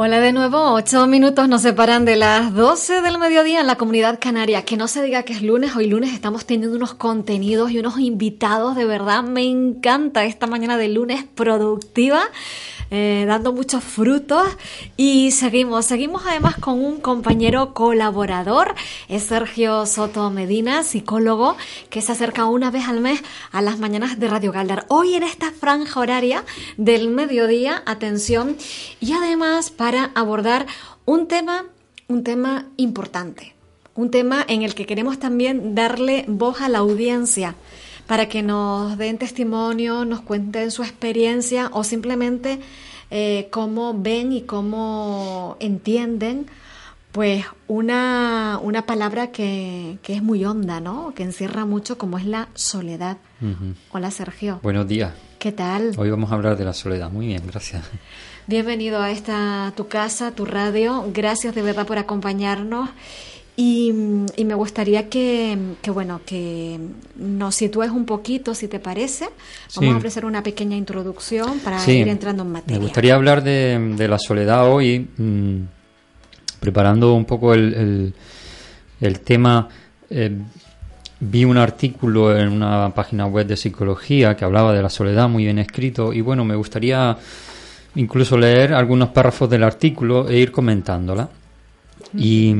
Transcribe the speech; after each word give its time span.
Hola 0.00 0.20
de 0.20 0.32
nuevo, 0.32 0.74
ocho 0.74 1.06
minutos 1.08 1.48
nos 1.48 1.62
separan 1.62 2.04
de 2.04 2.14
las 2.14 2.54
12 2.54 3.00
del 3.00 3.18
mediodía 3.18 3.60
en 3.60 3.66
la 3.66 3.74
comunidad 3.74 4.18
canaria. 4.20 4.64
Que 4.64 4.76
no 4.76 4.86
se 4.86 5.02
diga 5.02 5.24
que 5.24 5.32
es 5.32 5.42
lunes, 5.42 5.74
hoy 5.74 5.86
lunes 5.88 6.12
estamos 6.14 6.46
teniendo 6.46 6.76
unos 6.76 6.94
contenidos 6.94 7.72
y 7.72 7.78
unos 7.80 7.98
invitados, 7.98 8.76
de 8.76 8.84
verdad 8.84 9.24
me 9.24 9.42
encanta 9.42 10.24
esta 10.24 10.46
mañana 10.46 10.76
de 10.76 10.88
lunes 10.88 11.24
productiva. 11.34 12.22
Eh, 12.90 13.26
dando 13.28 13.52
muchos 13.52 13.84
frutos 13.84 14.48
y 14.96 15.30
seguimos, 15.32 15.84
seguimos 15.84 16.22
además 16.26 16.56
con 16.56 16.82
un 16.82 17.00
compañero 17.00 17.74
colaborador, 17.74 18.74
es 19.08 19.24
Sergio 19.24 19.84
Soto 19.84 20.30
Medina, 20.30 20.82
psicólogo, 20.84 21.58
que 21.90 22.00
se 22.00 22.12
acerca 22.12 22.46
una 22.46 22.70
vez 22.70 22.88
al 22.88 23.00
mes 23.00 23.22
a 23.52 23.60
las 23.60 23.78
mañanas 23.78 24.18
de 24.18 24.28
Radio 24.28 24.52
Galdar. 24.52 24.86
Hoy 24.88 25.14
en 25.14 25.22
esta 25.22 25.50
franja 25.52 26.00
horaria 26.00 26.44
del 26.78 27.10
mediodía, 27.10 27.82
atención, 27.84 28.56
y 29.00 29.12
además 29.12 29.70
para 29.70 30.10
abordar 30.14 30.66
un 31.04 31.28
tema, 31.28 31.66
un 32.08 32.24
tema 32.24 32.68
importante, 32.78 33.54
un 33.96 34.10
tema 34.10 34.42
en 34.48 34.62
el 34.62 34.74
que 34.74 34.86
queremos 34.86 35.18
también 35.18 35.74
darle 35.74 36.24
voz 36.26 36.62
a 36.62 36.70
la 36.70 36.78
audiencia 36.78 37.54
para 38.08 38.26
que 38.26 38.42
nos 38.42 38.96
den 38.96 39.18
testimonio, 39.18 40.06
nos 40.06 40.22
cuenten 40.22 40.70
su 40.70 40.82
experiencia 40.82 41.68
o 41.74 41.84
simplemente 41.84 42.58
eh, 43.10 43.48
cómo 43.50 43.94
ven 44.00 44.32
y 44.32 44.42
cómo 44.42 45.56
entienden 45.60 46.46
pues 47.12 47.44
una, 47.66 48.60
una 48.62 48.86
palabra 48.86 49.32
que, 49.32 49.98
que, 50.02 50.14
es 50.14 50.22
muy 50.22 50.44
honda, 50.44 50.80
¿no? 50.80 51.14
Que 51.14 51.22
encierra 51.22 51.64
mucho 51.64 51.98
como 51.98 52.18
es 52.18 52.26
la 52.26 52.48
soledad. 52.54 53.16
Hola 53.92 54.10
Sergio. 54.10 54.60
Buenos 54.62 54.86
días. 54.86 55.12
¿Qué 55.38 55.52
tal? 55.52 55.94
Hoy 55.96 56.10
vamos 56.10 56.30
a 56.30 56.34
hablar 56.34 56.56
de 56.56 56.64
la 56.64 56.72
soledad. 56.72 57.10
Muy 57.10 57.26
bien, 57.28 57.42
gracias. 57.46 57.84
Bienvenido 58.46 59.00
a 59.00 59.10
esta 59.10 59.72
tu 59.76 59.88
casa, 59.88 60.32
tu 60.32 60.44
radio. 60.44 61.04
Gracias 61.12 61.54
de 61.54 61.62
verdad 61.62 61.86
por 61.86 61.98
acompañarnos. 61.98 62.90
Y, 63.60 63.92
me 63.92 64.54
gustaría 64.54 65.08
que, 65.08 65.58
bueno, 65.92 66.20
que 66.24 66.78
nos 67.16 67.56
sitúes 67.56 67.90
un 67.90 68.04
poquito, 68.04 68.54
si 68.54 68.68
te 68.68 68.78
parece. 68.78 69.30
Vamos 69.74 69.94
a 69.94 69.96
ofrecer 69.96 70.24
una 70.24 70.44
pequeña 70.44 70.76
introducción 70.76 71.58
para 71.58 71.84
ir 71.90 72.06
entrando 72.06 72.44
en 72.44 72.52
materia. 72.52 72.78
Me 72.78 72.84
gustaría 72.84 73.16
hablar 73.16 73.42
de, 73.42 74.06
la 74.08 74.16
soledad 74.20 74.72
hoy, 74.72 75.08
mm, 75.16 75.56
preparando 76.60 77.14
un 77.14 77.24
poco 77.24 77.52
el, 77.52 78.14
el, 79.00 79.20
tema. 79.22 79.68
Eh, 80.08 80.38
vi 81.18 81.44
un 81.44 81.56
artículo 81.56 82.38
en 82.38 82.52
una 82.52 82.94
página 82.94 83.26
web 83.26 83.44
de 83.44 83.56
psicología 83.56 84.36
que 84.36 84.44
hablaba 84.44 84.72
de 84.72 84.82
la 84.82 84.88
soledad, 84.88 85.28
muy 85.28 85.42
bien 85.42 85.58
escrito, 85.58 86.12
y 86.12 86.20
bueno, 86.20 86.44
me 86.44 86.54
gustaría 86.54 87.18
incluso 87.96 88.38
leer 88.38 88.72
algunos 88.72 89.08
párrafos 89.08 89.50
del 89.50 89.64
artículo 89.64 90.28
e 90.28 90.38
ir 90.38 90.52
comentándola. 90.52 91.28
Y 92.16 92.54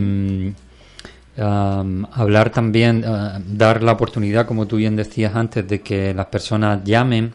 hablar 1.41 2.51
también, 2.51 3.05
ah, 3.07 3.41
dar 3.47 3.83
la 3.83 3.93
oportunidad, 3.93 4.47
como 4.47 4.67
tú 4.67 4.77
bien 4.77 4.97
decías 4.97 5.35
antes, 5.35 5.67
de 5.69 5.81
que 5.81 6.13
las 6.15 6.27
personas 6.27 6.83
llamen 6.85 7.33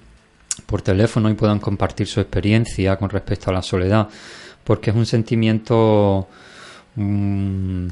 por 0.65 0.81
teléfono 0.81 1.29
y 1.29 1.33
puedan 1.33 1.59
compartir 1.59 2.07
su 2.07 2.19
experiencia 2.19 2.97
con 2.97 3.09
respecto 3.09 3.49
a 3.49 3.53
la 3.53 3.61
soledad, 3.61 4.07
porque 4.63 4.89
es 4.91 4.95
un 4.95 5.05
sentimiento, 5.05 6.27
mm, 6.95 7.87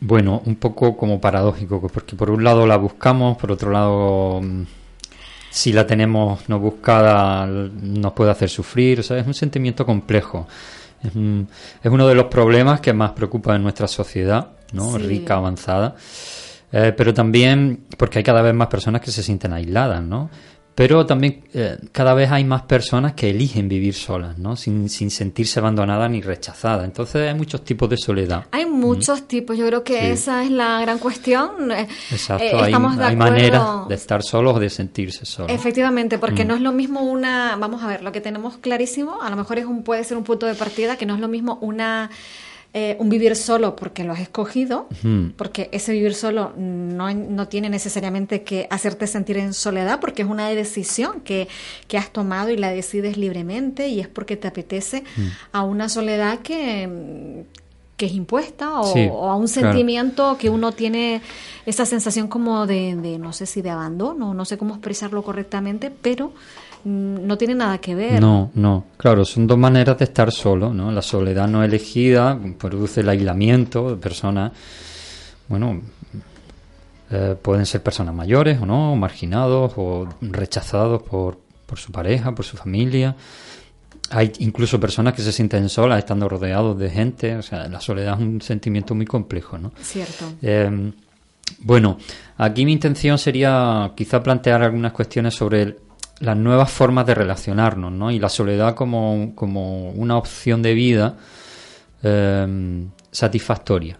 bueno, 0.00 0.42
un 0.44 0.56
poco 0.56 0.96
como 0.96 1.20
paradójico, 1.20 1.80
porque 1.88 2.16
por 2.16 2.30
un 2.30 2.44
lado 2.44 2.66
la 2.66 2.76
buscamos, 2.76 3.36
por 3.36 3.52
otro 3.52 3.70
lado, 3.70 4.40
mm, 4.42 4.62
si 5.50 5.72
la 5.72 5.86
tenemos 5.86 6.48
no 6.48 6.58
buscada, 6.58 7.46
nos 7.46 8.12
puede 8.12 8.30
hacer 8.30 8.48
sufrir, 8.48 9.00
o 9.00 9.02
sea, 9.02 9.18
es 9.18 9.26
un 9.26 9.34
sentimiento 9.34 9.86
complejo. 9.86 10.46
Es, 11.02 11.12
es 11.82 11.92
uno 11.92 12.08
de 12.08 12.14
los 12.14 12.26
problemas 12.26 12.80
que 12.80 12.92
más 12.92 13.12
preocupa 13.12 13.54
en 13.54 13.62
nuestra 13.62 13.86
sociedad 13.86 14.50
¿no? 14.74 14.98
rica, 14.98 15.36
avanzada. 15.36 15.96
Eh, 16.72 16.92
pero 16.96 17.14
también 17.14 17.84
porque 17.96 18.18
hay 18.18 18.24
cada 18.24 18.42
vez 18.42 18.52
más 18.52 18.66
personas 18.66 19.00
que 19.00 19.10
se 19.10 19.22
sienten 19.22 19.52
aisladas, 19.52 20.02
¿no? 20.02 20.28
Pero 20.74 21.06
también 21.06 21.44
eh, 21.54 21.78
cada 21.92 22.14
vez 22.14 22.32
hay 22.32 22.42
más 22.42 22.62
personas 22.62 23.12
que 23.12 23.30
eligen 23.30 23.68
vivir 23.68 23.94
solas, 23.94 24.38
¿no? 24.38 24.56
Sin, 24.56 24.88
sin 24.88 25.08
sentirse 25.12 25.60
abandonadas 25.60 26.10
ni 26.10 26.20
rechazadas. 26.20 26.84
Entonces 26.84 27.28
hay 27.28 27.34
muchos 27.34 27.62
tipos 27.62 27.88
de 27.88 27.96
soledad. 27.96 28.46
Hay 28.50 28.66
muchos 28.66 29.28
tipos, 29.28 29.56
yo 29.56 29.68
creo 29.68 29.84
que 29.84 30.10
esa 30.10 30.42
es 30.42 30.50
la 30.50 30.80
gran 30.80 30.98
cuestión. 30.98 31.70
Eh, 31.70 31.86
Exacto, 32.10 32.60
hay, 32.60 32.72
hay 32.72 33.16
maneras 33.16 33.86
de 33.88 33.94
estar 33.94 34.24
solos 34.24 34.56
o 34.56 34.58
de 34.58 34.68
sentirse 34.68 35.24
solos. 35.24 35.52
Efectivamente, 35.52 36.18
porque 36.18 36.44
no 36.44 36.56
es 36.56 36.60
lo 36.60 36.72
mismo 36.72 37.02
una, 37.02 37.54
vamos 37.54 37.84
a 37.84 37.86
ver, 37.86 38.02
lo 38.02 38.10
que 38.10 38.20
tenemos 38.20 38.56
clarísimo, 38.56 39.22
a 39.22 39.30
lo 39.30 39.36
mejor 39.36 39.58
es 39.58 39.66
un, 39.66 39.84
puede 39.84 40.02
ser 40.02 40.16
un 40.16 40.24
punto 40.24 40.46
de 40.46 40.54
partida, 40.56 40.96
que 40.96 41.06
no 41.06 41.14
es 41.14 41.20
lo 41.20 41.28
mismo 41.28 41.56
una 41.60 42.10
eh, 42.76 42.96
un 42.98 43.08
vivir 43.08 43.36
solo 43.36 43.76
porque 43.76 44.02
lo 44.02 44.12
has 44.12 44.18
escogido, 44.18 44.88
porque 45.36 45.68
ese 45.70 45.92
vivir 45.92 46.12
solo 46.12 46.52
no, 46.56 47.14
no, 47.14 47.46
tiene 47.46 47.70
necesariamente 47.70 48.42
que 48.42 48.66
hacerte 48.68 49.06
sentir 49.06 49.36
en 49.36 49.54
soledad, 49.54 50.00
porque 50.00 50.22
es 50.22 50.28
una 50.28 50.48
decisión 50.48 51.20
que, 51.20 51.46
que 51.86 51.98
has 51.98 52.10
tomado 52.10 52.50
y 52.50 52.56
la 52.56 52.70
decides 52.70 53.16
libremente 53.16 53.86
y 53.86 54.00
es 54.00 54.08
porque 54.08 54.36
te 54.36 54.48
apetece 54.48 55.04
a 55.52 55.62
una 55.62 55.88
soledad 55.88 56.40
que, 56.40 57.44
que 57.96 58.06
es 58.06 58.12
impuesta 58.12 58.80
o, 58.80 59.30
a 59.30 59.36
un 59.36 59.46
sentimiento 59.46 60.36
que 60.36 60.50
uno 60.50 60.72
tiene 60.72 61.22
esa 61.66 61.86
sensación 61.86 62.26
como 62.26 62.66
de, 62.66 62.96
de, 62.96 63.20
no 63.20 63.32
sé 63.32 63.46
si 63.46 63.62
de 63.62 63.70
abandono, 63.70 64.34
no 64.34 64.44
sé 64.44 64.58
cómo 64.58 64.74
expresarlo 64.74 65.22
correctamente, 65.22 65.92
pero 66.02 66.32
no 66.84 67.38
tiene 67.38 67.54
nada 67.54 67.78
que 67.78 67.94
ver. 67.94 68.20
No, 68.20 68.50
no, 68.54 68.84
claro, 68.96 69.24
son 69.24 69.46
dos 69.46 69.58
maneras 69.58 69.98
de 69.98 70.04
estar 70.04 70.30
solo, 70.30 70.72
¿no? 70.72 70.92
La 70.92 71.02
soledad 71.02 71.48
no 71.48 71.64
elegida 71.64 72.38
produce 72.58 73.00
el 73.00 73.08
aislamiento 73.08 73.90
de 73.90 73.96
personas, 73.96 74.52
bueno, 75.48 75.80
eh, 77.10 77.36
pueden 77.40 77.64
ser 77.64 77.82
personas 77.82 78.14
mayores 78.14 78.60
o 78.60 78.66
no, 78.66 78.94
marginados 78.96 79.72
o 79.76 80.08
rechazados 80.20 81.02
por, 81.02 81.38
por 81.66 81.78
su 81.78 81.90
pareja, 81.90 82.34
por 82.34 82.44
su 82.44 82.56
familia. 82.56 83.16
Hay 84.10 84.32
incluso 84.40 84.78
personas 84.78 85.14
que 85.14 85.22
se 85.22 85.32
sienten 85.32 85.68
solas 85.70 85.98
estando 85.98 86.28
rodeados 86.28 86.78
de 86.78 86.90
gente, 86.90 87.36
o 87.36 87.42
sea, 87.42 87.66
la 87.68 87.80
soledad 87.80 88.14
es 88.14 88.20
un 88.20 88.40
sentimiento 88.42 88.94
muy 88.94 89.06
complejo, 89.06 89.58
¿no? 89.58 89.72
Cierto. 89.80 90.26
Eh, 90.42 90.92
bueno, 91.58 91.98
aquí 92.36 92.64
mi 92.64 92.72
intención 92.72 93.18
sería 93.18 93.92
quizá 93.94 94.22
plantear 94.22 94.62
algunas 94.62 94.92
cuestiones 94.92 95.34
sobre 95.34 95.62
el, 95.62 95.78
las 96.20 96.36
nuevas 96.36 96.70
formas 96.70 97.06
de 97.06 97.14
relacionarnos, 97.14 97.92
¿no? 97.92 98.10
Y 98.10 98.18
la 98.18 98.28
soledad 98.28 98.74
como, 98.74 99.32
como 99.34 99.90
una 99.90 100.16
opción 100.16 100.62
de 100.62 100.74
vida 100.74 101.16
eh, 102.02 102.86
satisfactoria, 103.10 103.98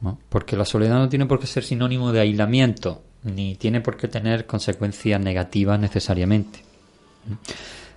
¿no? 0.00 0.18
Porque 0.28 0.56
la 0.56 0.64
soledad 0.64 0.96
no 0.96 1.08
tiene 1.08 1.26
por 1.26 1.40
qué 1.40 1.46
ser 1.46 1.64
sinónimo 1.64 2.12
de 2.12 2.20
aislamiento, 2.20 3.02
ni 3.24 3.56
tiene 3.56 3.80
por 3.80 3.96
qué 3.96 4.08
tener 4.08 4.46
consecuencias 4.46 5.20
negativas 5.20 5.78
necesariamente. 5.80 6.60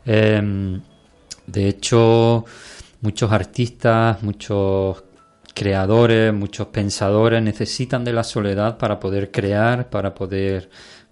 Eh, 0.05 0.79
de 1.45 1.67
hecho, 1.67 2.45
muchos 3.01 3.31
artistas, 3.31 4.21
muchos 4.23 5.03
creadores, 5.53 6.33
muchos 6.33 6.67
pensadores 6.67 7.41
necesitan 7.41 8.03
de 8.05 8.13
la 8.13 8.23
soledad 8.23 8.77
para 8.77 8.99
poder 8.99 9.31
crear, 9.31 9.89
para 9.89 10.13
poder 10.13 10.69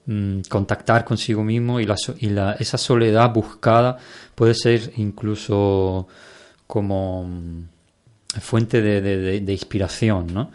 Mm, 0.09 0.44
contactar 0.48 1.04
consigo 1.04 1.44
mismo 1.44 1.81
y, 1.81 1.86
la, 1.86 1.98
y 2.19 2.30
la, 2.30 2.54
esa 2.54 2.77
soledad 2.77 3.33
buscada 3.33 3.98
puede 4.36 4.54
ser 4.54 4.94
incluso 4.95 6.07
como 6.65 7.25
mm, 7.25 7.63
fuente 8.39 8.81
de, 8.81 9.01
de, 9.42 9.51
inspiración, 9.51 10.33
¿no? 10.33 10.50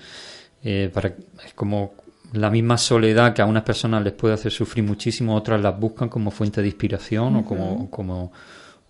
Eh, 0.64 0.90
para, 0.90 1.08
es 1.44 1.52
como 1.54 1.93
la 2.32 2.49
misma 2.49 2.78
soledad 2.78 3.34
que 3.34 3.43
a 3.43 3.44
unas 3.44 3.62
personas 3.62 4.02
les 4.02 4.14
puede 4.14 4.32
hacer 4.32 4.50
sufrir 4.50 4.84
muchísimo, 4.84 5.37
otras 5.37 5.60
las 5.60 5.78
buscan 5.78 6.08
como 6.08 6.31
fuente 6.31 6.62
de 6.62 6.69
inspiración 6.69 7.37
o 7.37 7.44
como, 7.44 7.90
como, 7.90 8.32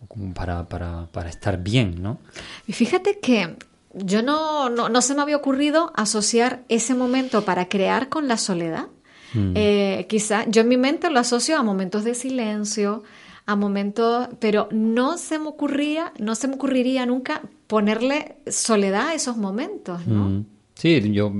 como 0.06 0.32
para, 0.32 0.68
para, 0.68 1.08
para, 1.10 1.28
estar 1.28 1.60
bien, 1.60 2.00
¿no? 2.00 2.20
Y 2.68 2.72
fíjate 2.72 3.18
que 3.18 3.56
yo 3.94 4.22
no, 4.22 4.70
no, 4.70 4.88
no 4.88 5.02
se 5.02 5.16
me 5.16 5.22
había 5.22 5.38
ocurrido 5.38 5.92
asociar 5.96 6.62
ese 6.68 6.94
momento 6.94 7.44
para 7.44 7.68
crear 7.68 8.08
con 8.08 8.28
la 8.28 8.36
soledad. 8.36 8.86
Mm. 9.34 9.52
Eh, 9.54 10.06
quizá 10.08 10.44
yo 10.48 10.62
en 10.62 10.68
mi 10.68 10.76
mente 10.76 11.10
lo 11.10 11.20
asocio 11.20 11.56
a 11.56 11.62
momentos 11.62 12.04
de 12.04 12.14
silencio, 12.14 13.02
a 13.46 13.56
momentos, 13.56 14.28
pero 14.38 14.68
no 14.70 15.18
se 15.18 15.38
me 15.38 15.48
ocurría, 15.48 16.12
no 16.18 16.34
se 16.34 16.48
me 16.48 16.54
ocurriría 16.54 17.06
nunca 17.06 17.42
ponerle 17.66 18.36
soledad 18.46 19.08
a 19.08 19.14
esos 19.14 19.36
momentos, 19.36 20.06
¿no? 20.06 20.28
Mm. 20.28 20.46
Sí, 20.74 21.12
yo 21.12 21.32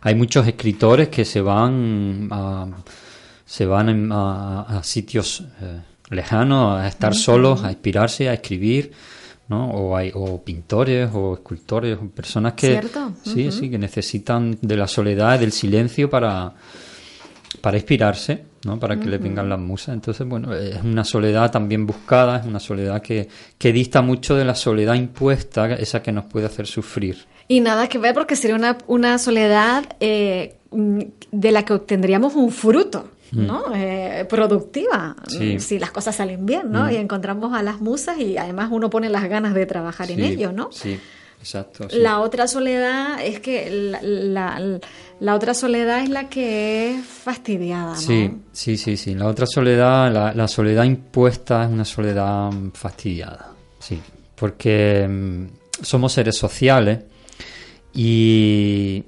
hay 0.00 0.14
muchos 0.14 0.46
escritores 0.46 1.08
que 1.08 1.24
se 1.24 1.40
van 1.40 2.28
a, 2.32 2.66
se 3.44 3.66
van 3.66 4.10
a, 4.10 4.80
sitios 4.82 5.44
eh, 5.60 5.80
lejanos 6.10 6.80
a 6.80 6.88
estar 6.88 7.14
solos, 7.14 7.62
a 7.62 7.70
inspirarse, 7.70 8.28
a 8.28 8.34
escribir, 8.34 8.92
¿no? 9.48 9.70
O 9.70 9.96
hay 9.96 10.10
o 10.14 10.42
pintores 10.42 11.10
o 11.12 11.34
escultores, 11.34 11.98
o 11.98 12.08
personas 12.08 12.54
que 12.54 12.80
sí, 13.22 13.52
sí, 13.52 13.70
que 13.70 13.78
necesitan 13.78 14.58
de 14.60 14.76
la 14.76 14.88
soledad, 14.88 15.38
del 15.38 15.52
silencio 15.52 16.08
para 16.10 16.54
para 17.60 17.76
inspirarse, 17.76 18.44
¿no? 18.64 18.78
Para 18.78 18.98
que 18.98 19.06
le 19.06 19.18
vengan 19.18 19.48
las 19.48 19.58
musas. 19.58 19.94
Entonces, 19.94 20.26
bueno, 20.26 20.54
es 20.54 20.82
una 20.82 21.04
soledad 21.04 21.50
también 21.50 21.86
buscada, 21.86 22.38
es 22.38 22.46
una 22.46 22.60
soledad 22.60 23.02
que, 23.02 23.28
que 23.56 23.72
dista 23.72 24.02
mucho 24.02 24.36
de 24.36 24.44
la 24.44 24.54
soledad 24.54 24.94
impuesta, 24.94 25.72
esa 25.74 26.02
que 26.02 26.12
nos 26.12 26.24
puede 26.24 26.46
hacer 26.46 26.66
sufrir. 26.66 27.26
Y 27.48 27.60
nada 27.60 27.88
que 27.88 27.98
ver 27.98 28.14
porque 28.14 28.36
sería 28.36 28.56
una, 28.56 28.78
una 28.86 29.18
soledad 29.18 29.84
eh, 30.00 30.56
de 30.70 31.52
la 31.52 31.64
que 31.64 31.72
obtendríamos 31.72 32.34
un 32.34 32.50
fruto. 32.50 33.10
Mm. 33.30 33.46
¿no? 33.46 33.64
Eh, 33.74 34.26
productiva, 34.26 35.14
si 35.58 35.78
las 35.78 35.90
cosas 35.90 36.16
salen 36.16 36.46
bien, 36.46 36.72
¿no? 36.72 36.84
Mm. 36.84 36.90
Y 36.92 36.96
encontramos 36.96 37.52
a 37.52 37.62
las 37.62 37.78
musas 37.78 38.18
y 38.18 38.38
además 38.38 38.70
uno 38.72 38.88
pone 38.88 39.10
las 39.10 39.28
ganas 39.28 39.52
de 39.52 39.66
trabajar 39.66 40.10
en 40.10 40.20
ello, 40.20 40.50
¿no? 40.50 40.72
Sí, 40.72 40.98
exacto. 41.40 41.88
La 41.92 42.20
otra 42.20 42.46
soledad 42.46 43.24
es 43.24 43.40
que 43.40 43.70
la, 43.70 44.80
la, 45.20 45.34
otra 45.34 45.54
soledad 45.54 46.02
es 46.02 46.08
la 46.08 46.28
que 46.28 46.94
es 46.94 47.04
fastidiada, 47.04 47.94
¿no? 47.94 47.96
Sí, 47.96 48.30
sí, 48.52 48.76
sí, 48.76 48.96
sí. 48.96 49.14
La 49.14 49.26
otra 49.26 49.46
soledad, 49.46 50.12
la, 50.12 50.32
la 50.34 50.48
soledad 50.48 50.84
impuesta 50.84 51.64
es 51.64 51.70
una 51.70 51.84
soledad 51.84 52.50
fastidiada, 52.74 53.52
sí. 53.78 54.00
Porque 54.34 55.06
mm, 55.08 55.46
somos 55.82 56.12
seres 56.12 56.36
sociales 56.36 57.00
y, 57.94 59.04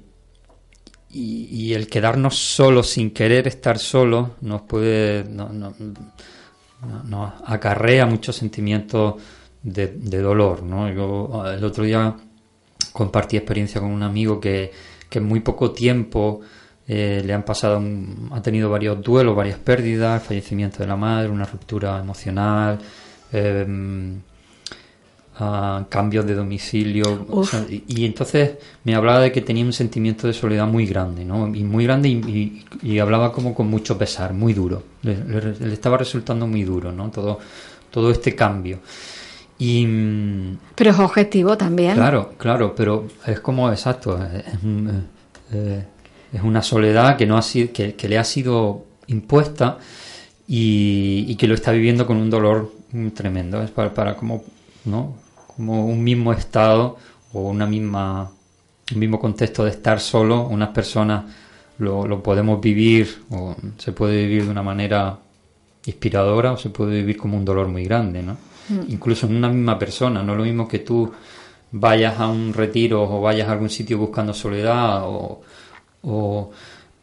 y, 1.09 1.73
el 1.73 1.87
quedarnos 1.87 2.37
solos 2.37 2.89
sin 2.89 3.11
querer 3.11 3.47
estar 3.47 3.77
solos 3.77 4.29
nos 4.41 4.61
puede 4.63 5.23
nos 5.25 5.51
no, 7.05 7.33
acarrea 7.45 8.05
muchos 8.05 8.35
sentimientos 8.35 9.15
de, 9.63 9.87
dolor 10.21 10.63
¿no? 10.63 10.91
yo 10.91 11.43
el 11.45 11.63
otro 11.63 11.83
día 11.83 12.15
compartí 12.93 13.37
experiencia 13.37 13.79
con 13.79 13.91
un 13.91 14.03
amigo 14.03 14.39
que, 14.39 14.71
que 15.09 15.19
en 15.19 15.25
muy 15.25 15.39
poco 15.41 15.71
tiempo 15.71 16.41
eh, 16.87 17.21
le 17.25 17.33
han 17.33 17.43
pasado 17.43 17.81
ha 18.31 18.41
tenido 18.41 18.69
varios 18.69 19.01
duelos 19.01 19.35
varias 19.35 19.59
pérdidas 19.59 20.23
fallecimiento 20.23 20.79
de 20.79 20.87
la 20.87 20.95
madre 20.95 21.29
una 21.29 21.45
ruptura 21.45 21.99
emocional 21.99 22.79
eh, 23.31 23.65
cambios 25.89 26.25
de 26.25 26.35
domicilio. 26.35 27.25
y, 27.87 28.05
entonces 28.05 28.57
me 28.83 28.95
hablaba 28.95 29.21
de 29.21 29.31
que 29.31 29.41
tenía 29.41 29.65
un 29.65 29.73
sentimiento 29.73 30.27
de 30.27 30.33
soledad 30.33 30.67
muy 30.67 30.85
grande, 30.85 31.25
¿no? 31.25 31.47
Y 31.53 31.63
muy 31.63 31.85
grande 31.85 32.09
y, 32.09 32.99
hablaba 32.99 33.31
como 33.31 33.55
con 33.55 33.67
mucho 33.67 33.97
pesar, 33.97 34.33
muy 34.33 34.53
duro. 34.53 34.83
Le, 35.01 35.73
estaba 35.73 35.97
resultando 35.97 36.45
muy 36.47 36.63
duro, 36.63 36.91
¿no? 36.91 37.09
Todo, 37.09 37.39
todo 37.89 38.11
este 38.11 38.35
cambio. 38.35 38.79
Y, 39.63 39.85
pero 40.73 40.89
es 40.89 40.97
objetivo 40.97 41.55
también. 41.55 41.93
Claro, 41.93 42.33
claro, 42.39 42.73
pero 42.73 43.07
es 43.27 43.41
como 43.41 43.69
exacto. 43.69 44.17
Es, 44.17 44.43
eh, 45.53 45.85
es 46.33 46.41
una 46.41 46.63
soledad 46.63 47.15
que, 47.15 47.27
no 47.27 47.37
ha 47.37 47.43
sido, 47.43 47.71
que, 47.71 47.95
le 48.09 48.17
ha 48.17 48.23
sido 48.23 48.85
impuesta 49.05 49.77
y, 50.47 51.35
que 51.35 51.47
lo 51.47 51.53
está 51.53 51.71
viviendo 51.73 52.07
con 52.07 52.17
un 52.17 52.31
dolor 52.31 52.71
tremendo. 53.13 53.61
Es 53.61 53.69
para, 53.69 53.93
para 53.93 54.15
como 54.15 54.43
¿no? 54.85 55.13
como 55.55 55.85
un 55.85 56.03
mismo 56.03 56.33
estado 56.33 56.97
o 57.31 57.41
una 57.41 57.67
misma, 57.67 58.31
un 58.91 58.99
mismo 58.99 59.19
contexto 59.19 59.63
de 59.63 59.69
estar 59.69 59.99
solo, 59.99 60.47
unas 60.47 60.69
personas 60.69 61.25
lo, 61.77 62.07
lo 62.07 62.23
podemos 62.23 62.59
vivir 62.59 63.25
o 63.29 63.55
se 63.77 63.91
puede 63.91 64.25
vivir 64.25 64.45
de 64.45 64.49
una 64.49 64.63
manera 64.63 65.19
inspiradora 65.85 66.53
o 66.53 66.57
se 66.57 66.71
puede 66.71 66.95
vivir 66.95 67.17
como 67.17 67.37
un 67.37 67.45
dolor 67.45 67.67
muy 67.67 67.83
grande, 67.83 68.23
¿no? 68.23 68.37
Mm. 68.69 68.81
Incluso 68.89 69.27
en 69.27 69.35
una 69.35 69.49
misma 69.49 69.77
persona, 69.77 70.23
no 70.23 70.33
es 70.33 70.37
lo 70.37 70.43
mismo 70.43 70.67
que 70.67 70.79
tú 70.79 71.11
vayas 71.71 72.19
a 72.19 72.27
un 72.27 72.53
retiro 72.53 73.03
o 73.03 73.21
vayas 73.21 73.47
a 73.47 73.53
algún 73.53 73.69
sitio 73.69 73.97
buscando 73.97 74.33
soledad 74.33 75.03
o, 75.05 75.41
o 76.03 76.51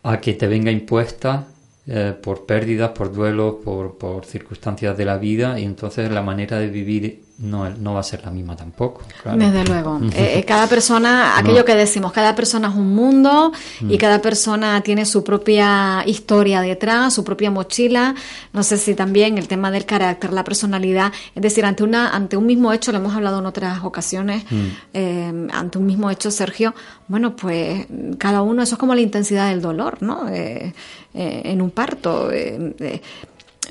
a 0.03 0.21
que 0.21 0.35
te 0.35 0.47
venga 0.47 0.71
impuesta 0.71 1.47
eh, 1.87 2.15
por 2.21 2.45
pérdidas, 2.45 2.91
por 2.91 3.13
duelos, 3.13 3.57
por, 3.65 3.97
por, 3.97 4.27
circunstancias 4.27 4.97
de 4.97 5.05
la 5.05 5.17
vida 5.17 5.59
y 5.59 5.65
entonces 5.65 6.11
la 6.11 6.23
manera 6.23 6.59
de 6.59 6.69
vivir 6.69 7.23
no, 7.39 7.71
no 7.71 7.95
va 7.95 8.01
a 8.01 8.03
ser 8.03 8.25
la 8.25 8.33
misma 8.33 8.57
tampoco. 8.57 9.03
Desde 9.37 9.65
luego. 9.65 10.01
Eh, 10.13 10.39
eh, 10.39 10.45
cada 10.45 10.67
persona, 10.67 11.39
aquello 11.39 11.65
que 11.65 11.77
decimos, 11.77 12.13
cada 12.13 12.35
persona 12.35 12.69
es 12.69 12.75
un 12.75 12.95
mundo 12.95 13.53
y 13.81 13.95
mm. 13.95 13.99
cada 13.99 14.21
persona 14.21 14.81
tiene 14.81 15.07
su 15.07 15.23
propia 15.23 16.03
historia 16.05 16.61
detrás, 16.61 17.15
su 17.15 17.23
propia 17.23 17.53
mochila. 17.53 18.17
No 18.53 18.65
sé 18.65 18.77
si 18.77 18.95
también 18.95 19.39
el 19.39 19.47
tema 19.47 19.71
del 19.71 19.85
carácter, 19.85 20.33
la 20.33 20.43
personalidad, 20.43 21.13
es 21.33 21.43
decir, 21.43 21.65
ante, 21.65 21.85
una, 21.85 22.11
ante 22.11 22.37
un 22.37 22.45
mismo 22.45 22.73
hecho, 22.73 22.91
lo 22.91 22.99
hemos 22.99 23.15
hablado 23.15 23.39
en 23.39 23.47
otras 23.47 23.85
ocasiones, 23.85 24.45
mm. 24.51 25.51
ante 25.53 25.79
un 25.79 25.87
mismo 25.87 26.11
hecho, 26.11 26.33
Sergio, 26.33 26.75
bueno, 27.07 27.37
pues 27.37 27.87
cada 28.19 28.43
uno, 28.43 28.63
eso 28.63 28.75
es 28.75 28.79
como 28.79 28.97
la 28.97 29.01
intensidad 29.01 29.49
del 29.49 29.63
dolor, 29.63 30.03
¿no? 30.03 30.29
Eh, 30.29 30.73
en 31.15 31.63
un 31.63 31.71
parto. 31.71 32.31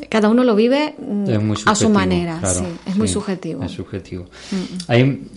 Cada 0.10 0.30
uno 0.30 0.44
lo 0.44 0.56
vive 0.56 0.96
mm, 0.98 1.54
a 1.66 1.76
su 1.76 1.90
manera, 1.90 2.40
sí, 2.46 2.66
es 2.86 2.96
muy 2.96 3.08
subjetivo. 3.08 3.64
Es 3.64 3.72
subjetivo. 3.72 4.26
Hay, 4.88 5.30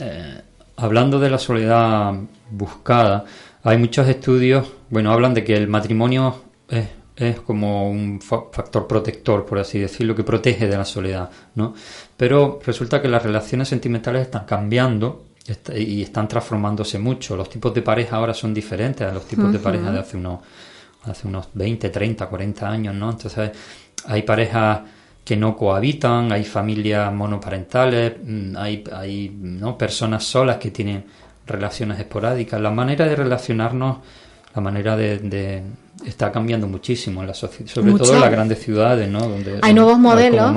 hablando 0.76 1.18
de 1.18 1.30
la 1.30 1.38
soledad 1.38 2.14
buscada, 2.50 3.24
hay 3.62 3.78
muchos 3.78 4.08
estudios, 4.08 4.72
bueno, 4.88 5.12
hablan 5.12 5.34
de 5.34 5.44
que 5.44 5.54
el 5.54 5.68
matrimonio 5.68 6.42
es, 6.68 6.88
es 7.16 7.40
como 7.40 7.90
un 7.90 8.20
factor 8.20 8.86
protector, 8.86 9.44
por 9.44 9.58
así 9.58 9.78
decirlo, 9.78 10.14
que 10.14 10.24
protege 10.24 10.66
de 10.66 10.76
la 10.76 10.84
soledad, 10.84 11.30
¿no? 11.54 11.74
Pero 12.16 12.60
resulta 12.64 13.02
que 13.02 13.08
las 13.08 13.22
relaciones 13.22 13.68
sentimentales 13.68 14.22
están 14.22 14.44
cambiando 14.44 15.26
y 15.74 16.02
están 16.02 16.28
transformándose 16.28 16.98
mucho. 16.98 17.36
Los 17.36 17.50
tipos 17.50 17.74
de 17.74 17.82
pareja 17.82 18.16
ahora 18.16 18.34
son 18.34 18.54
diferentes 18.54 19.06
a 19.06 19.12
los 19.12 19.26
tipos 19.26 19.52
de 19.52 19.58
pareja 19.58 19.90
de 19.90 19.98
hace 19.98 20.16
unos 20.16 20.40
hace 21.04 21.28
unos 21.28 21.48
20, 21.54 21.88
30, 21.88 22.26
40 22.26 22.68
años, 22.68 22.94
¿no? 22.94 23.10
Entonces 23.10 23.50
hay 24.06 24.22
parejas 24.22 24.80
que 25.24 25.36
no 25.36 25.56
cohabitan, 25.56 26.32
hay 26.32 26.44
familias 26.44 27.12
monoparentales, 27.12 28.14
mm, 28.24 28.56
hay, 28.56 28.84
hay 28.92 29.30
¿no? 29.30 29.76
personas 29.78 30.24
solas 30.24 30.56
que 30.56 30.70
tienen 30.70 31.04
relaciones 31.46 31.98
esporádicas. 31.98 32.60
La 32.60 32.70
manera 32.70 33.06
de 33.06 33.16
relacionarnos, 33.16 33.98
la 34.54 34.60
manera 34.60 34.96
de, 34.96 35.62
está 36.04 36.32
cambiando 36.32 36.66
muchísimo 36.66 37.20
en 37.20 37.28
la 37.28 37.34
sociedad, 37.34 37.70
sobre 37.70 37.92
todo 37.92 38.14
en 38.14 38.20
las 38.20 38.30
grandes 38.30 38.60
ciudades, 38.60 39.08
¿no? 39.08 39.20
Donde 39.20 39.58
hay 39.62 39.74
nuevos 39.74 39.98
modelos 39.98 40.52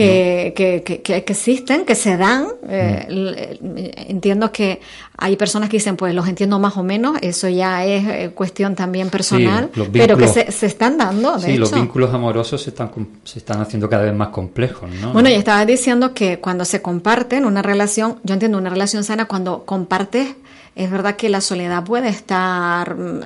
que, 0.00 0.52
que, 0.56 0.82
que, 0.82 1.02
que, 1.02 1.16
existen, 1.16 1.84
que 1.84 1.94
se 1.94 2.16
dan. 2.16 2.48
Eh, 2.68 3.58
mm. 3.60 4.10
entiendo 4.10 4.52
que 4.52 4.80
hay 5.16 5.36
personas 5.36 5.68
que 5.68 5.76
dicen, 5.76 5.96
pues 5.96 6.14
los 6.14 6.26
entiendo 6.28 6.58
más 6.58 6.76
o 6.76 6.82
menos, 6.82 7.18
eso 7.20 7.48
ya 7.48 7.84
es 7.84 8.06
eh, 8.06 8.30
cuestión 8.34 8.74
también 8.74 9.10
personal, 9.10 9.70
pero 9.92 10.16
que 10.16 10.28
se, 10.28 10.50
se, 10.50 10.66
están 10.66 10.98
dando. 10.98 11.36
De 11.36 11.46
sí, 11.46 11.56
los 11.56 11.72
vínculos 11.72 12.12
amorosos 12.12 12.62
se 12.62 12.70
están, 12.70 12.90
se 13.24 13.38
están 13.38 13.60
haciendo 13.60 13.88
cada 13.88 14.04
vez 14.04 14.14
más 14.14 14.28
complejos, 14.28 14.90
¿no? 15.00 15.12
Bueno, 15.12 15.28
y 15.28 15.34
estaba 15.34 15.64
diciendo 15.66 16.14
que 16.14 16.38
cuando 16.40 16.64
se 16.64 16.80
comparten 16.80 17.44
una 17.44 17.62
relación, 17.62 18.18
yo 18.22 18.34
entiendo 18.34 18.58
una 18.58 18.70
relación 18.70 19.04
sana 19.04 19.26
cuando 19.26 19.64
compartes 19.64 20.36
es 20.76 20.90
verdad 20.90 21.16
que 21.16 21.28
la 21.28 21.40
soledad 21.40 21.84
puede 21.84 22.08
estar 22.08 22.94
mm, 22.94 23.20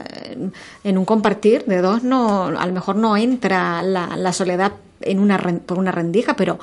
en 0.85 0.99
un 0.99 1.05
compartir 1.05 1.65
de 1.67 1.81
dos, 1.81 2.03
no, 2.03 2.47
a 2.47 2.67
lo 2.67 2.73
mejor 2.73 2.97
no 2.97 3.17
entra 3.17 3.83
la, 3.83 4.17
la 4.17 4.33
soledad 4.33 4.73
en 5.01 5.19
una, 5.19 5.39
por 5.39 5.79
una 5.79 5.93
rendija, 5.93 6.37
pero 6.37 6.59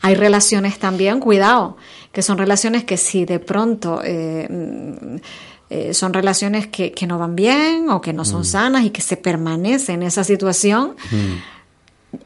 hay 0.00 0.14
relaciones 0.14 0.78
también, 0.78 1.20
cuidado, 1.20 1.76
que 2.12 2.22
son 2.22 2.38
relaciones 2.38 2.84
que 2.84 2.96
si 2.96 3.24
de 3.24 3.38
pronto 3.38 4.00
eh, 4.04 4.46
mm, 4.50 5.16
eh, 5.70 5.94
son 5.94 6.12
relaciones 6.12 6.66
que, 6.66 6.92
que, 6.92 7.06
no 7.06 7.18
van 7.18 7.34
bien 7.34 7.88
o 7.88 8.00
que 8.00 8.12
no 8.12 8.24
son 8.24 8.42
mm. 8.42 8.44
sanas 8.44 8.84
y 8.84 8.90
que 8.90 9.00
se 9.00 9.16
permanece 9.16 9.92
en 9.92 10.02
esa 10.02 10.22
situación, 10.22 10.94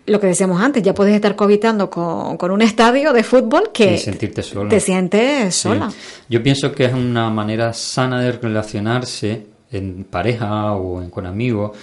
lo 0.06 0.20
que 0.20 0.26
decíamos 0.26 0.60
antes, 0.60 0.82
ya 0.82 0.94
puedes 0.94 1.14
estar 1.14 1.36
cohabitando 1.36 1.88
con, 1.88 2.36
con 2.36 2.50
un 2.50 2.62
estadio 2.62 3.12
de 3.12 3.22
fútbol 3.22 3.70
que 3.72 3.96
sentirte 3.98 4.42
sola. 4.42 4.68
te 4.68 4.80
sientes 4.80 5.54
sola. 5.54 5.90
Yo 6.28 6.42
pienso 6.42 6.72
que 6.72 6.86
es 6.86 6.92
una 6.92 7.30
manera 7.30 7.72
sana 7.72 8.20
de 8.20 8.32
relacionarse 8.32 9.46
en 9.70 10.04
pareja 10.04 10.72
o 10.72 11.02
en, 11.02 11.10
con 11.10 11.26
amigos, 11.26 11.76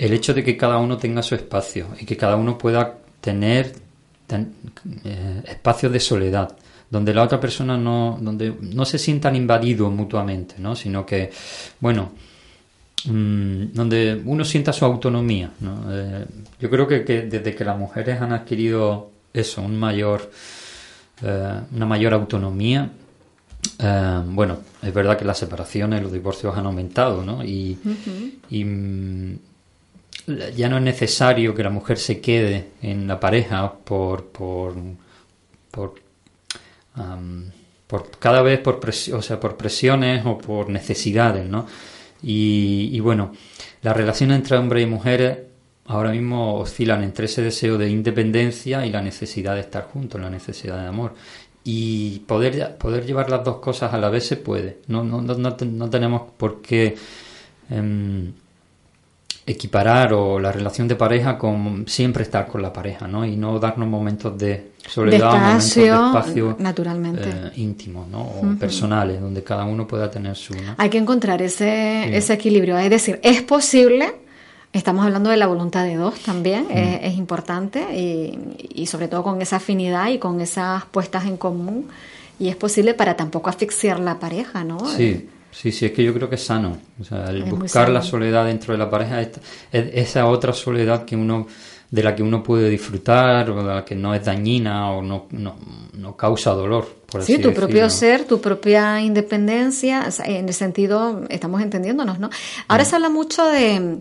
el 0.00 0.12
hecho 0.12 0.34
de 0.34 0.42
que 0.42 0.56
cada 0.56 0.78
uno 0.78 0.96
tenga 0.96 1.22
su 1.22 1.34
espacio 1.34 1.88
y 2.00 2.04
que 2.04 2.16
cada 2.16 2.36
uno 2.36 2.56
pueda 2.56 2.98
tener 3.20 3.72
eh, 5.04 5.42
espacios 5.46 5.92
de 5.92 6.00
soledad 6.00 6.56
donde 6.88 7.14
la 7.14 7.22
otra 7.22 7.38
persona 7.38 7.76
no, 7.76 8.18
donde 8.20 8.52
no 8.60 8.84
se 8.84 8.98
sientan 8.98 9.36
invadidos 9.36 9.92
mutuamente, 9.92 10.56
¿no? 10.58 10.74
sino 10.74 11.06
que, 11.06 11.30
bueno, 11.78 12.10
Mm, 13.06 13.72
donde 13.72 14.20
uno 14.24 14.44
sienta 14.44 14.72
su 14.72 14.84
autonomía. 14.84 15.50
Eh, 15.90 16.26
yo 16.60 16.70
creo 16.70 16.86
que, 16.86 17.00
desde 17.00 17.54
que 17.54 17.64
las 17.64 17.78
mujeres 17.78 18.20
han 18.20 18.32
adquirido 18.32 19.10
eso, 19.32 19.62
un 19.62 19.78
mayor, 19.78 20.30
eh, 21.22 21.60
una 21.74 21.86
mayor 21.86 22.12
autonomía. 22.14 22.90
Eh, 23.78 24.22
bueno, 24.26 24.58
es 24.82 24.92
verdad 24.92 25.18
que 25.18 25.24
las 25.24 25.38
separaciones, 25.38 26.02
los 26.02 26.12
divorcios 26.12 26.56
han 26.56 26.66
aumentado, 26.66 27.24
¿no? 27.24 27.42
Y, 27.42 27.78
y 28.50 28.64
ya 30.26 30.68
no 30.68 30.76
es 30.78 30.82
necesario 30.82 31.54
que 31.54 31.62
la 31.62 31.70
mujer 31.70 31.98
se 31.98 32.20
quede 32.20 32.70
en 32.82 33.06
la 33.06 33.18
pareja 33.18 33.72
por, 33.72 34.26
por, 34.26 34.74
por, 35.70 35.94
cada 38.18 38.42
vez 38.42 38.60
por, 38.60 38.80
o 38.86 39.22
sea, 39.22 39.40
por 39.40 39.56
presiones 39.56 40.24
o 40.26 40.38
por 40.38 40.68
necesidades, 40.68 41.48
¿no? 41.48 41.66
Y, 42.22 43.00
bueno, 43.00 43.32
las 43.82 43.96
relaciones 43.96 44.36
entre 44.38 44.56
hombres 44.58 44.84
y 44.84 44.86
mujeres 44.86 45.38
ahora 45.86 46.10
mismo 46.10 46.56
oscilan 46.56 47.02
entre 47.02 47.24
ese 47.24 47.42
deseo 47.42 47.78
de 47.78 47.88
independencia 47.88 48.84
y 48.86 48.90
la 48.90 49.02
necesidad 49.02 49.54
de 49.54 49.62
estar 49.62 49.84
juntos, 49.84 50.20
la 50.20 50.30
necesidad 50.30 50.80
de 50.80 50.86
amor. 50.86 51.14
Y 51.64 52.20
poder, 52.20 52.76
poder 52.76 53.06
llevar 53.06 53.30
las 53.30 53.44
dos 53.44 53.56
cosas 53.56 53.92
a 53.92 53.98
la 53.98 54.10
vez 54.10 54.26
se 54.26 54.36
puede. 54.36 54.78
No, 54.86 55.02
no, 55.02 55.20
no, 55.22 55.34
no 55.34 55.90
tenemos 55.90 56.22
por 56.36 56.62
qué 56.62 56.96
em, 57.70 58.32
equiparar 59.50 60.12
o 60.12 60.38
la 60.38 60.52
relación 60.52 60.86
de 60.88 60.96
pareja 60.96 61.36
con 61.36 61.84
siempre 61.86 62.22
estar 62.22 62.46
con 62.46 62.62
la 62.62 62.72
pareja, 62.72 63.06
¿no? 63.08 63.24
Y 63.24 63.36
no 63.36 63.58
darnos 63.58 63.88
momentos 63.88 64.36
de 64.38 64.72
soledad, 64.86 65.32
momentos 65.32 65.74
de 65.74 65.86
espacio 65.88 66.56
naturalmente. 66.58 67.28
Eh, 67.28 67.52
íntimos, 67.56 68.08
¿no? 68.08 68.22
O 68.22 68.56
personales, 68.58 69.20
donde 69.20 69.42
cada 69.42 69.64
uno 69.64 69.86
pueda 69.86 70.10
tener 70.10 70.36
su... 70.36 70.54
Hay 70.76 70.90
que 70.90 70.98
encontrar 70.98 71.42
ese, 71.42 72.16
ese 72.16 72.32
equilibrio. 72.32 72.78
Es 72.78 72.90
decir, 72.90 73.18
es 73.22 73.42
posible 73.42 74.14
Estamos 74.72 75.04
hablando 75.04 75.30
de 75.30 75.36
la 75.36 75.48
voluntad 75.48 75.84
de 75.84 75.96
dos 75.96 76.20
también, 76.20 76.66
mm. 76.68 77.04
es, 77.04 77.16
importante 77.16 77.82
y, 77.92 78.86
sobre 78.86 79.08
todo 79.08 79.24
con 79.24 79.42
esa 79.42 79.56
afinidad 79.56 80.10
y 80.10 80.18
con 80.18 80.40
esas 80.40 80.84
puestas 80.84 81.24
en 81.26 81.36
común. 81.36 81.88
Y 82.38 82.48
es 82.48 82.56
posible 82.56 82.94
para 82.94 83.16
tampoco 83.16 83.50
asfixiar 83.50 83.98
la 83.98 84.20
pareja, 84.20 84.62
¿no? 84.62 84.78
Sí, 84.86 85.04
eh, 85.04 85.28
sí, 85.50 85.72
sí, 85.72 85.86
es 85.86 85.92
que 85.92 86.04
yo 86.04 86.12
creo 86.14 86.28
que 86.28 86.36
es 86.36 86.44
sano. 86.44 86.76
O 87.00 87.04
sea, 87.04 87.26
el 87.26 87.44
buscar 87.44 87.88
la 87.88 88.02
soledad 88.02 88.46
dentro 88.46 88.72
de 88.72 88.78
la 88.78 88.90
pareja 88.90 89.20
es, 89.20 89.38
esa 89.72 90.26
otra 90.26 90.52
soledad 90.52 91.04
que 91.04 91.16
uno 91.16 91.46
de 91.90 92.02
la 92.04 92.14
que 92.14 92.22
uno 92.22 92.42
puede 92.42 92.68
disfrutar 92.68 93.50
o 93.50 93.62
de 93.64 93.74
la 93.74 93.84
que 93.84 93.96
no 93.96 94.14
es 94.14 94.24
dañina 94.24 94.92
o 94.92 95.02
no, 95.02 95.26
no, 95.30 96.16
causa 96.16 96.52
dolor. 96.52 96.88
Por 97.06 97.22
sí, 97.22 97.38
tu 97.38 97.52
propio 97.52 97.90
ser, 97.90 98.24
tu 98.24 98.40
propia 98.40 99.00
independencia, 99.00 100.08
en 100.24 100.46
el 100.46 100.54
sentido, 100.54 101.24
estamos 101.28 101.60
entendiéndonos, 101.62 102.20
¿no? 102.20 102.30
Ahora 102.68 102.84
mm. 102.84 102.86
se 102.86 102.96
habla 102.96 103.08
mucho 103.08 103.44
de 103.46 103.98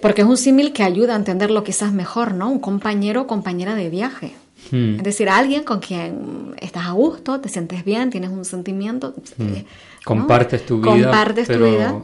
porque 0.00 0.22
es 0.22 0.26
un 0.26 0.36
símil 0.36 0.72
que 0.72 0.82
ayuda 0.82 1.12
a 1.12 1.16
entenderlo 1.16 1.62
quizás 1.62 1.92
mejor, 1.92 2.34
¿no? 2.34 2.50
Un 2.50 2.60
compañero 2.60 3.22
o 3.22 3.26
compañera 3.26 3.74
de 3.74 3.90
viaje. 3.90 4.34
Hmm. 4.70 4.96
Es 4.96 5.02
decir, 5.02 5.28
alguien 5.28 5.64
con 5.64 5.80
quien 5.80 6.54
estás 6.60 6.86
a 6.86 6.92
gusto, 6.92 7.40
te 7.40 7.48
sientes 7.48 7.84
bien, 7.84 8.10
tienes 8.10 8.30
un 8.30 8.44
sentimiento. 8.44 9.14
Hmm. 9.36 9.54
Eh, 9.54 9.66
Compartes 10.04 10.64
tu 10.64 10.80
vida. 10.80 10.92
Compartes 10.92 11.48
tu 11.48 11.64
vida. 11.64 12.02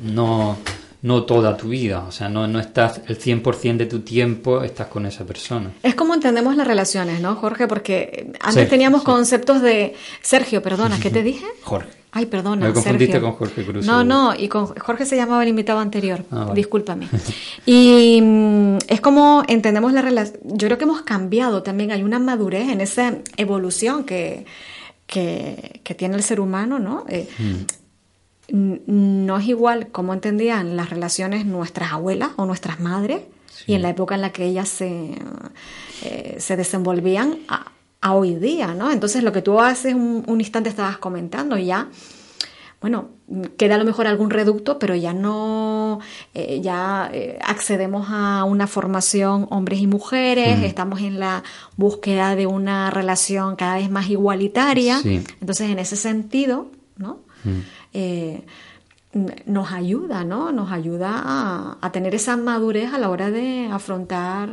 No, 0.00 0.56
no 1.02 1.24
toda 1.24 1.56
tu 1.56 1.68
vida. 1.68 2.04
O 2.08 2.12
sea, 2.12 2.28
no, 2.28 2.46
no 2.46 2.60
estás 2.60 3.00
el 3.06 3.18
100% 3.18 3.76
de 3.76 3.86
tu 3.86 4.00
tiempo, 4.00 4.62
estás 4.62 4.86
con 4.86 5.04
esa 5.06 5.24
persona. 5.24 5.70
Es 5.82 5.94
como 5.94 6.14
entendemos 6.14 6.56
las 6.56 6.66
relaciones, 6.66 7.20
¿no, 7.20 7.34
Jorge? 7.36 7.66
Porque 7.66 8.32
antes 8.40 8.68
teníamos 8.68 9.02
conceptos 9.02 9.60
de. 9.60 9.94
Sergio, 10.22 10.62
perdona, 10.62 10.98
¿qué 11.00 11.10
te 11.10 11.22
dije? 11.22 11.44
Jorge. 11.62 12.03
Ay, 12.16 12.26
perdona. 12.26 12.68
Me 12.68 12.72
confundiste 12.72 13.20
con 13.20 13.32
Jorge 13.32 13.64
Cruz. 13.64 13.84
No, 13.84 14.04
no, 14.04 14.36
y 14.36 14.46
con 14.46 14.66
Jorge 14.66 15.04
se 15.04 15.16
llamaba 15.16 15.42
el 15.42 15.48
invitado 15.48 15.80
anterior. 15.80 16.24
Ah, 16.30 16.52
Discúlpame. 16.54 17.08
y 17.66 18.20
mm, 18.22 18.78
es 18.86 19.00
como 19.00 19.42
entendemos 19.48 19.92
la 19.92 20.00
relación. 20.00 20.38
Yo 20.44 20.68
creo 20.68 20.78
que 20.78 20.84
hemos 20.84 21.02
cambiado 21.02 21.64
también. 21.64 21.90
Hay 21.90 22.04
una 22.04 22.20
madurez 22.20 22.68
en 22.68 22.80
esa 22.80 23.16
evolución 23.36 24.04
que, 24.04 24.46
que, 25.08 25.80
tiene 25.96 26.14
el 26.14 26.22
ser 26.22 26.38
humano, 26.38 26.78
¿no? 26.78 27.04
Eh, 27.08 27.28
mm. 27.36 28.76
No 28.86 29.38
es 29.38 29.48
igual 29.48 29.88
como 29.88 30.14
entendían 30.14 30.76
las 30.76 30.90
relaciones 30.90 31.46
nuestras 31.46 31.92
abuelas 31.92 32.30
o 32.36 32.46
nuestras 32.46 32.78
madres 32.78 33.22
y 33.66 33.74
en 33.74 33.82
la 33.82 33.88
época 33.88 34.14
en 34.14 34.20
la 34.20 34.30
que 34.30 34.44
ellas 34.44 34.68
se, 34.68 35.14
eh, 36.04 36.36
se 36.38 36.56
desenvolvían 36.56 37.38
a 37.48 37.72
hoy 38.12 38.34
día, 38.34 38.74
¿no? 38.74 38.90
Entonces 38.90 39.22
lo 39.22 39.32
que 39.32 39.42
tú 39.42 39.60
haces 39.60 39.94
un, 39.94 40.24
un 40.26 40.40
instante 40.40 40.68
estabas 40.68 40.98
comentando 40.98 41.56
ya, 41.56 41.88
bueno, 42.84 43.08
queda 43.56 43.76
a 43.76 43.78
lo 43.78 43.86
mejor 43.86 44.06
algún 44.06 44.28
reducto, 44.28 44.78
pero 44.78 44.94
ya 44.94 45.14
no, 45.14 46.00
eh, 46.34 46.60
ya 46.62 47.08
eh, 47.14 47.38
accedemos 47.42 48.08
a 48.10 48.44
una 48.44 48.66
formación 48.66 49.46
hombres 49.48 49.80
y 49.80 49.86
mujeres, 49.86 50.62
estamos 50.62 51.00
en 51.00 51.18
la 51.18 51.42
búsqueda 51.78 52.36
de 52.36 52.46
una 52.46 52.90
relación 52.90 53.56
cada 53.56 53.76
vez 53.76 53.90
más 53.90 54.10
igualitaria, 54.10 55.00
entonces 55.02 55.70
en 55.70 55.78
ese 55.78 55.96
sentido, 55.96 56.70
¿no? 56.98 57.20
Eh, 57.94 58.44
nos 59.46 59.72
ayuda, 59.72 60.24
¿no? 60.24 60.52
Nos 60.52 60.70
ayuda 60.72 61.22
a, 61.24 61.78
a, 61.80 61.92
tener 61.92 62.14
esa 62.14 62.36
madurez 62.36 62.92
a 62.92 62.98
la 62.98 63.10
hora 63.10 63.30
de 63.30 63.68
afrontar 63.70 64.50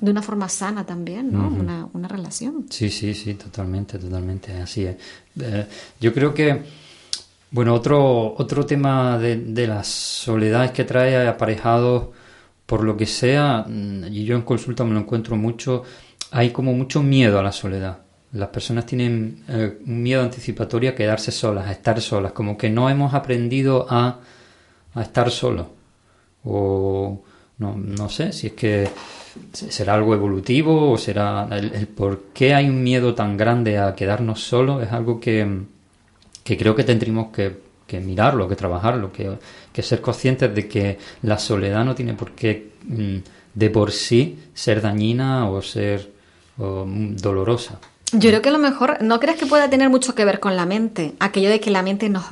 de 0.00 0.10
una 0.10 0.22
forma 0.22 0.48
sana 0.48 0.84
también, 0.84 1.32
¿no? 1.32 1.48
una, 1.48 1.88
una, 1.92 2.08
relación. 2.08 2.66
Sí, 2.70 2.88
sí, 2.88 3.14
sí, 3.14 3.34
totalmente, 3.34 3.98
totalmente, 3.98 4.52
así 4.54 4.86
es. 4.86 4.96
Eh, 5.40 5.66
yo 6.00 6.12
creo 6.14 6.32
que, 6.32 6.62
bueno, 7.50 7.74
otro, 7.74 8.34
otro 8.36 8.64
tema 8.64 9.18
de, 9.18 9.36
de 9.36 9.66
las 9.66 9.88
soledades 9.88 10.70
que 10.70 10.84
trae 10.84 11.28
aparejado 11.28 12.12
por 12.64 12.84
lo 12.84 12.96
que 12.96 13.06
sea, 13.06 13.64
mm, 13.68 14.04
y 14.12 14.24
yo 14.24 14.36
en 14.36 14.42
consulta 14.42 14.84
me 14.84 14.94
lo 14.94 15.00
encuentro 15.00 15.36
mucho, 15.36 15.82
hay 16.30 16.50
como 16.50 16.72
mucho 16.72 17.02
miedo 17.02 17.38
a 17.38 17.42
la 17.42 17.52
soledad. 17.52 17.98
Las 18.32 18.48
personas 18.50 18.86
tienen 18.86 19.42
eh, 19.48 19.78
un 19.86 20.02
miedo 20.02 20.22
anticipatorio 20.22 20.90
a 20.90 20.94
quedarse 20.94 21.32
solas, 21.32 21.66
a 21.66 21.72
estar 21.72 22.00
solas, 22.00 22.32
como 22.32 22.56
que 22.56 22.70
no 22.70 22.88
hemos 22.88 23.14
aprendido 23.14 23.86
a, 23.90 24.20
a 24.94 25.02
estar 25.02 25.30
solos. 25.30 25.66
O 26.44 27.22
no, 27.58 27.74
no 27.76 28.08
sé 28.08 28.32
si 28.32 28.48
es 28.48 28.52
que 28.54 28.88
¿Será 29.52 29.94
algo 29.94 30.14
evolutivo 30.14 30.90
o 30.90 30.98
será 30.98 31.46
el, 31.52 31.86
por 31.86 32.32
qué 32.34 32.54
hay 32.54 32.68
un 32.68 32.82
miedo 32.82 33.14
tan 33.14 33.36
grande 33.36 33.78
a 33.78 33.94
quedarnos 33.94 34.42
solos? 34.42 34.82
Es 34.82 34.90
algo 34.92 35.20
que, 35.20 35.46
creo 36.44 36.74
que 36.74 36.82
tendríamos 36.82 37.28
que, 37.32 38.00
mirarlo, 38.00 38.48
que 38.48 38.56
trabajarlo, 38.56 39.12
que, 39.12 39.38
que, 39.72 39.82
ser 39.82 40.00
conscientes 40.00 40.52
de 40.52 40.66
que 40.66 40.98
la 41.22 41.38
soledad 41.38 41.84
no 41.84 41.94
tiene 41.94 42.14
por 42.14 42.32
qué 42.32 42.70
mm, 42.82 43.16
de 43.54 43.70
por 43.70 43.92
sí 43.92 44.38
ser 44.52 44.80
dañina 44.80 45.48
o 45.48 45.62
ser 45.62 46.10
mm, 46.56 47.16
dolorosa. 47.16 47.78
Yo 48.12 48.30
creo 48.30 48.42
que 48.42 48.48
a 48.48 48.52
lo 48.52 48.58
mejor 48.58 49.02
no 49.02 49.20
crees 49.20 49.38
que 49.38 49.46
pueda 49.46 49.70
tener 49.70 49.88
mucho 49.88 50.14
que 50.14 50.24
ver 50.24 50.40
con 50.40 50.56
la 50.56 50.66
mente, 50.66 51.14
aquello 51.20 51.48
de 51.48 51.60
que 51.60 51.70
la 51.70 51.82
mente 51.82 52.08
nos 52.08 52.24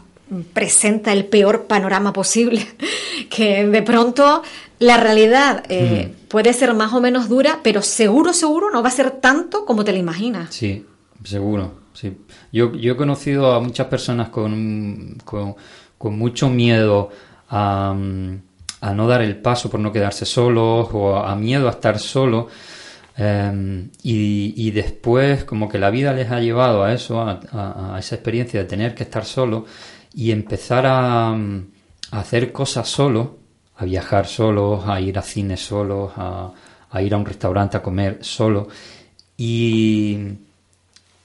presenta 0.52 1.12
el 1.12 1.24
peor 1.24 1.66
panorama 1.66 2.12
posible, 2.12 2.66
que 3.30 3.66
de 3.66 3.82
pronto 3.82 4.42
la 4.78 4.96
realidad 4.96 5.64
eh, 5.68 6.12
mm. 6.12 6.28
puede 6.28 6.52
ser 6.52 6.74
más 6.74 6.92
o 6.92 7.00
menos 7.00 7.28
dura, 7.28 7.60
pero 7.62 7.82
seguro, 7.82 8.32
seguro 8.32 8.70
no 8.70 8.82
va 8.82 8.88
a 8.88 8.92
ser 8.92 9.10
tanto 9.10 9.64
como 9.64 9.84
te 9.84 9.92
la 9.92 9.98
imaginas. 9.98 10.54
Sí, 10.54 10.84
seguro. 11.24 11.78
Sí. 11.94 12.16
Yo, 12.52 12.72
yo 12.74 12.92
he 12.92 12.96
conocido 12.96 13.52
a 13.52 13.60
muchas 13.60 13.88
personas 13.88 14.28
con, 14.28 15.16
con, 15.24 15.56
mucho 16.16 16.48
miedo 16.48 17.10
a, 17.50 17.96
a, 18.80 18.94
no 18.94 19.08
dar 19.08 19.22
el 19.22 19.36
paso 19.38 19.68
por 19.68 19.80
no 19.80 19.90
quedarse 19.90 20.24
solos 20.24 20.88
o 20.92 21.16
a, 21.16 21.34
miedo 21.34 21.66
a 21.66 21.72
estar 21.72 21.98
solo. 21.98 22.48
Em, 23.20 23.90
y, 24.04 24.70
después 24.70 25.42
como 25.42 25.68
que 25.68 25.78
la 25.78 25.90
vida 25.90 26.12
les 26.12 26.30
ha 26.30 26.38
llevado 26.40 26.84
a 26.84 26.92
eso, 26.92 27.20
a, 27.20 27.40
a 27.94 27.98
esa 27.98 28.14
experiencia 28.14 28.60
de 28.60 28.66
tener 28.66 28.94
que 28.94 29.02
estar 29.02 29.24
solo 29.24 29.66
y 30.14 30.30
empezar 30.30 30.86
a, 30.86 31.36
hacer 32.10 32.52
cosas 32.52 32.88
solo, 32.88 33.38
a 33.76 33.84
viajar 33.84 34.26
solos, 34.26 34.84
a 34.86 35.00
ir 35.00 35.18
a 35.18 35.22
cine 35.22 35.56
solos, 35.56 36.12
a, 36.16 36.52
ir 37.02 37.14
a 37.14 37.16
un 37.16 37.26
restaurante 37.26 37.76
a 37.76 37.82
comer 37.82 38.18
solo. 38.22 38.68
Y, 39.36 40.18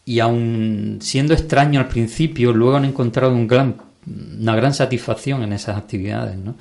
y 0.05 0.19
aun 0.19 1.00
siendo 1.01 1.33
extraño 1.33 1.79
al 1.79 1.88
principio, 1.88 2.53
luego 2.53 2.75
han 2.77 2.85
encontrado 2.85 3.33
una 3.35 4.55
gran 4.55 4.73
satisfacción 4.73 5.43
en 5.43 5.53
esas 5.53 5.77
actividades, 5.77 6.38
¿no? 6.38 6.55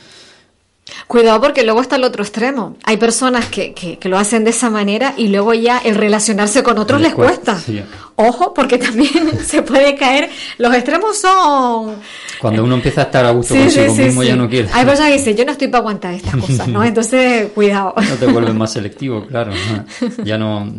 Cuidado 1.06 1.40
porque 1.40 1.62
luego 1.62 1.80
está 1.80 1.96
el 1.96 2.04
otro 2.04 2.22
extremo. 2.22 2.76
Hay 2.84 2.96
personas 2.96 3.46
que, 3.46 3.72
que, 3.72 4.08
lo 4.08 4.18
hacen 4.18 4.44
de 4.44 4.50
esa 4.50 4.68
manera 4.68 5.14
y 5.16 5.28
luego 5.28 5.54
ya 5.54 5.78
el 5.78 5.94
relacionarse 5.94 6.62
con 6.62 6.78
otros 6.78 7.00
les, 7.00 7.14
cuesta. 7.14 7.60
Ojo, 8.16 8.52
porque 8.54 8.78
también 8.78 9.38
se 9.45 9.62
puede 9.62 9.95
caer. 9.97 10.31
Los 10.59 10.75
extremos 10.75 11.19
son. 11.19 11.97
Cuando 12.40 12.64
uno 12.64 12.75
empieza 12.75 13.02
a 13.02 13.04
estar 13.04 13.25
a 13.25 13.31
gusto 13.31 13.54
consigo 13.54 13.95
mismo, 13.95 14.23
ya 14.23 14.37
no 14.37 14.49
quiere. 14.49 14.69
Hay 14.73 14.85
personas 14.85 15.11
que 15.11 15.19
dicen, 15.19 15.37
yo 15.37 15.45
no 15.45 15.52
estoy 15.52 15.69
para 15.69 15.81
aguantar 15.81 16.14
estas 16.14 16.37
cosas, 16.47 16.69
¿no? 16.69 16.85
Entonces, 16.85 17.50
cuidado. 17.52 17.95
No 18.12 18.16
te 18.19 18.26
vuelves 18.26 18.54
más 18.54 18.73
selectivo, 18.73 19.26
claro. 19.26 19.52
Ya 20.25 20.37
no. 20.37 20.71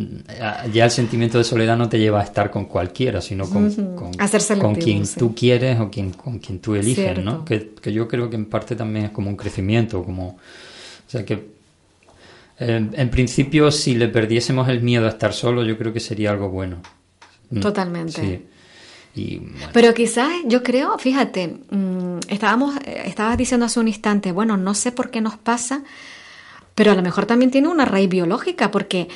Ya 0.72 0.86
el 0.86 0.92
sentimiento 0.92 1.38
de 1.38 1.44
soledad 1.44 1.76
no 1.76 1.90
te 1.90 1.98
lleva 1.98 2.22
a 2.22 2.24
estar 2.24 2.52
con 2.52 2.66
cualquiera, 2.66 3.22
sino 3.22 3.50
con, 3.50 3.72
con, 3.96 4.76
quien 4.76 5.04
tú 5.18 5.34
quieres 5.34 5.80
o 5.80 5.90
quien, 5.90 6.12
con 6.12 6.38
quien 6.38 6.60
tú 6.60 6.76
eliges, 6.76 7.24
¿no? 7.24 7.44
Que, 7.44 7.72
que 7.82 7.92
yo 7.92 8.08
creo 8.08 8.30
que 8.30 8.36
en 8.36 8.46
parte 8.46 8.76
también 8.76 9.06
es 9.06 9.12
como 9.12 9.30
un 9.30 9.36
crecimiento, 9.36 10.04
como. 10.04 10.28
O 10.28 11.10
sea 11.14 11.26
que 11.26 11.54
en 12.60 13.10
principio, 13.10 13.72
si 13.72 13.96
le 13.96 14.08
perdiésemos 14.08 14.70
el 14.70 14.82
miedo 14.82 15.06
a 15.06 15.10
estar 15.10 15.34
solo, 15.34 15.64
yo 15.64 15.78
creo 15.78 15.92
que 15.92 16.00
sería 16.00 16.32
algo 16.32 16.50
bueno. 16.50 16.78
Mm, 17.50 17.60
Totalmente. 17.60 18.42
Pero 19.74 19.94
quizás 19.94 20.32
yo 20.46 20.64
creo, 20.64 20.98
fíjate, 20.98 21.60
mm, 21.70 22.20
estábamos, 22.30 22.76
estabas 22.86 23.38
diciendo 23.38 23.66
hace 23.66 23.80
un 23.80 23.88
instante, 23.88 24.32
bueno, 24.32 24.58
no 24.58 24.74
sé 24.74 24.92
por 24.92 25.12
qué 25.12 25.22
nos 25.22 25.38
pasa, 25.38 25.84
pero 26.74 26.92
a 26.92 26.96
lo 26.96 27.04
mejor 27.04 27.28
también 27.28 27.52
tiene 27.52 27.68
una 27.68 27.86
raíz 27.86 28.10
biológica, 28.10 28.72
porque, 28.72 29.08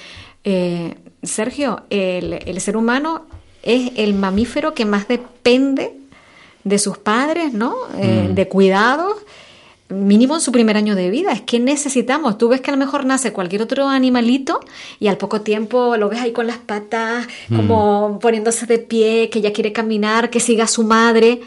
eh, 0.44 0.96
Sergio, 1.24 1.84
el, 1.90 2.62
ser 2.62 2.78
humano 2.78 3.26
es 3.64 3.92
el 3.96 4.14
mamífero 4.14 4.76
que 4.76 4.86
más 4.86 5.08
depende 5.08 5.94
de 6.64 6.78
sus 6.78 7.00
padres, 7.00 7.54
¿no? 7.54 7.76
Eh, 7.98 8.28
mm. 8.30 8.36
De 8.36 8.48
cuidados 8.48 9.16
mínimo 9.90 10.36
en 10.36 10.42
su 10.42 10.52
primer 10.52 10.78
año 10.78 10.96
de 10.96 11.10
vida. 11.10 11.32
Es 11.32 11.42
que 11.42 11.60
necesitamos. 11.60 12.38
Tú 12.38 12.50
ves 12.50 12.62
que 12.62 12.72
a 12.72 12.74
lo 12.74 12.80
mejor 12.80 13.06
nace 13.06 13.34
cualquier 13.34 13.62
otro 13.62 13.88
animalito 13.88 14.60
y 15.00 15.08
al 15.08 15.18
poco 15.18 15.42
tiempo 15.42 15.98
lo 15.98 16.10
ves 16.10 16.22
ahí 16.22 16.32
con 16.32 16.48
las 16.48 16.58
patas, 16.58 17.28
como 17.50 18.10
mm. 18.10 18.20
poniéndose 18.20 18.66
de 18.66 18.80
pie, 18.80 19.30
que 19.30 19.42
ya 19.42 19.54
quiere 19.54 19.72
caminar, 19.72 20.30
que 20.30 20.40
siga 20.40 20.66
a 20.66 20.68
su 20.68 20.84
madre. 20.84 21.42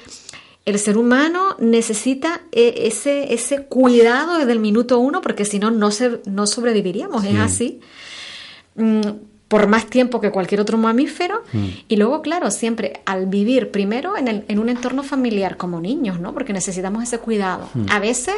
El 0.67 0.79
ser 0.79 0.99
humano 0.99 1.57
necesita 1.59 2.43
eh, 2.53 2.83
ese, 2.85 3.33
ese 3.35 3.65
cuidado 3.65 4.39
desde 4.39 4.53
el 4.53 4.61
minuto 4.61 4.99
uno 4.99 5.21
porque 5.21 5.45
si 5.45 5.59
no, 5.59 5.71
no, 5.71 5.91
no 6.27 6.47
sobreviviríamos. 6.47 7.25
Es 7.25 7.39
así. 7.39 7.81
Por 9.51 9.67
más 9.67 9.87
tiempo 9.87 10.21
que 10.21 10.31
cualquier 10.31 10.61
otro 10.61 10.79
mamífero. 10.79 11.43
Mm. 11.53 11.67
Y 11.89 11.97
luego, 11.97 12.23
claro, 12.23 12.51
siempre 12.51 13.01
al 13.05 13.27
vivir 13.27 13.71
primero 13.71 14.17
en, 14.17 14.29
el, 14.29 14.45
en, 14.47 14.61
un 14.61 14.69
entorno 14.69 15.03
familiar 15.03 15.57
como 15.57 15.81
niños, 15.81 16.21
¿no? 16.21 16.33
Porque 16.33 16.53
necesitamos 16.53 17.03
ese 17.03 17.19
cuidado. 17.19 17.69
Mm. 17.75 17.87
A 17.91 17.99
veces 17.99 18.37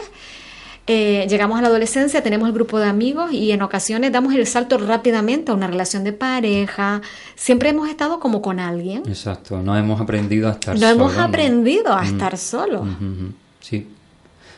eh, 0.89 1.27
llegamos 1.29 1.59
a 1.59 1.63
la 1.63 1.69
adolescencia, 1.69 2.23
tenemos 2.23 2.49
el 2.49 2.55
grupo 2.55 2.79
de 2.79 2.87
amigos 2.87 3.33
y 3.33 3.53
en 3.53 3.63
ocasiones 3.63 4.11
damos 4.11 4.35
el 4.35 4.47
salto 4.49 4.79
rápidamente 4.79 5.53
a 5.53 5.55
una 5.55 5.69
relación 5.69 6.03
de 6.03 6.13
pareja. 6.13 7.03
Siempre 7.37 7.69
hemos 7.69 7.89
estado 7.89 8.19
como 8.19 8.43
con 8.43 8.59
alguien. 8.59 9.03
Exacto, 9.07 9.63
no 9.63 9.77
hemos 9.77 10.01
aprendido 10.01 10.49
a 10.49 10.53
estar 10.53 10.77
solos. 10.77 10.81
No 10.81 10.89
hemos 10.89 11.19
aprendido 11.19 11.93
a 11.93 12.03
mm. 12.03 12.07
estar 12.07 12.39
solos. 12.39 12.89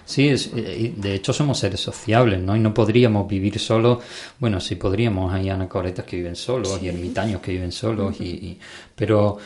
Sí, 0.04 0.28
eh, 0.28 0.92
de 0.96 1.14
hecho 1.14 1.32
somos 1.32 1.58
seres 1.58 1.80
sociables, 1.80 2.40
¿no? 2.40 2.54
Y 2.54 2.60
no 2.60 2.74
podríamos 2.74 3.26
vivir 3.26 3.58
solos. 3.58 3.98
Bueno, 4.38 4.60
sí 4.60 4.74
podríamos. 4.76 5.32
Hay 5.32 5.48
anacoretas 5.48 6.04
que 6.04 6.16
viven 6.16 6.36
solos 6.36 6.78
y 6.82 6.88
ermitaños 6.88 7.40
que 7.40 7.52
viven 7.52 7.72
solos, 7.72 8.20
y, 8.20 8.58
pero 8.94 9.38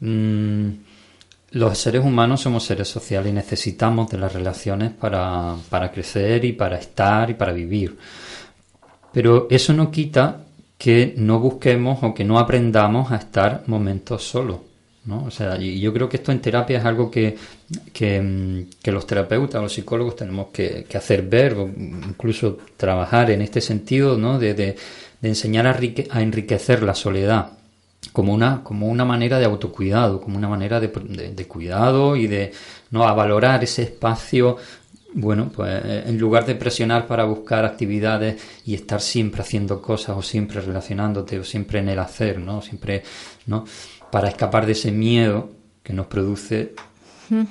mm, 0.00 0.68
los 1.52 1.78
seres 1.78 2.04
humanos 2.04 2.42
somos 2.42 2.64
seres 2.64 2.88
sociales 2.88 3.30
y 3.30 3.34
necesitamos 3.34 4.10
de 4.10 4.18
las 4.18 4.32
relaciones 4.32 4.92
para, 4.92 5.56
para 5.70 5.90
crecer 5.90 6.44
y 6.44 6.52
para 6.52 6.78
estar 6.78 7.30
y 7.30 7.34
para 7.34 7.52
vivir. 7.52 7.96
Pero 9.12 9.46
eso 9.50 9.72
no 9.72 9.90
quita 9.90 10.44
que 10.76 11.14
no 11.16 11.38
busquemos 11.38 12.02
o 12.02 12.12
que 12.12 12.24
no 12.24 12.38
aprendamos 12.38 13.12
a 13.12 13.16
estar 13.16 13.62
momentos 13.66 14.24
solos. 14.24 14.71
¿No? 15.04 15.24
O 15.24 15.30
sea, 15.30 15.60
y 15.60 15.80
yo 15.80 15.92
creo 15.92 16.08
que 16.08 16.18
esto 16.18 16.32
en 16.32 16.40
terapia 16.40 16.78
es 16.78 16.84
algo 16.84 17.10
que, 17.10 17.36
que, 17.92 18.20
mm, 18.20 18.90
los 18.90 19.06
terapeutas, 19.06 19.60
los 19.60 19.72
psicólogos 19.72 20.16
tenemos 20.16 20.48
que, 20.52 20.86
hacer 20.94 21.22
ver, 21.22 21.54
o 21.54 21.66
incluso 21.66 22.58
trabajar 22.76 23.30
en 23.30 23.42
este 23.42 23.60
sentido, 23.60 24.16
¿no? 24.16 24.38
De, 24.38 24.54
de, 24.54 24.76
enseñar 25.22 25.66
a, 25.66 26.20
enriquecer 26.20 26.82
la 26.82 26.94
soledad 26.94 27.52
como 28.12 28.34
una, 28.34 28.64
como 28.64 28.88
una 28.88 29.04
manera 29.04 29.38
de 29.38 29.44
autocuidado, 29.44 30.20
como 30.20 30.36
una 30.36 30.48
manera 30.48 30.80
de, 30.80 30.88
de, 30.88 31.46
cuidado 31.46 32.16
y 32.16 32.26
de 32.26 32.52
no 32.90 33.00
valorar 33.14 33.62
ese 33.62 33.82
espacio 33.82 34.56
bueno, 35.14 35.50
pues 35.54 35.84
en 35.84 36.18
lugar 36.18 36.46
de 36.46 36.54
presionar 36.54 37.06
para 37.06 37.24
buscar 37.24 37.64
actividades 37.64 38.42
y 38.64 38.74
estar 38.74 39.00
siempre 39.00 39.42
haciendo 39.42 39.82
cosas 39.82 40.16
o 40.16 40.22
siempre 40.22 40.60
relacionándote 40.60 41.38
o 41.38 41.44
siempre 41.44 41.80
en 41.80 41.90
el 41.90 41.98
hacer, 41.98 42.38
¿no? 42.38 42.62
Siempre, 42.62 43.02
¿no? 43.46 43.64
Para 44.12 44.28
escapar 44.28 44.66
de 44.66 44.72
ese 44.72 44.92
miedo 44.92 45.48
que 45.82 45.94
nos 45.94 46.06
produce 46.06 46.74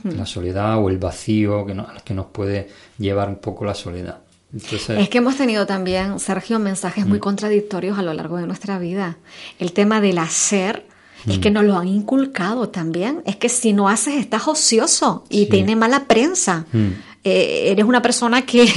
la 0.04 0.28
soledad 0.28 0.78
o 0.78 0.92
el 0.92 1.00
vacío 1.00 1.66
que, 1.66 1.76
que 2.06 2.14
nos 2.14 2.28
puede 2.28 2.70
llevar 3.00 3.30
un 3.30 3.38
poco 3.38 3.66
la 3.66 3.74
soledad. 3.74 4.20
es 4.54 5.10
que 5.10 5.18
hemos 5.18 5.38
tenido 5.38 5.66
también, 5.66 6.20
Sergio, 6.20 6.60
mensajes 6.60 7.08
muy 7.08 7.18
mm. 7.18 7.22
contradictorios 7.22 7.98
a 7.98 8.04
lo 8.04 8.14
largo 8.14 8.38
de 8.38 8.46
nuestra 8.46 8.78
vida. 8.78 9.18
El 9.58 9.74
tema 9.74 10.02
del 10.02 10.20
hacer 10.20 10.86
es 11.28 11.40
que 11.40 11.50
mm. 11.50 11.54
nos 11.54 11.64
lo 11.64 11.80
han 11.80 11.88
inculcado 11.88 12.70
también. 12.70 13.24
Es 13.26 13.38
que 13.38 13.50
si 13.50 13.74
no 13.74 13.90
haces 13.90 14.14
estás 14.14 14.48
ocioso 14.48 15.24
y 15.30 15.48
tiene 15.48 15.76
mala 15.76 16.06
prensa. 16.06 16.68
Mm. 16.72 16.90
Eh, 17.24 17.72
eres 17.72 17.86
una 17.86 18.04
persona 18.04 18.44
que 18.44 18.68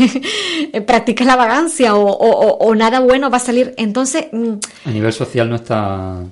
practica 0.87 1.25
la 1.25 1.37
vagancia 1.37 1.97
o, 1.97 2.07
o, 2.07 2.75
nada 2.75 3.01
bueno 3.01 3.29
va 3.29 3.37
a 3.37 3.41
salir. 3.41 3.75
Entonces... 3.77 4.29
A 4.87 4.91
nivel 4.91 5.13
social 5.13 5.51
no 5.51 5.57
está 5.57 6.23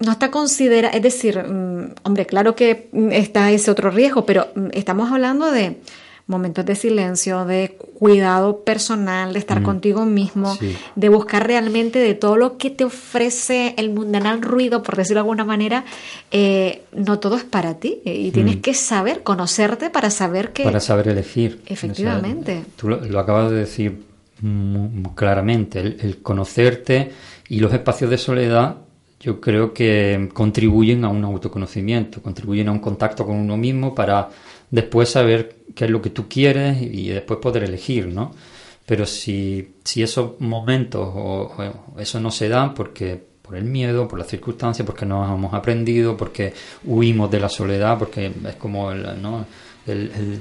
no 0.00 0.12
está 0.12 0.30
considerado, 0.30 0.96
es 0.96 1.02
decir, 1.02 1.38
mm, 1.38 1.94
hombre, 2.04 2.26
claro 2.26 2.54
que 2.54 2.88
está 3.10 3.50
ese 3.50 3.70
otro 3.70 3.90
riesgo, 3.90 4.24
pero 4.24 4.48
mm, 4.54 4.68
estamos 4.72 5.10
hablando 5.12 5.50
de 5.50 5.76
momentos 6.28 6.64
de 6.66 6.74
silencio, 6.74 7.46
de 7.46 7.78
cuidado 7.98 8.62
personal, 8.62 9.32
de 9.32 9.38
estar 9.38 9.62
contigo 9.62 10.04
mismo, 10.04 10.56
de 10.94 11.08
buscar 11.08 11.46
realmente 11.46 11.98
de 11.98 12.14
todo 12.14 12.36
lo 12.36 12.58
que 12.58 12.68
te 12.68 12.84
ofrece 12.84 13.74
el 13.78 13.90
mundanal 13.90 14.42
ruido, 14.42 14.82
por 14.82 14.96
decirlo 14.96 15.16
de 15.16 15.20
alguna 15.20 15.46
manera, 15.46 15.86
eh, 16.30 16.82
no 16.92 17.18
todo 17.18 17.38
es 17.38 17.44
para 17.44 17.78
ti 17.78 18.02
eh, 18.04 18.14
y 18.14 18.30
tienes 18.30 18.56
que 18.56 18.74
saber 18.74 19.22
conocerte 19.22 19.88
para 19.88 20.10
saber 20.10 20.52
que... 20.52 20.64
Para 20.64 20.80
saber 20.80 21.08
elegir. 21.08 21.62
Efectivamente. 21.66 22.62
tú 22.76 22.88
lo, 22.90 23.18
acabas 23.18 23.50
de 23.50 23.56
decir 23.56 24.02
claramente, 25.14 25.80
el 25.80 26.18
conocerte 26.22 27.10
y 27.48 27.60
los 27.60 27.72
espacios 27.72 28.10
de 28.10 28.18
soledad 28.18 28.76
yo 29.20 29.40
creo 29.40 29.72
que 29.72 30.28
contribuyen 30.32 31.04
a 31.04 31.08
un 31.08 31.24
autoconocimiento, 31.24 32.22
contribuyen 32.22 32.68
a 32.68 32.72
un 32.72 32.78
contacto 32.78 33.26
con 33.26 33.36
uno 33.36 33.56
mismo 33.56 33.94
para 33.94 34.28
después 34.70 35.08
saber 35.08 35.56
qué 35.74 35.86
es 35.86 35.90
lo 35.90 36.00
que 36.00 36.10
tú 36.10 36.28
quieres 36.28 36.80
y 36.80 37.08
después 37.08 37.40
poder 37.40 37.64
elegir, 37.64 38.06
¿no? 38.06 38.32
Pero 38.86 39.06
si, 39.06 39.74
si 39.84 40.02
esos 40.02 40.40
momentos 40.40 41.10
o, 41.14 41.52
eso 41.98 42.20
no 42.20 42.30
se 42.30 42.48
dan 42.48 42.74
porque 42.74 43.20
por 43.42 43.56
el 43.56 43.64
miedo, 43.64 44.06
por 44.06 44.18
las 44.18 44.28
circunstancias, 44.28 44.86
porque 44.86 45.04
no 45.04 45.24
hemos 45.34 45.52
aprendido, 45.52 46.16
porque 46.16 46.52
huimos 46.84 47.30
de 47.30 47.40
la 47.40 47.48
soledad, 47.48 47.98
porque 47.98 48.32
es 48.46 48.54
como 48.54 48.92
el, 48.92 49.20
¿no? 49.20 49.46
el, 49.86 50.40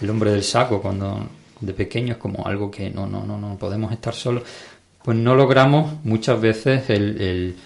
el, 0.00 0.10
hombre 0.10 0.30
del 0.32 0.42
saco 0.42 0.80
cuando 0.82 1.26
de 1.60 1.72
pequeño 1.72 2.12
es 2.12 2.18
como 2.18 2.46
algo 2.46 2.70
que 2.70 2.90
no, 2.90 3.06
no, 3.06 3.24
no, 3.24 3.38
no 3.38 3.56
podemos 3.56 3.92
estar 3.92 4.14
solos, 4.14 4.42
pues 5.02 5.16
no 5.16 5.34
logramos 5.34 6.04
muchas 6.04 6.40
veces 6.40 6.90
el 6.90 7.56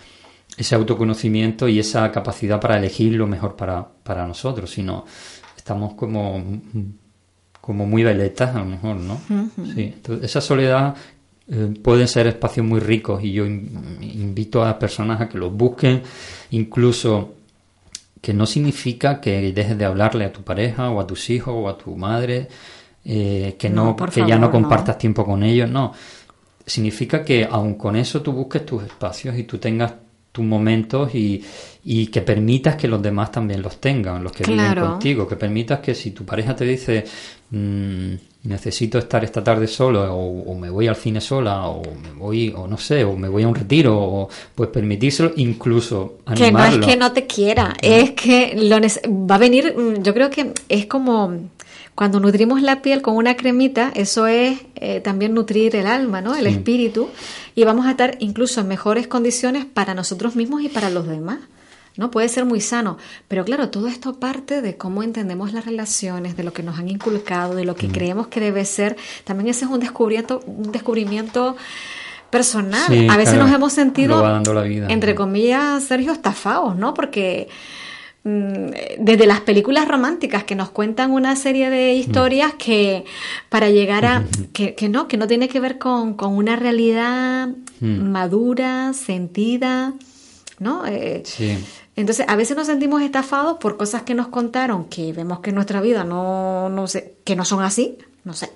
ese 0.57 0.75
autoconocimiento 0.75 1.69
y 1.69 1.79
esa 1.79 2.11
capacidad 2.13 2.61
para 2.61 2.79
elegir 2.79 3.15
lo 3.15 3.27
mejor 3.27 3.57
para, 3.57 3.87
para 4.03 4.27
nosotros, 4.27 4.71
sino 4.71 5.05
estamos 5.57 5.95
como, 5.95 6.43
como 7.61 7.87
muy 7.87 8.05
veletas 8.05 8.55
a 8.55 8.59
lo 8.61 8.67
mejor, 8.67 8.97
¿no? 8.97 9.21
sí. 9.75 9.95
esa 10.23 10.41
soledad 10.41 10.95
eh, 11.47 11.75
pueden 11.83 12.09
ser 12.09 12.27
espacios 12.27 12.65
muy 12.65 12.81
ricos 12.81 13.23
y 13.23 13.33
yo 13.33 13.45
invito 13.45 14.63
a 14.63 14.67
las 14.67 14.75
personas 14.75 15.21
a 15.21 15.29
que 15.29 15.39
los 15.39 15.53
busquen, 15.53 16.03
incluso 16.51 17.35
que 18.21 18.33
no 18.33 18.47
significa 18.47 19.21
que 19.21 19.53
dejes 19.53 19.77
de 19.77 19.85
hablarle 19.85 20.25
a 20.25 20.33
tu 20.33 20.43
pareja 20.43 20.89
o 20.91 21.01
a 21.01 21.07
tus 21.07 21.29
hijos 21.29 21.55
o 21.55 21.69
a 21.69 21.77
tu 21.77 21.95
madre, 21.97 22.49
eh, 23.05 23.57
que 23.59 23.69
no, 23.69 23.95
que 23.97 24.27
ya 24.27 24.39
no 24.39 24.51
compartas 24.51 24.97
tiempo 24.97 25.27
con 25.27 25.43
ellos, 25.43 25.69
no. 25.69 25.93
Significa 26.65 27.23
que 27.23 27.47
aun 27.51 27.75
con 27.75 27.97
eso 27.97 28.23
tú 28.23 28.33
busques 28.33 28.65
tus 28.65 28.83
espacios 28.83 29.37
y 29.37 29.43
tú 29.43 29.59
tengas 29.59 29.93
tus 30.35 30.45
momentos 30.45 31.15
y, 31.15 31.45
y, 31.85 32.09
que 32.09 32.21
permitas 32.21 32.75
que 32.75 32.89
los 32.89 33.01
demás 33.01 33.31
también 33.31 33.63
los 33.63 33.77
tengan, 33.77 34.25
los 34.25 34.33
que 34.33 34.43
viven 34.43 34.75
contigo, 34.75 35.29
que 35.29 35.37
permitas 35.37 35.79
que 35.79 35.95
si 35.95 36.11
tu 36.11 36.25
pareja 36.25 36.57
te 36.57 36.65
dice 36.65 37.05
mm, 37.51 38.15
necesito 38.43 38.99
estar 38.99 39.23
esta 39.23 39.45
tarde 39.45 39.69
solo 39.69 40.13
o, 40.13 40.55
me 40.57 40.71
voy 40.71 40.89
al 40.89 40.97
cine 40.97 41.21
sola 41.21 41.69
o 41.69 41.83
me 41.85 42.11
voy 42.19 42.53
o 42.53 42.67
no 42.67 42.77
sé 42.77 43.05
o 43.05 43.17
me 43.17 43.29
voy 43.29 43.45
a 43.45 43.49
un 43.49 43.55
retiro 43.55 43.97
o 43.97 44.29
pues 44.57 44.71
permitírselo 44.71 45.35
incluso 45.37 46.19
animarlo. 46.27 46.81
que 46.81 46.81
no 46.81 46.83
es 46.83 46.87
que 46.89 46.97
no 46.97 47.13
te 47.13 47.27
quiera 47.29 47.75
es 47.81 48.11
que 48.11 48.57
lo 48.57 48.77
va 49.29 49.37
a 49.37 49.39
venir 49.39 49.73
mm, 49.77 50.03
yo 50.03 50.15
creo 50.15 50.31
que 50.31 50.53
es 50.69 50.87
como 50.87 51.33
cuando 51.95 52.19
nutrimos 52.19 52.61
la 52.61 52.83
piel 52.83 53.03
con 53.03 53.15
una 53.15 53.37
cremita, 53.37 53.93
eso 53.95 54.27
es 54.27 54.59
eh, 54.75 55.01
también 55.01 55.33
nutrir 55.33 55.77
el 55.77 55.87
alma, 55.87 56.21
¿no? 56.21 56.35
El 56.35 56.49
espíritu. 56.49 57.09
Y 57.55 57.65
vamos 57.65 57.87
a 57.87 57.93
estar 57.93 58.17
incluso 58.21 58.61
en 58.61 58.69
mejores 58.69 59.07
condiciones 59.07 59.65
para 59.65 59.95
nosotros 59.95 60.37
mismos 60.37 60.63
y 60.63 60.69
para 60.69 60.91
los 60.91 61.07
demás. 61.07 61.39
¿no? 61.97 62.11
Puede 62.11 62.29
ser 62.29 62.45
muy 62.45 62.61
sano, 62.61 62.99
pero 63.29 63.45
claro, 63.45 63.71
todo 63.71 63.87
esto 63.87 64.19
parte 64.19 64.63
de 64.63 64.77
cómo 64.77 65.03
entendemos 65.03 65.53
las 65.53 65.65
relaciones, 65.65 66.37
de 66.37 66.43
lo 66.43 66.53
que 66.53 66.63
nos 66.63 66.79
han 66.79 66.89
inculcado, 66.89 67.55
de 67.55 67.65
lo 67.65 67.77
que 67.77 67.89
mm. 67.89 67.93
creemos 67.93 68.27
que 68.27 68.41
debe 68.41 68.65
ser. 68.65 68.97
También 69.25 69.49
ese 69.49 69.65
es 69.65 69.71
un 69.71 69.81
descubrimiento, 69.81 70.41
un 70.47 70.73
descubrimiento 70.73 71.57
personal. 72.31 73.09
a 73.09 73.17
veces 73.17 73.39
nos 73.39 73.53
hemos 73.53 73.73
sentido, 73.73 74.43
entre 74.89 75.15
comillas, 75.15 75.85
Sergio, 75.85 76.11
estafados, 76.11 76.75
¿no? 76.75 76.93
Porque 76.93 77.49
desde 78.25 79.27
las 79.27 79.41
películas 79.41 79.87
románticas 79.87 80.45
que 80.45 80.55
nos 80.55 80.71
cuentan 80.71 81.11
una 81.11 81.37
serie 81.37 81.69
de 81.69 81.93
historias 81.93 82.55
que 82.55 83.05
para 83.51 83.69
llegar 83.69 84.07
a 84.07 84.25
que, 84.55 84.75
que, 84.75 84.89
no 84.89 85.09
que 85.09 85.19
no 85.19 85.27
tiene 85.27 85.49
que 85.49 85.61
ver 85.61 85.79
con, 85.79 86.15
con 86.15 86.35
una 86.35 86.57
realidad 86.57 87.51
madura 87.81 88.95
sentida 88.95 89.93
no 90.59 90.87
eh, 90.87 91.23
sí. 91.27 91.59
Entonces, 91.97 92.27
a 92.29 92.35
veces 92.37 92.57
nos 92.57 92.67
sentimos 92.67 93.03
estafados 93.03 93.59
por 93.59 93.77
cosas 93.77 94.03
que 94.03 94.15
nos 94.15 94.29
contaron 94.29 94.87
que 94.87 95.13
vemos 95.13 95.41
que 95.41 95.51
en 95.51 95.57
nuestra 95.57 95.81
vida 95.81 96.03
no, 96.03 96.69
no 96.69 96.87
sé, 96.89 97.15
que 97.25 97.37
no 97.37 97.45
son 97.45 97.63
así, 97.63 97.99
no 98.25 98.33
sé. 98.33 98.51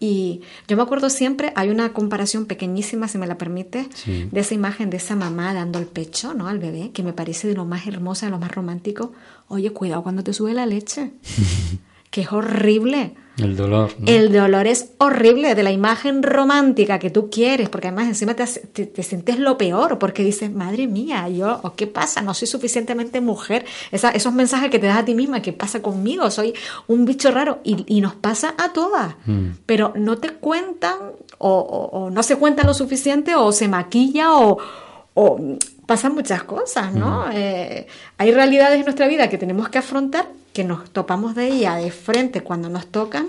Y 0.00 0.42
yo 0.68 0.76
me 0.76 0.82
acuerdo 0.82 1.10
siempre, 1.10 1.52
hay 1.56 1.70
una 1.70 1.92
comparación 1.92 2.46
pequeñísima, 2.46 3.08
si 3.08 3.18
me 3.18 3.26
la 3.26 3.36
permite, 3.36 3.88
de 4.06 4.40
esa 4.40 4.54
imagen 4.54 4.90
de 4.90 4.98
esa 4.98 5.16
mamá 5.16 5.52
dando 5.54 5.80
el 5.80 5.86
pecho, 5.86 6.34
¿no? 6.34 6.46
Al 6.46 6.60
bebé, 6.60 6.92
que 6.92 7.02
me 7.02 7.12
parece 7.12 7.48
de 7.48 7.54
lo 7.54 7.64
más 7.64 7.86
hermosa, 7.86 8.26
de 8.26 8.30
lo 8.30 8.38
más 8.38 8.52
romántico. 8.52 9.12
Oye, 9.48 9.72
cuidado 9.72 10.04
cuando 10.04 10.22
te 10.22 10.32
sube 10.32 10.54
la 10.54 10.66
leche, 10.66 11.12
que 12.10 12.22
es 12.22 12.32
horrible. 12.32 13.14
El 13.38 13.56
dolor. 13.56 13.92
El 14.04 14.32
dolor 14.32 14.66
es 14.66 14.90
horrible 14.98 15.54
de 15.54 15.62
la 15.62 15.70
imagen 15.70 16.24
romántica 16.24 16.98
que 16.98 17.10
tú 17.10 17.30
quieres, 17.30 17.68
porque 17.68 17.86
además 17.86 18.08
encima 18.08 18.34
te, 18.34 18.44
te, 18.44 19.02
sientes 19.04 19.38
lo 19.38 19.56
peor, 19.56 19.98
porque 20.00 20.24
dices, 20.24 20.50
madre 20.50 20.88
mía, 20.88 21.28
yo, 21.28 21.60
¿qué 21.76 21.86
pasa? 21.86 22.20
No 22.20 22.34
soy 22.34 22.48
suficientemente 22.48 23.20
mujer. 23.20 23.64
esos 23.92 24.32
mensajes 24.32 24.70
que 24.70 24.80
te 24.80 24.86
das 24.86 24.98
a 24.98 25.04
ti 25.04 25.14
misma, 25.14 25.40
¿qué 25.40 25.52
pasa 25.52 25.80
conmigo? 25.80 26.28
Soy 26.32 26.52
un 26.88 27.04
bicho 27.04 27.30
raro. 27.30 27.60
Y, 27.62 28.00
nos 28.00 28.14
pasa 28.14 28.54
a 28.58 28.72
todas. 28.72 29.14
Mm. 29.26 29.50
Pero 29.66 29.92
no 29.94 30.18
te 30.18 30.30
cuentan, 30.30 30.96
o, 31.38 32.10
no 32.12 32.22
se 32.24 32.36
cuenta 32.36 32.64
lo 32.64 32.74
suficiente, 32.74 33.36
o 33.36 33.52
se 33.52 33.68
maquilla, 33.68 34.32
o, 34.34 34.58
pasan 35.86 36.14
muchas 36.14 36.42
cosas, 36.42 36.92
¿no? 36.92 37.26
Mm. 37.26 37.30
Eh, 37.34 37.86
hay 38.18 38.32
realidades 38.32 38.78
en 38.78 38.84
nuestra 38.84 39.06
vida 39.06 39.28
que 39.28 39.38
tenemos 39.38 39.68
que 39.68 39.78
afrontar 39.78 40.26
que 40.58 40.64
nos 40.64 40.90
topamos 40.90 41.36
de 41.36 41.46
ella 41.46 41.76
de 41.76 41.92
frente 41.92 42.40
cuando 42.40 42.68
nos 42.68 42.88
tocan 42.88 43.28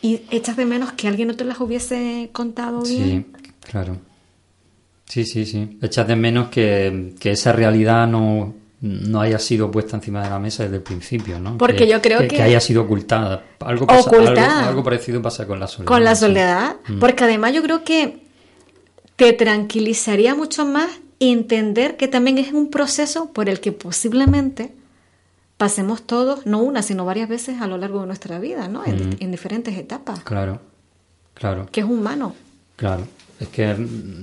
y 0.00 0.22
echas 0.30 0.56
de 0.56 0.64
menos 0.64 0.92
que 0.92 1.06
alguien 1.06 1.28
no 1.28 1.36
te 1.36 1.44
las 1.44 1.60
hubiese 1.60 2.30
contado 2.32 2.80
bien. 2.80 3.26
Sí, 3.36 3.42
claro. 3.70 3.98
Sí, 5.04 5.26
sí, 5.26 5.44
sí. 5.44 5.78
Echas 5.82 6.08
de 6.08 6.16
menos 6.16 6.48
que, 6.48 7.12
esa 7.24 7.52
realidad 7.52 8.06
no, 8.06 8.54
no 8.80 9.20
haya 9.20 9.38
sido 9.38 9.70
puesta 9.70 9.96
encima 9.96 10.22
de 10.24 10.30
la 10.30 10.38
mesa 10.38 10.62
desde 10.62 10.76
el 10.76 10.82
principio, 10.82 11.38
¿no? 11.38 11.58
Porque 11.58 11.86
yo 11.86 12.00
creo 12.00 12.20
que, 12.20 12.28
que, 12.28 12.40
haya 12.40 12.58
sido 12.58 12.84
ocultada. 12.84 13.44
Algo, 13.60 13.84
ocultada. 13.84 14.68
Algo, 14.68 14.82
parecido 14.82 15.20
pasa 15.20 15.46
con 15.46 15.60
la 15.60 15.66
soledad. 15.66 15.88
Con 15.88 16.04
la 16.04 16.14
soledad. 16.14 16.76
Mm. 16.88 17.00
Porque 17.00 17.24
además 17.24 17.52
yo 17.52 17.62
creo 17.62 17.84
que 17.84 18.22
te 19.16 19.34
tranquilizaría 19.34 20.34
mucho 20.34 20.64
más 20.64 20.88
entender 21.20 21.98
que 21.98 22.08
también 22.08 22.38
es 22.38 22.54
un 22.54 22.70
proceso 22.70 23.30
por 23.30 23.50
el 23.50 23.60
que 23.60 23.72
posiblemente 23.72 24.72
pasemos 25.62 26.02
todos, 26.08 26.44
no 26.44 26.58
una, 26.58 26.82
sino 26.82 27.04
varias 27.04 27.28
veces 27.28 27.60
a 27.60 27.68
lo 27.68 27.78
largo 27.78 28.00
de 28.00 28.08
nuestra 28.08 28.40
vida, 28.40 28.66
¿no? 28.66 28.84
En, 28.84 29.30
diferentes 29.30 29.78
etapas. 29.78 30.18
Claro, 30.24 30.60
claro. 31.34 31.68
Que 31.70 31.82
es 31.82 31.86
humano. 31.86 32.34
Claro, 32.74 33.06
es 33.38 33.46
que 33.46 33.72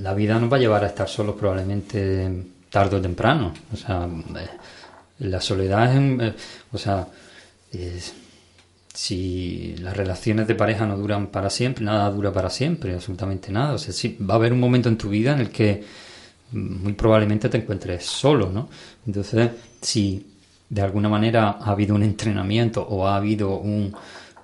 la 0.02 0.14
vida 0.14 0.38
nos 0.38 0.52
va 0.52 0.58
a 0.58 0.60
llevar 0.60 0.84
a 0.84 0.88
estar 0.88 1.08
solos 1.08 1.38
probablemente 1.40 2.44
tarde 2.70 2.98
o 2.98 3.02
temprano. 3.02 3.54
O 3.72 3.78
sea, 3.78 4.06
eh, 4.06 4.50
la 5.20 5.40
soledad 5.40 5.96
es, 5.96 6.22
eh, 6.28 6.36
o 6.74 6.78
sea, 6.78 7.08
si 8.94 9.78
las 9.80 9.96
relaciones 9.96 10.46
de 10.46 10.56
pareja 10.56 10.86
no 10.86 10.98
duran 10.98 11.28
para 11.28 11.50
siempre, 11.50 11.86
nada 11.86 12.12
dura 12.12 12.34
para 12.34 12.50
siempre, 12.50 12.96
absolutamente 12.96 13.50
nada. 13.50 13.76
O 13.76 13.78
sea, 13.78 13.94
sí, 13.94 14.18
va 14.30 14.34
a 14.34 14.38
haber 14.38 14.52
un 14.52 14.60
momento 14.60 14.90
en 14.90 14.98
tu 14.98 15.08
vida 15.08 15.32
en 15.32 15.40
el 15.40 15.52
que 15.52 15.86
muy 16.52 16.92
probablemente 16.92 17.48
te 17.48 17.60
encuentres 17.60 18.06
solo, 18.06 18.52
¿no? 18.52 18.68
Entonces, 19.08 19.52
si 19.82 20.29
de 20.70 20.82
alguna 20.82 21.10
manera 21.10 21.58
ha 21.62 21.72
habido 21.72 21.96
un 21.96 22.04
entrenamiento 22.04 22.82
o 22.88 23.08
ha 23.08 23.16
habido 23.16 23.58
un, 23.58 23.94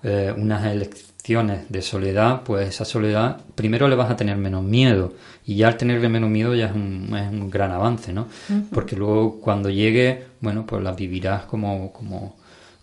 eh, 0.03 0.33
unas 0.35 0.65
elecciones 0.65 1.69
de 1.69 1.81
soledad, 1.81 2.41
pues 2.43 2.69
esa 2.69 2.85
soledad 2.85 3.41
primero 3.55 3.88
le 3.88 3.95
vas 3.95 4.11
a 4.11 4.15
tener 4.15 4.38
menos 4.38 4.63
miedo 4.63 5.13
y 5.45 5.55
ya 5.57 5.67
al 5.67 5.77
tenerle 5.77 6.09
menos 6.09 6.29
miedo 6.29 6.55
ya 6.55 6.67
es 6.67 6.75
un, 6.75 7.15
es 7.15 7.29
un 7.31 7.49
gran 7.49 7.71
avance, 7.71 8.13
¿no? 8.13 8.27
Porque 8.71 8.95
luego 8.95 9.39
cuando 9.39 9.69
llegue, 9.69 10.25
bueno, 10.41 10.65
pues 10.65 10.83
la 10.83 10.91
vivirás 10.91 11.45
como, 11.45 11.91
como, 11.91 12.35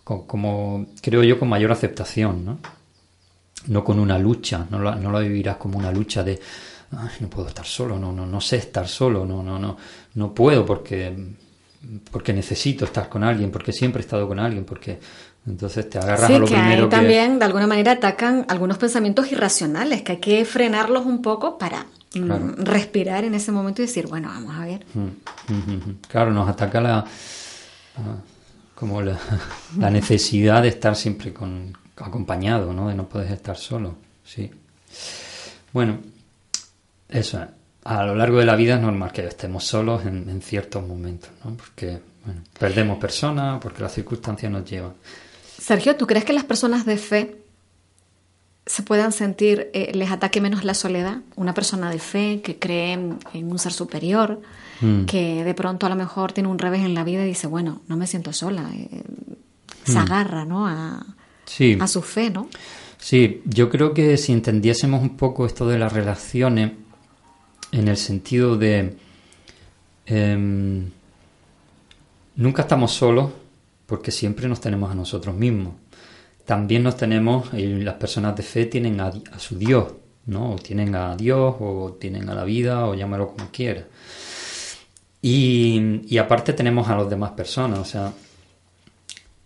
como, 0.05 0.87
creo 1.01 1.23
yo, 1.23 1.39
con 1.39 1.49
mayor 1.49 1.73
aceptación, 1.73 2.45
¿no? 2.45 2.59
No 3.69 3.85
con 3.85 4.01
una 4.01 4.19
lucha, 4.19 4.67
no 4.71 4.81
la, 4.81 4.97
no 4.97 5.13
la 5.13 5.21
vivirás 5.21 5.57
como 5.57 5.79
una 5.79 5.93
lucha 5.93 6.25
de, 6.25 6.41
no 7.21 7.29
puedo 7.29 7.49
estar 7.49 7.65
solo, 7.65 7.99
no, 7.99 8.13
no, 8.13 8.27
no 8.27 8.41
sé 8.41 8.57
estar 8.57 8.89
solo, 8.89 9.25
no, 9.25 9.43
no, 9.43 9.59
no, 9.59 9.77
no 10.15 10.35
puedo 10.35 10.67
porque 10.67 11.15
porque 12.11 12.33
necesito 12.33 12.85
estar 12.85 13.09
con 13.09 13.25
alguien, 13.25 13.51
porque 13.51 13.73
siempre 13.73 14.01
he 14.01 14.05
estado 14.05 14.29
con 14.29 14.39
alguien, 14.39 14.65
porque 14.65 15.01
entonces 15.47 15.89
te 15.91 15.99
agarras 15.99 16.31
a 16.31 16.39
lo 16.39 16.47
que 16.47 16.55
primero 16.55 16.89
también 16.89 17.39
de 17.39 17.45
alguna 17.45 17.67
manera 17.67 17.93
atacan 17.93 18.47
algunos 18.49 18.79
pensamientos 18.79 19.31
irracionales, 19.33 20.03
que 20.03 20.13
hay 20.13 20.19
que 20.19 20.45
frenarlos 20.45 21.05
un 21.05 21.21
poco 21.21 21.59
para 21.59 21.87
mm, 22.15 22.63
respirar 22.63 23.25
en 23.25 23.35
ese 23.35 23.51
momento 23.51 23.83
y 23.83 23.87
decir, 23.87 24.07
bueno, 24.07 24.29
vamos 24.29 24.55
a 24.57 24.65
ver. 24.65 24.87
Claro, 26.09 26.31
nos 26.33 26.49
ataca 26.49 26.81
la 26.81 27.05
como 28.75 29.01
la, 29.79 29.91
necesidad 29.91 30.63
de 30.63 30.69
estar 30.69 30.97
siempre 30.97 31.33
con, 31.33 31.77
acompañado, 31.97 32.73
¿no? 32.73 32.89
De 32.89 32.95
no 32.95 33.09
poder 33.09 33.33
estar 33.33 33.57
solo, 33.57 33.97
sí. 34.25 34.51
Bueno, 35.73 35.99
eso 37.09 37.43
es 37.43 37.49
a 37.85 38.05
lo 38.05 38.15
largo 38.15 38.39
de 38.39 38.45
la 38.45 38.57
vida 38.57 38.77
es 38.77 38.81
normal 38.81 39.13
que 39.13 39.27
estemos 39.27 39.65
solos 39.65 40.05
en, 40.07 40.41
ciertos 40.43 40.87
momentos, 40.87 41.31
¿no? 41.45 41.57
Porque 41.57 41.99
perdemos 42.59 42.99
personas, 42.99 43.61
porque 43.61 43.83
las 43.83 43.93
circunstancias 43.93 44.51
nos 44.53 44.69
llevan. 44.69 44.93
Sergio, 45.59 45.97
¿tú 45.97 46.07
crees 46.07 46.25
que 46.25 46.33
las 46.33 46.45
personas 46.45 46.87
de 46.87 46.97
fe 46.97 47.37
se 48.65 48.83
puedan 48.83 49.11
sentir, 49.13 49.71
eh, 49.75 49.91
les 49.95 50.11
ataque 50.11 50.41
menos 50.41 50.65
la 50.65 50.75
soledad? 50.75 51.19
Una 51.35 51.55
persona 51.55 51.91
de 51.91 51.99
fe 51.99 52.41
que 52.43 52.59
cree 52.59 52.93
en, 52.93 53.19
un 53.35 53.59
ser 53.59 53.73
superior, 53.73 54.41
mm. 54.81 55.05
que 55.05 55.43
de 55.43 55.55
pronto 55.55 55.87
a 55.87 55.89
lo 55.89 55.97
mejor 55.97 56.33
tiene 56.33 56.49
un 56.49 56.59
revés 56.59 56.83
en 56.83 56.95
la 56.95 57.03
vida 57.03 57.25
y 57.25 57.29
dice, 57.29 57.49
bueno, 57.49 57.83
no 57.89 57.97
me 57.97 58.07
siento 58.07 58.33
sola, 58.33 58.71
eh, 58.75 59.03
se 59.85 59.95
mm. 59.95 59.99
agarra, 59.99 60.45
¿no? 60.45 60.69
A, 60.69 61.05
a 61.81 61.87
su 61.89 62.03
fe, 62.03 62.31
¿no? 62.31 62.49
Sí, 62.99 63.43
yo 63.45 63.69
creo 63.69 63.95
que 63.95 64.17
si 64.17 64.33
entendiésemos 64.33 65.03
un 65.03 65.17
poco 65.17 65.45
esto 65.45 65.67
de 65.67 65.77
las 65.77 65.93
relaciones, 65.93 66.71
en 67.73 67.89
el 67.89 67.97
sentido 67.97 68.57
de 68.57 68.97
em, 70.07 70.91
nunca 72.37 72.63
estamos 72.63 72.93
solos 72.93 73.31
porque 73.87 74.11
siempre 74.11 74.49
nos 74.49 74.61
tenemos 74.61 74.91
a 74.91 74.95
nosotros 74.95 75.35
mismos. 75.35 75.75
También 76.45 76.83
nos 76.83 76.97
tenemos, 76.97 77.53
y 77.55 77.67
las 77.83 77.95
personas 77.95 78.37
de 78.37 78.43
fe 78.43 78.67
tienen 78.67 79.01
a, 79.01 79.13
su 79.39 79.59
Dios, 79.59 79.93
¿no? 80.27 80.53
O 80.53 80.57
tienen 80.57 80.95
a 80.95 81.17
Dios, 81.17 81.57
o 81.61 81.97
tienen 82.01 82.29
a 82.29 82.35
la 82.35 82.45
vida, 82.45 82.87
o 82.87 82.95
llámalo 82.95 83.29
como 83.29 83.51
quieras. 83.51 83.85
Y, 85.21 86.17
aparte 86.19 86.53
tenemos 86.53 86.89
a 86.89 86.97
las 86.97 87.09
demás 87.09 87.33
personas, 87.33 87.79
o 87.79 87.85
sea, 87.85 88.13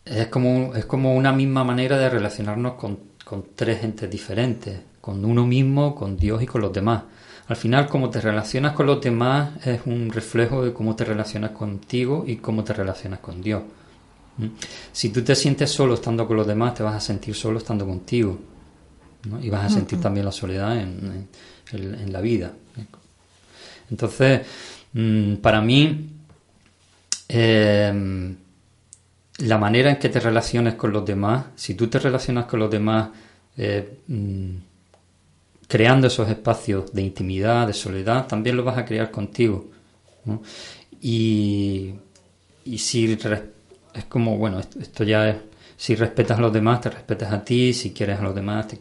es 0.05 0.29
como, 0.29 0.75
es 0.75 0.87
como 0.87 1.15
una 1.15 1.33
misma 1.33 1.65
manera 1.65 1.99
de 1.99 2.09
relacionarnos 2.09 2.75
con, 2.75 2.99
con 3.25 3.47
tres 3.55 3.83
entes 3.85 4.11
diferentes, 4.11 4.81
con 5.01 5.25
uno 5.25 5.45
mismo, 5.47 5.95
con 5.95 6.17
Dios 6.17 6.43
y 6.43 6.47
con 6.47 6.63
los 6.63 6.73
demás. 6.73 7.03
Al 7.49 7.57
final, 7.57 7.87
cómo 7.89 8.11
te 8.11 8.21
relacionas 8.21 8.73
con 8.73 8.87
los 8.87 9.01
demás 9.01 9.65
es 9.65 9.81
un 9.87 10.11
reflejo 10.11 10.65
de 10.65 10.73
cómo 10.73 10.97
te 10.97 11.05
relacionas 11.05 11.53
contigo 11.53 12.25
y 12.27 12.37
cómo 12.37 12.65
te 12.65 12.73
relacionas 12.73 13.21
con 13.21 13.41
Dios. 13.41 13.63
¿Mm? 14.39 14.47
Si 14.93 15.11
tú 15.11 15.23
te 15.23 15.35
sientes 15.37 15.71
solo 15.71 15.95
estando 15.95 16.27
con 16.27 16.37
los 16.37 16.47
demás, 16.47 16.75
te 16.75 16.83
vas 16.83 16.97
a 16.97 17.01
sentir 17.01 17.35
solo 17.35 17.59
estando 17.59 17.87
contigo. 17.87 18.39
Y 19.43 19.51
vas 19.51 19.67
a 19.67 19.75
sentir 19.75 20.01
también 20.01 20.25
la 20.25 20.33
soledad 20.33 20.79
en, 20.79 22.13
la 22.13 22.21
vida. 22.21 22.53
Entonces, 23.91 24.43
mm, 24.93 25.35
para 25.37 25.61
mí, 25.61 26.11
em, 27.29 28.37
la 29.39 29.59
manera 29.59 29.91
en 29.91 29.97
que 29.97 30.09
te 30.09 30.21
relaciones 30.21 30.75
con 30.75 30.93
los 30.93 31.05
demás, 31.05 31.47
si 31.57 31.75
tú 31.75 31.89
te 31.89 31.99
relacionas 31.99 32.45
con 32.47 32.61
los 32.61 32.71
demás 32.71 33.09
eh, 33.57 33.99
mm, 34.07 34.57
creando 35.67 36.07
esos 36.07 36.29
espacios 36.29 36.93
de 36.93 37.03
intimidad, 37.03 37.67
de 37.67 37.73
soledad, 37.73 38.27
también 38.27 38.57
lo 38.57 38.65
vas 38.65 38.79
a 38.79 38.85
crear 38.85 39.11
contigo. 39.11 39.69
Y, 41.01 41.95
y 42.65 42.79
si 42.79 43.13
es 43.13 44.05
como, 44.09 44.37
bueno, 44.37 44.61
esto, 44.61 45.05
ya 45.05 45.29
es, 45.29 45.37
si 45.77 45.95
respetas 45.95 46.39
a 46.39 46.41
los 46.41 46.53
demás, 46.53 46.81
te 46.81 46.91
respetas 46.91 47.33
a 47.33 47.45
ti, 47.45 47.73
si 47.73 47.93
quieres 47.93 48.19
a 48.19 48.23
los 48.23 48.35
demás, 48.35 48.69
te, 48.69 48.79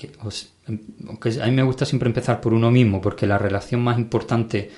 aunque 1.08 1.42
a 1.42 1.46
mí 1.46 1.52
me 1.52 1.64
gusta 1.64 1.86
siempre 1.86 2.08
empezar 2.08 2.40
por 2.40 2.54
uno 2.54 2.72
mismo, 2.72 3.02
porque 3.02 3.28
la 3.28 3.38
relación 3.38 3.82
más 3.82 3.98
importante 3.98 4.72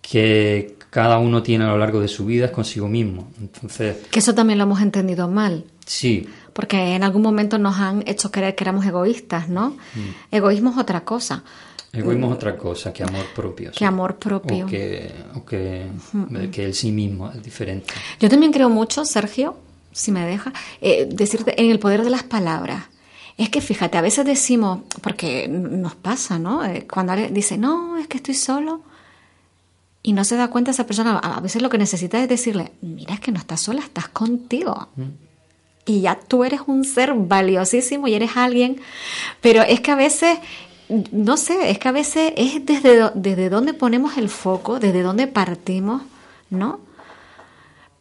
que 0.00 0.76
cada 0.90 1.18
uno 1.18 1.42
tiene 1.42 1.64
a 1.64 1.68
lo 1.68 1.78
largo 1.78 2.00
de 2.00 2.08
su 2.08 2.26
vida 2.26 2.46
es 2.46 2.52
consigo 2.52 2.88
mismo. 2.88 3.30
Entonces, 3.40 4.06
que 4.10 4.20
eso 4.20 4.34
también 4.34 4.58
lo 4.58 4.64
hemos 4.64 4.80
entendido 4.80 5.28
mal. 5.28 5.64
Sí. 5.84 6.26
Porque 6.56 6.94
en 6.94 7.04
algún 7.04 7.20
momento 7.20 7.58
nos 7.58 7.76
han 7.76 8.02
hecho 8.06 8.30
creer 8.30 8.54
que 8.54 8.64
éramos 8.64 8.86
egoístas, 8.86 9.50
¿no? 9.50 9.76
Mm. 9.94 10.34
Egoísmo 10.34 10.70
es 10.70 10.78
otra 10.78 11.04
cosa. 11.04 11.44
Egoísmo 11.92 12.28
es 12.28 12.32
otra 12.32 12.56
cosa 12.56 12.94
que 12.94 13.02
amor 13.02 13.26
propio. 13.34 13.72
Que 13.72 13.84
amor 13.84 14.16
propio. 14.16 14.64
O, 14.64 14.68
que, 14.68 15.12
o 15.34 15.44
que, 15.44 15.86
que, 16.50 16.64
el 16.64 16.72
sí 16.72 16.92
mismo 16.92 17.30
es 17.30 17.42
diferente. 17.42 17.92
Yo 18.18 18.30
también 18.30 18.52
creo 18.52 18.70
mucho, 18.70 19.04
Sergio, 19.04 19.58
si 19.92 20.10
me 20.12 20.24
deja, 20.24 20.54
eh, 20.80 21.06
decirte 21.10 21.60
en 21.60 21.70
el 21.70 21.78
poder 21.78 22.02
de 22.04 22.08
las 22.08 22.22
palabras. 22.22 22.84
Es 23.36 23.50
que 23.50 23.60
fíjate, 23.60 23.98
a 23.98 24.00
veces 24.00 24.24
decimos, 24.24 24.80
porque 25.02 25.48
nos 25.48 25.94
pasa, 25.94 26.38
¿no? 26.38 26.64
Eh, 26.64 26.86
cuando 26.90 27.12
alguien 27.12 27.34
dice, 27.34 27.58
no, 27.58 27.98
es 27.98 28.08
que 28.08 28.16
estoy 28.16 28.32
solo, 28.34 28.80
y 30.02 30.14
no 30.14 30.24
se 30.24 30.36
da 30.36 30.48
cuenta 30.48 30.70
esa 30.70 30.86
persona, 30.86 31.18
a 31.18 31.40
veces 31.40 31.60
lo 31.60 31.68
que 31.68 31.76
necesita 31.76 32.18
es 32.22 32.30
decirle, 32.30 32.72
mira, 32.80 33.12
es 33.12 33.20
que 33.20 33.30
no 33.30 33.38
estás 33.38 33.60
sola, 33.60 33.80
estás 33.82 34.08
contigo. 34.08 34.88
Mm. 34.96 35.25
Y 35.86 36.00
ya 36.00 36.18
tú 36.18 36.44
eres 36.44 36.60
un 36.66 36.84
ser 36.84 37.14
valiosísimo 37.14 38.08
y 38.08 38.14
eres 38.14 38.36
alguien, 38.36 38.80
pero 39.40 39.62
es 39.62 39.80
que 39.80 39.92
a 39.92 39.96
veces, 39.96 40.38
no 41.12 41.36
sé, 41.36 41.70
es 41.70 41.78
que 41.78 41.88
a 41.88 41.92
veces 41.92 42.32
es 42.36 42.66
desde, 42.66 43.10
desde 43.14 43.48
dónde 43.48 43.72
ponemos 43.72 44.18
el 44.18 44.28
foco, 44.28 44.80
desde 44.80 45.02
dónde 45.02 45.28
partimos, 45.28 46.02
¿no? 46.50 46.80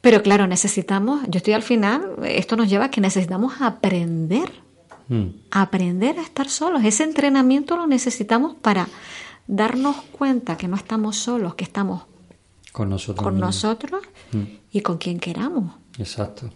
Pero 0.01 0.21
claro, 0.21 0.45
necesitamos, 0.45 1.21
yo 1.27 1.37
estoy 1.37 1.53
al 1.53 1.63
final, 1.63 2.15
esto 2.23 2.55
nos 2.55 2.69
lleva 2.69 2.85
a 2.85 2.91
que 2.91 3.01
necesitamos 3.01 3.53
aprender, 3.59 4.51
mm. 5.07 5.25
aprender 5.51 6.19
a 6.19 6.21
estar 6.21 6.49
solos. 6.49 6.83
Ese 6.83 7.03
entrenamiento 7.03 7.75
lo 7.75 7.87
necesitamos 7.87 8.55
para 8.55 8.87
darnos 9.47 9.95
cuenta 10.11 10.57
que 10.57 10.67
no 10.67 10.75
estamos 10.75 11.17
solos, 11.17 11.55
que 11.55 11.63
estamos 11.63 12.03
con 12.71 12.89
nosotros, 12.89 13.23
con 13.23 13.39
nosotros 13.39 14.01
mm. 14.31 14.43
y 14.73 14.81
con 14.81 14.97
quien 14.97 15.19
queramos. 15.19 15.73
Exacto. 15.97 16.51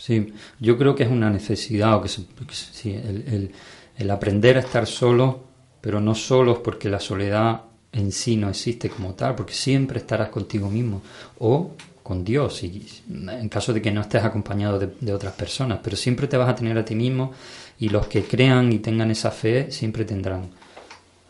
Sí, 0.00 0.32
yo 0.58 0.78
creo 0.78 0.94
que 0.94 1.02
es 1.02 1.10
una 1.10 1.30
necesidad, 1.30 1.96
o 1.96 2.02
que, 2.02 2.08
sí, 2.08 2.92
el, 2.92 3.52
el, 3.96 4.10
aprender 4.10 4.56
a 4.56 4.60
estar 4.60 4.86
solos, 4.86 5.36
pero 5.80 6.00
no 6.00 6.14
solos 6.14 6.58
porque 6.58 6.88
la 6.88 6.98
soledad 6.98 7.62
en 7.92 8.10
sí 8.10 8.36
no 8.36 8.48
existe 8.48 8.88
como 8.88 9.14
tal, 9.14 9.34
porque 9.34 9.52
siempre 9.52 9.98
estarás 9.98 10.30
contigo 10.30 10.70
mismo 10.70 11.02
o 11.38 11.72
con 12.02 12.24
Dios, 12.24 12.62
y 12.62 12.86
en 13.08 13.48
caso 13.48 13.72
de 13.72 13.82
que 13.82 13.92
no 13.92 14.00
estés 14.00 14.24
acompañado 14.24 14.78
de, 14.78 14.88
de 15.00 15.12
otras 15.12 15.34
personas, 15.34 15.80
pero 15.82 15.96
siempre 15.96 16.26
te 16.26 16.36
vas 16.36 16.48
a 16.48 16.54
tener 16.54 16.76
a 16.78 16.84
ti 16.84 16.94
mismo 16.94 17.32
y 17.78 17.88
los 17.88 18.06
que 18.06 18.24
crean 18.24 18.72
y 18.72 18.78
tengan 18.78 19.10
esa 19.10 19.30
fe 19.30 19.70
siempre 19.70 20.04
tendrán 20.04 20.48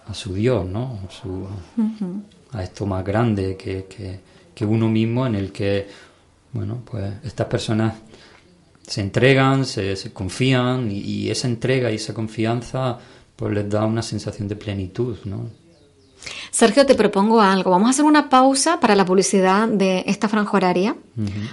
a 0.07 0.15
su 0.15 0.35
Dios, 0.35 0.67
¿no? 0.67 0.99
A, 1.09 1.11
su, 1.11 1.47
a 2.53 2.63
esto 2.63 2.87
más 2.87 3.05
grande 3.05 3.57
que, 3.57 3.87
que, 4.55 4.65
uno 4.65 4.89
mismo 4.89 5.27
en 5.27 5.37
el 5.37 5.53
que, 5.53 5.89
bueno, 6.53 6.83
pues 6.85 7.15
estas 7.25 7.47
personas 7.47 7.95
se 8.91 9.01
entregan, 9.01 9.65
se, 9.65 9.95
se 9.95 10.13
confían 10.13 10.91
y, 10.91 11.31
esa 11.31 11.47
entrega 11.47 11.93
y 11.93 11.95
esa 11.95 12.13
confianza 12.13 12.99
pues 13.37 13.55
les 13.55 13.71
da 13.71 13.87
una 13.87 14.03
sensación 14.03 14.49
de 14.49 14.57
plenitud, 14.57 15.17
¿no? 15.25 15.49
Sergio, 16.51 16.85
te 16.85 16.97
propongo 16.97 17.41
algo. 17.41 17.71
Vamos 17.71 17.87
a 17.87 17.91
hacer 17.91 18.05
una 18.05 18.29
pausa 18.29 18.81
para 18.81 18.97
la 18.97 19.05
publicidad 19.05 19.69
de 19.69 20.03
esta 20.09 20.29
franja 20.29 20.57
horaria, 20.57 20.97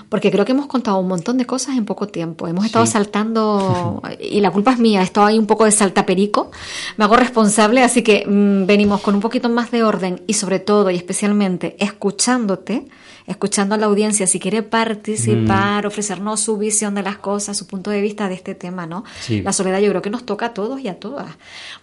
porque 0.10 0.32
creo 0.32 0.46
que 0.46 0.52
hemos 0.52 0.68
contado 0.68 0.98
un 1.00 1.08
montón 1.08 1.38
de 1.38 1.46
cosas 1.46 1.78
en 1.78 1.86
poco 1.86 2.08
tiempo. 2.08 2.48
Hemos 2.48 2.66
estado 2.66 2.86
saltando, 2.86 4.02
y 4.20 4.40
la 4.42 4.52
culpa 4.52 4.72
es 4.72 4.80
mía, 4.80 5.02
he 5.02 5.04
estado 5.04 5.28
ahí 5.28 5.40
un 5.40 5.48
poco 5.48 5.66
de 5.66 5.72
saltaperico. 5.72 6.52
Me 6.98 7.06
hago 7.06 7.16
responsable, 7.16 7.84
así 7.84 8.02
que 8.02 8.26
mm, 8.28 8.66
venimos 8.66 9.02
con 9.02 9.16
un 9.16 9.22
poquito 9.22 9.50
más 9.50 9.72
de 9.72 9.84
orden 9.84 10.22
y 10.28 10.34
sobre 10.34 10.60
todo 10.60 10.90
y 10.90 10.96
especialmente 10.96 11.76
escuchándote 11.80 12.88
escuchando 13.28 13.76
a 13.76 13.78
la 13.78 13.86
audiencia 13.86 14.26
si 14.26 14.40
quiere 14.40 14.64
participar, 14.64 15.84
mm. 15.84 15.88
ofrecernos 15.88 16.40
su 16.40 16.58
visión 16.58 16.96
de 16.96 17.04
las 17.04 17.18
cosas, 17.18 17.58
su 17.58 17.68
punto 17.68 17.92
de 17.92 18.02
vista 18.02 18.30
de 18.30 18.36
este 18.36 18.56
tema, 18.56 18.88
¿no? 18.88 19.04
La 19.30 19.54
soledad 19.54 19.80
yo 19.80 19.90
creo 19.90 20.02
que 20.02 20.10
nos 20.10 20.26
toca 20.26 20.48
a 20.48 20.54
todos 20.54 20.80
y 20.80 20.88
a 20.88 21.00
todas. 21.00 21.36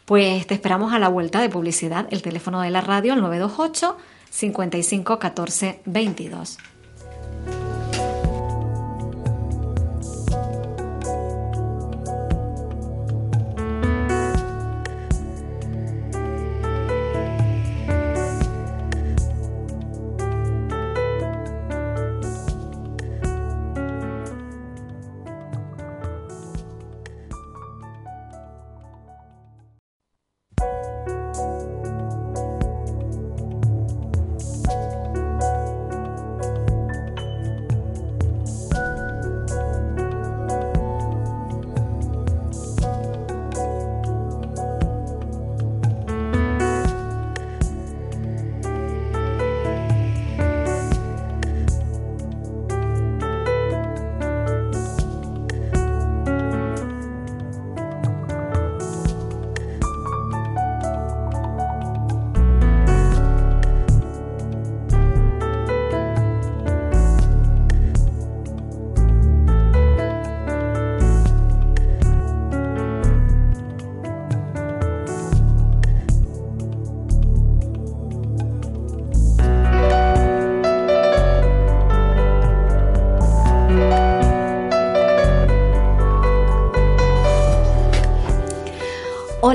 Pues 0.07 0.47
te 0.47 0.55
esperamos 0.55 0.92
a 0.92 0.99
la 0.99 1.09
vuelta 1.09 1.40
de 1.40 1.51
publicidad, 1.51 2.07
el 2.11 2.23
teléfono 2.23 2.62
de 2.62 2.70
la 2.70 2.81
radio, 2.81 3.12
el 3.12 3.20
928 3.20 3.97
55 4.31 5.18
14 5.18 5.81
22. 5.85 6.59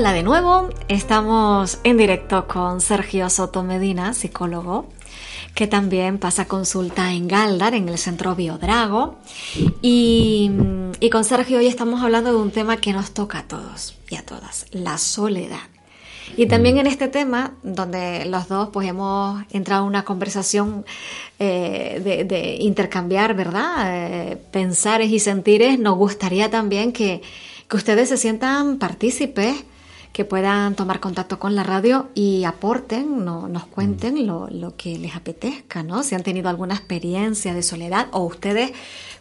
Hola 0.00 0.14
de 0.14 0.22
nuevo, 0.22 0.70
estamos 0.88 1.78
en 1.84 1.98
directo 1.98 2.48
con 2.48 2.80
Sergio 2.80 3.28
Soto 3.28 3.62
Medina, 3.62 4.14
psicólogo, 4.14 4.88
que 5.54 5.66
también 5.66 6.16
pasa 6.16 6.48
consulta 6.48 7.12
en 7.12 7.28
Galdar, 7.28 7.74
en 7.74 7.86
el 7.86 7.98
centro 7.98 8.34
Biodrago. 8.34 9.18
Y, 9.82 10.52
y 11.00 11.10
con 11.10 11.22
Sergio 11.24 11.58
hoy 11.58 11.66
estamos 11.66 12.02
hablando 12.02 12.30
de 12.30 12.38
un 12.38 12.50
tema 12.50 12.78
que 12.78 12.94
nos 12.94 13.10
toca 13.10 13.40
a 13.40 13.42
todos 13.42 13.94
y 14.08 14.14
a 14.16 14.24
todas, 14.24 14.64
la 14.70 14.96
soledad. 14.96 15.68
Y 16.34 16.46
también 16.46 16.78
en 16.78 16.86
este 16.86 17.08
tema, 17.08 17.52
donde 17.62 18.24
los 18.24 18.48
dos 18.48 18.70
pues 18.72 18.88
hemos 18.88 19.44
entrado 19.50 19.82
en 19.82 19.88
una 19.88 20.06
conversación 20.06 20.86
eh, 21.38 22.24
de, 22.26 22.56
intercambiar, 22.60 23.34
¿verdad? 23.34 23.74
Eh, 24.30 24.38
pensares 24.50 25.10
y 25.10 25.18
sentires, 25.18 25.78
nos 25.78 25.98
gustaría 25.98 26.48
también 26.48 26.94
que, 26.94 27.20
que 27.68 27.76
ustedes 27.76 28.08
se 28.08 28.16
sientan 28.16 28.78
partícipes 28.78 29.66
que 30.12 30.24
puedan 30.24 30.74
tomar 30.74 31.00
contacto 31.00 31.38
con 31.38 31.54
la 31.54 31.62
radio 31.62 32.08
y 32.14 32.44
aporten, 32.44 33.24
no, 33.24 33.48
nos 33.48 33.66
cuenten 33.66 34.14
mm. 34.14 34.26
lo, 34.26 34.48
lo, 34.50 34.76
que 34.76 34.98
les 34.98 35.14
apetezca, 35.14 35.82
¿no? 35.82 36.02
Si 36.02 36.14
han 36.14 36.22
tenido 36.22 36.48
alguna 36.48 36.74
experiencia 36.74 37.54
de 37.54 37.62
soledad 37.62 38.08
o 38.12 38.24
ustedes 38.24 38.72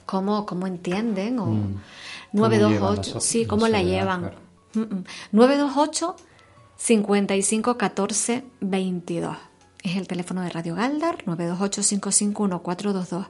cómo, 0.06 0.45
cómo 0.45 0.65
entienden 0.67 1.39
o 1.39 1.58
928, 2.34 3.17
mm. 3.17 3.21
sí, 3.21 3.45
cómo 3.45 3.67
la 3.67 3.84
llevan. 3.84 4.32
928 5.32 6.15
55 6.78 7.78
14 7.78 8.43
22. 8.62 9.38
Es 9.84 9.95
el 9.95 10.08
teléfono 10.08 10.41
de 10.41 10.49
Radio 10.49 10.75
Galdar, 10.75 11.23
928-551-422. 11.25 13.08
Yo 13.10 13.28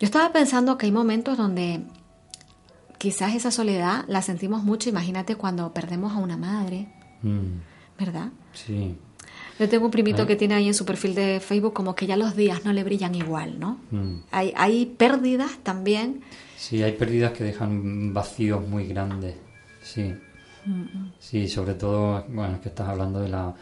estaba 0.00 0.32
pensando 0.32 0.78
que 0.78 0.86
hay 0.86 0.92
momentos 0.92 1.36
donde 1.36 1.82
quizás 2.98 3.34
esa 3.34 3.50
soledad 3.50 4.04
la 4.06 4.22
sentimos 4.22 4.62
mucho. 4.62 4.88
Imagínate 4.88 5.34
cuando 5.34 5.72
perdemos 5.72 6.12
a 6.12 6.18
una 6.18 6.36
madre, 6.36 6.88
Mm. 7.22 7.98
¿Verdad? 7.98 8.28
Sí. 8.52 8.96
Yo 9.58 9.68
tengo 9.68 9.86
un 9.86 9.90
primito 9.90 10.26
que 10.26 10.36
tiene 10.36 10.54
ahí 10.54 10.68
en 10.68 10.74
su 10.74 10.84
perfil 10.84 11.14
de 11.14 11.40
Facebook 11.40 11.72
como 11.72 11.94
que 11.94 12.06
ya 12.06 12.16
los 12.16 12.36
días 12.36 12.64
no 12.64 12.72
le 12.72 12.84
brillan 12.84 13.14
igual, 13.14 13.58
¿no? 13.58 13.80
Mm. 13.90 14.20
Hay, 14.30 14.52
hay 14.56 14.86
pérdidas 14.86 15.58
también. 15.62 16.22
Sí, 16.56 16.82
hay 16.82 16.92
pérdidas 16.92 17.32
que 17.32 17.44
dejan 17.44 18.14
vacíos 18.14 18.66
muy 18.66 18.86
grandes. 18.86 19.34
Sí. 19.82 20.14
Sí, 21.18 21.48
sobre 21.48 21.74
todo, 21.74 22.24
bueno, 22.28 22.56
es 22.56 22.60
que 22.60 22.68
estás 22.68 22.88
hablando 22.88 23.20
de 23.20 23.28
la, 23.28 23.54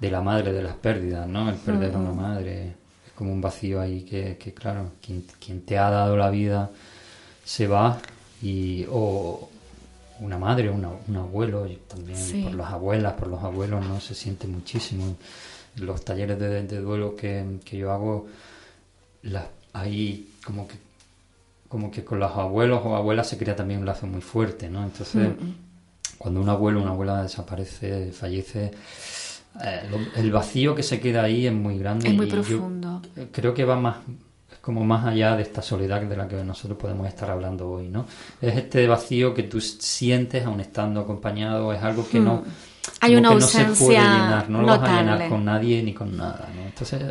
de, 0.00 0.10
la 0.10 0.20
madre 0.22 0.52
de 0.52 0.62
las 0.62 0.74
pérdidas, 0.76 1.28
¿no? 1.28 1.50
El 1.50 1.56
perder 1.56 1.94
a 1.94 1.98
una 1.98 2.12
madre 2.12 2.74
es 3.06 3.12
como 3.14 3.32
un 3.32 3.40
vacío 3.40 3.80
ahí 3.80 4.02
que, 4.02 4.36
que 4.38 4.54
claro, 4.54 4.92
quien, 5.04 5.24
quien, 5.38 5.62
te 5.62 5.78
ha 5.78 5.90
dado 5.90 6.16
la 6.16 6.30
vida 6.30 6.70
se 7.44 7.66
va 7.66 7.98
y 8.42 8.86
o, 8.90 9.50
una 10.20 10.38
madre, 10.38 10.70
una, 10.70 10.90
un 11.06 11.16
abuelo, 11.16 11.66
y 11.66 11.76
también 11.76 12.18
por 12.44 12.54
las 12.54 12.72
abuelas, 12.72 13.14
por 13.14 13.28
los 13.28 13.42
abuelos, 13.42 13.84
¿no? 13.86 14.00
Se 14.00 14.14
siente 14.14 14.46
muchísimo. 14.46 15.16
Los 15.76 16.04
talleres 16.04 16.38
de, 16.38 16.80
duelo 16.80 17.16
que, 17.16 17.44
yo 17.72 17.92
hago, 17.92 18.26
las, 19.22 19.46
ahí 19.72 20.30
como 20.44 20.68
que 20.68 20.74
como 21.68 21.90
que 21.90 22.04
con 22.04 22.20
los 22.20 22.30
abuelos 22.30 22.82
o 22.84 22.94
abuelas 22.94 23.28
se 23.28 23.36
crea 23.36 23.56
también 23.56 23.80
un 23.80 23.86
lazo 23.86 24.06
muy 24.06 24.20
fuerte, 24.20 24.70
¿no? 24.70 24.84
Entonces, 24.84 25.30
cuando 26.18 26.40
un 26.40 26.48
abuelo 26.48 26.78
o 26.78 26.82
una 26.82 26.92
abuela 26.92 27.22
desaparece, 27.24 28.12
fallece, 28.12 28.70
eh, 29.60 29.80
el 30.14 30.30
vacío 30.30 30.76
que 30.76 30.84
se 30.84 31.00
queda 31.00 31.24
ahí 31.24 31.48
es 31.48 31.52
muy 31.52 31.76
grande. 31.76 32.08
Es 32.08 32.14
muy 32.14 32.26
profundo. 32.26 33.02
creo 33.32 33.54
que 33.54 33.64
va 33.64 33.74
más 33.74 33.96
como 34.64 34.82
más 34.82 35.04
allá 35.04 35.36
de 35.36 35.42
esta 35.42 35.60
soledad 35.60 36.00
de 36.00 36.16
la 36.16 36.26
que 36.26 36.36
nosotros 36.36 36.78
podemos 36.78 37.06
estar 37.06 37.30
hablando 37.30 37.68
hoy, 37.68 37.88
¿no? 37.88 38.06
Es 38.40 38.56
este 38.56 38.86
vacío 38.88 39.34
que 39.34 39.42
tú 39.42 39.60
sientes 39.60 40.46
aún 40.46 40.60
estando 40.60 41.00
acompañado, 41.00 41.72
es 41.74 41.82
algo 41.82 42.08
que 42.08 42.18
no... 42.18 42.42
Hay 43.00 43.14
una 43.16 43.28
ausencia 43.28 43.68
no 43.68 43.74
se 43.74 43.84
puede 43.84 43.98
llenar, 43.98 44.48
no 44.48 44.62
lo 44.62 44.66
vas 44.66 44.82
a 44.82 45.00
llenar 45.00 45.28
con 45.28 45.44
nadie 45.44 45.82
ni 45.82 45.92
con 45.92 46.16
nada, 46.16 46.48
¿no? 46.56 46.62
Entonces... 46.62 47.02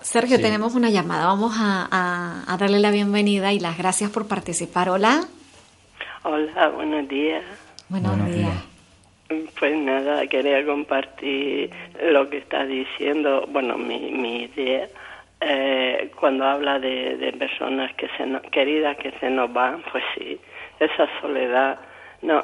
Sergio, 0.00 0.40
tenemos 0.40 0.74
una 0.74 0.90
llamada. 0.90 1.26
Vamos 1.26 1.54
a, 1.58 2.56
darle 2.58 2.80
la 2.80 2.90
bienvenida 2.90 3.52
y 3.52 3.60
las 3.60 3.78
gracias 3.78 4.10
por 4.10 4.26
participar. 4.26 4.88
Hola. 4.88 5.24
Hola, 6.24 6.68
buenos 6.70 7.08
días. 7.08 7.44
Buenos, 7.88 8.34
días. 8.34 8.64
Pues 9.60 9.78
nada, 9.78 10.26
quería 10.26 10.66
compartir 10.66 11.70
lo 12.02 12.28
que 12.28 12.38
está 12.38 12.64
diciendo, 12.64 13.46
bueno, 13.52 13.78
mi, 13.78 14.10
mi 14.10 14.44
idea, 14.44 14.88
eh, 15.40 16.10
cuando 16.18 16.44
habla 16.44 16.78
de, 16.78 17.34
personas 17.38 17.94
que 17.94 18.08
se 18.16 18.24
queridas 18.50 18.96
que 18.98 19.12
se 19.12 19.30
nos 19.30 19.52
van, 19.52 19.82
pues 19.90 20.04
sí, 20.14 20.38
esa 20.78 21.08
soledad 21.20 21.78
no 22.22 22.42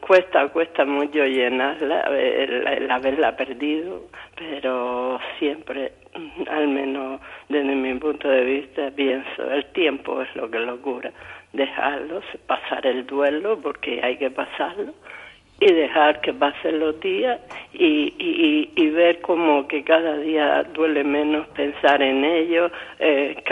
cuesta 0.00 0.48
cuesta 0.48 0.84
mucho 0.84 1.24
llenarla 1.24 2.00
el, 2.10 2.90
haberla 2.90 3.36
perdido 3.36 4.02
pero 4.34 5.20
siempre 5.38 5.92
al 6.50 6.66
menos 6.66 7.20
desde 7.48 7.74
mi 7.74 7.94
punto 7.94 8.28
de 8.28 8.44
vista 8.44 8.90
pienso 8.90 9.48
el 9.48 9.64
tiempo 9.66 10.22
es 10.22 10.34
lo 10.34 10.50
que 10.50 10.58
lo 10.58 10.82
cura 10.82 11.12
dejarlo 11.52 12.20
pasar 12.48 12.84
el 12.84 13.06
duelo 13.06 13.60
porque 13.62 14.00
hay 14.02 14.16
que 14.16 14.30
pasarlo 14.30 14.92
y 15.58 15.72
dejar 15.72 16.20
que 16.20 16.34
pasen 16.34 16.80
los 16.80 17.00
días 17.00 17.40
y, 17.72 18.12
y, 18.18 18.70
y, 18.74 18.90
ver 18.90 19.20
como 19.22 19.66
que 19.66 19.82
cada 19.84 20.18
día 20.18 20.62
duele 20.64 21.02
menos 21.02 21.46
pensar 21.48 22.02
en 22.02 22.24
ello, 22.24 22.70
eh, 22.98 23.42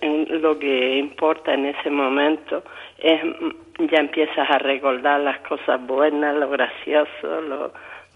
en 0.00 0.42
lo 0.42 0.58
que 0.58 0.98
importa 0.98 1.54
en 1.54 1.66
ese 1.66 1.90
momento 1.90 2.64
es 2.98 3.20
ya 3.78 4.00
empiezas 4.00 4.50
a 4.50 4.58
recordar 4.58 5.20
las 5.20 5.38
cosas 5.40 5.84
buenas, 5.86 6.34
lo 6.34 6.48
gracioso, 6.50 7.40
lo 7.42 7.72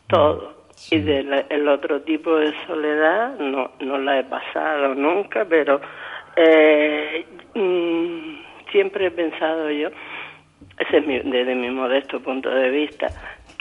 todo. 0.08 0.62
Y 0.90 0.98
del 0.98 1.68
otro 1.68 2.00
tipo 2.00 2.36
de 2.36 2.52
soledad 2.66 3.38
no, 3.38 3.70
no 3.80 3.98
la 3.98 4.18
he 4.18 4.24
pasado 4.24 4.94
nunca, 4.94 5.44
pero 5.44 5.80
eh, 6.34 7.24
mm, 7.54 8.70
siempre 8.72 9.06
he 9.06 9.10
pensado 9.10 9.70
yo, 9.70 9.90
ese 10.78 10.98
es 10.98 11.06
mi, 11.06 11.18
desde 11.18 11.54
mi 11.54 11.70
modesto 11.70 12.20
punto 12.20 12.50
de 12.50 12.70
vista, 12.70 13.08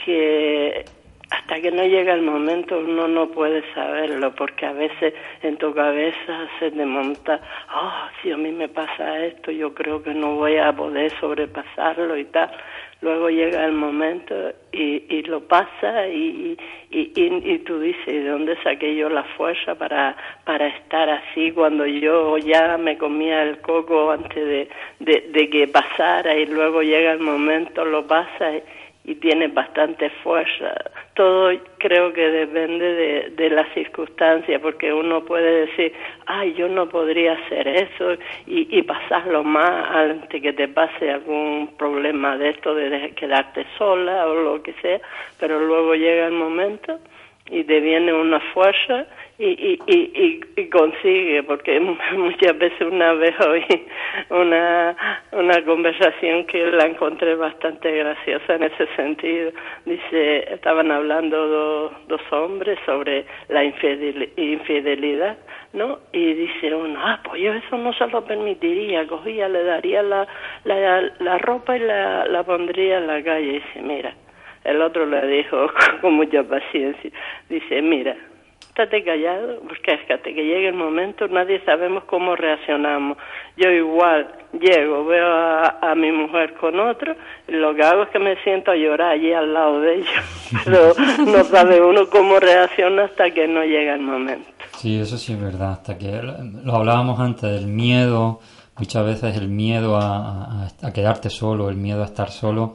que 0.03 0.85
hasta 1.31 1.61
que 1.61 1.71
no 1.71 1.85
llega 1.85 2.13
el 2.13 2.21
momento 2.21 2.77
uno 2.77 3.07
no 3.07 3.29
puede 3.29 3.63
saberlo 3.73 4.35
porque 4.35 4.65
a 4.65 4.73
veces 4.73 5.13
en 5.41 5.57
tu 5.57 5.73
cabeza 5.73 6.47
se 6.59 6.71
te 6.71 6.85
monta, 6.85 7.39
ah, 7.69 8.09
si 8.21 8.31
a 8.31 8.37
mí 8.37 8.51
me 8.51 8.67
pasa 8.67 9.19
esto, 9.19 9.51
yo 9.51 9.73
creo 9.73 10.03
que 10.03 10.13
no 10.13 10.35
voy 10.35 10.57
a 10.57 10.73
poder 10.73 11.11
sobrepasarlo 11.19 12.17
y 12.17 12.25
tal. 12.25 12.51
Luego 13.01 13.29
llega 13.31 13.65
el 13.65 13.71
momento 13.71 14.35
y, 14.71 15.03
y 15.09 15.23
lo 15.23 15.41
pasa 15.41 16.07
y, 16.07 16.55
y, 16.91 17.11
y, 17.15 17.59
tú 17.59 17.79
dices, 17.79 18.05
¿de 18.05 18.27
dónde 18.27 18.55
saqué 18.61 18.95
yo 18.95 19.09
la 19.09 19.23
fuerza 19.23 19.73
para, 19.73 20.15
para 20.45 20.67
estar 20.67 21.09
así 21.09 21.51
cuando 21.51 21.87
yo 21.87 22.37
ya 22.37 22.77
me 22.77 22.99
comía 22.99 23.41
el 23.41 23.57
coco 23.61 24.11
antes 24.11 24.35
de, 24.35 24.69
de, 24.99 25.29
de 25.33 25.49
que 25.49 25.67
pasara 25.67 26.37
y 26.37 26.45
luego 26.45 26.83
llega 26.83 27.13
el 27.13 27.19
momento, 27.21 27.83
lo 27.85 28.05
pasa 28.05 28.51
y, 29.03 29.15
tiene 29.15 29.47
bastante 29.47 30.09
fuerza. 30.23 30.73
Todo 31.13 31.51
creo 31.77 32.13
que 32.13 32.21
depende 32.21 32.85
de, 32.85 33.29
de 33.31 33.49
las 33.49 33.71
circunstancias, 33.73 34.61
porque 34.61 34.91
uno 34.93 35.23
puede 35.25 35.67
decir, 35.67 35.93
ay, 36.25 36.53
yo 36.53 36.67
no 36.67 36.89
podría 36.89 37.33
hacer 37.33 37.67
eso 37.67 38.13
y, 38.47 38.67
y 38.77 38.81
pasarlo 38.83 39.43
más 39.43 39.95
antes 39.95 40.41
que 40.41 40.53
te 40.53 40.67
pase 40.67 41.11
algún 41.11 41.71
problema 41.77 42.37
de 42.37 42.49
esto, 42.49 42.73
de 42.73 43.11
quedarte 43.15 43.65
sola 43.77 44.27
o 44.27 44.35
lo 44.35 44.63
que 44.63 44.73
sea, 44.81 44.99
pero 45.39 45.59
luego 45.59 45.95
llega 45.95 46.27
el 46.27 46.33
momento 46.33 46.99
y 47.49 47.63
te 47.65 47.79
viene 47.79 48.13
una 48.13 48.39
fuerza 48.53 49.05
y, 49.43 49.79
y, 49.87 50.41
y, 50.55 50.69
consigue, 50.69 51.41
porque 51.43 51.79
muchas 52.13 52.57
veces 52.57 52.81
una 52.81 53.13
vez 53.13 53.33
oí 53.39 53.65
una, 54.29 54.95
una 55.31 55.65
conversación 55.65 56.45
que 56.45 56.65
la 56.71 56.85
encontré 56.85 57.35
bastante 57.35 57.91
graciosa 57.91 58.55
en 58.55 58.63
ese 58.63 58.87
sentido. 58.95 59.51
Dice, 59.85 60.53
estaban 60.53 60.91
hablando 60.91 61.47
dos, 61.47 61.91
dos 62.07 62.21
hombres 62.31 62.77
sobre 62.85 63.25
la 63.49 63.63
infidelidad, 63.63 65.37
¿no? 65.73 65.99
Y 66.13 66.33
dice 66.33 66.75
uno, 66.75 66.99
ah, 67.01 67.19
pues 67.23 67.41
yo 67.41 67.53
eso 67.53 67.77
no 67.77 67.93
se 67.93 68.07
lo 68.07 68.23
permitiría, 68.23 69.07
cogía, 69.07 69.49
le 69.49 69.63
daría 69.63 70.03
la, 70.03 70.27
la, 70.65 71.01
la 71.19 71.37
ropa 71.39 71.75
y 71.77 71.79
la, 71.79 72.25
la 72.27 72.43
pondría 72.43 72.99
en 72.99 73.07
la 73.07 73.23
calle. 73.23 73.53
Dice, 73.53 73.81
mira, 73.81 74.13
el 74.65 74.81
otro 74.81 75.05
le 75.07 75.25
dijo 75.25 75.67
con 76.01 76.13
mucha 76.13 76.43
paciencia, 76.43 77.09
dice, 77.49 77.81
mira, 77.81 78.15
estate 78.71 79.03
callado, 79.03 79.59
porque 79.67 79.91
hasta 79.91 80.23
que 80.23 80.33
llegue 80.33 80.69
el 80.69 80.75
momento 80.75 81.27
nadie 81.27 81.61
sabemos 81.65 82.03
cómo 82.05 82.35
reaccionamos. 82.35 83.17
Yo 83.57 83.69
igual 83.69 84.27
llego, 84.53 85.05
veo 85.05 85.27
a, 85.27 85.93
mi 85.95 86.11
mujer 86.11 86.53
con 86.55 86.79
otro, 86.79 87.15
lo 87.47 87.75
que 87.75 87.83
hago 87.83 88.03
es 88.03 88.09
que 88.09 88.19
me 88.19 88.41
siento 88.43 88.71
a 88.71 88.75
llorar 88.75 89.11
allí 89.11 89.33
al 89.33 89.53
lado 89.53 89.81
de 89.81 89.95
ellos, 89.95 90.51
pero 90.65 90.93
no 91.25 91.43
sabe 91.43 91.81
uno 91.81 92.09
cómo 92.09 92.39
reacciona 92.39 93.05
hasta 93.05 93.29
que 93.31 93.47
no 93.47 93.63
llega 93.63 93.93
el 93.93 94.01
momento. 94.01 94.49
Sí, 94.77 94.99
eso 94.99 95.17
sí 95.17 95.33
es 95.33 95.41
verdad, 95.41 95.73
hasta 95.73 95.97
que 95.97 96.21
lo 96.21 96.73
hablábamos 96.73 97.19
antes, 97.19 97.51
del 97.51 97.67
miedo, 97.67 98.39
muchas 98.77 99.05
veces 99.05 99.37
el 99.37 99.49
miedo 99.49 99.97
a, 99.97 100.67
a 100.81 100.93
quedarte 100.93 101.29
solo, 101.29 101.69
el 101.69 101.75
miedo 101.75 102.01
a 102.01 102.05
estar 102.05 102.29
solo 102.29 102.73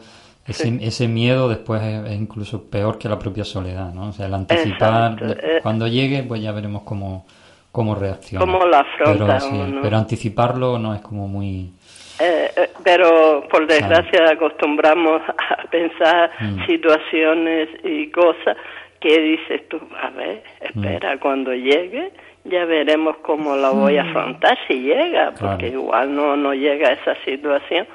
ese, 0.48 0.78
ese 0.80 1.08
miedo 1.08 1.48
después 1.48 1.82
es, 1.82 2.12
incluso 2.12 2.70
peor 2.70 2.98
que 2.98 3.08
la 3.08 3.18
propia 3.18 3.44
soledad, 3.44 3.92
¿no? 3.92 4.08
O 4.08 4.12
sea, 4.12 4.26
el 4.26 4.34
anticipar, 4.34 5.16
eh. 5.22 5.58
cuando 5.62 5.88
llegue, 5.88 6.22
pues 6.22 6.40
ya 6.40 6.52
veremos 6.52 6.82
cómo, 6.82 7.26
cómo 7.72 7.94
reacciona. 7.94 8.44
Cómo 8.44 8.64
lo 8.64 8.76
afronta 8.76 9.38
pero, 9.50 9.80
pero 9.82 9.96
anticiparlo 9.96 10.78
no 10.78 10.94
es 10.94 11.00
como 11.00 11.26
muy... 11.28 11.72
Eh, 12.18 12.50
eh, 12.56 12.70
pero 12.82 13.46
por 13.50 13.66
desgracia 13.66 14.30
acostumbramos 14.32 15.20
a 15.28 15.68
pensar 15.68 16.30
mm. 16.40 16.66
situaciones 16.66 17.68
y 17.84 18.10
cosas 18.10 18.56
que 19.00 19.20
dices 19.20 19.68
tú, 19.68 19.78
a 20.00 20.10
ver, 20.10 20.42
espera, 20.60 21.16
mm. 21.16 21.18
cuando 21.18 21.52
llegue 21.52 22.12
ya 22.48 22.64
veremos 22.64 23.16
cómo 23.18 23.56
lo 23.56 23.74
voy 23.74 23.98
a 23.98 24.04
mm. 24.04 24.08
afrontar 24.08 24.58
si 24.66 24.80
llega, 24.80 25.32
porque 25.38 25.68
igual 25.68 26.14
no, 26.14 26.36
no 26.36 26.54
llega 26.54 26.88
a 26.88 26.92
esa 26.92 27.14
situación 27.24 27.86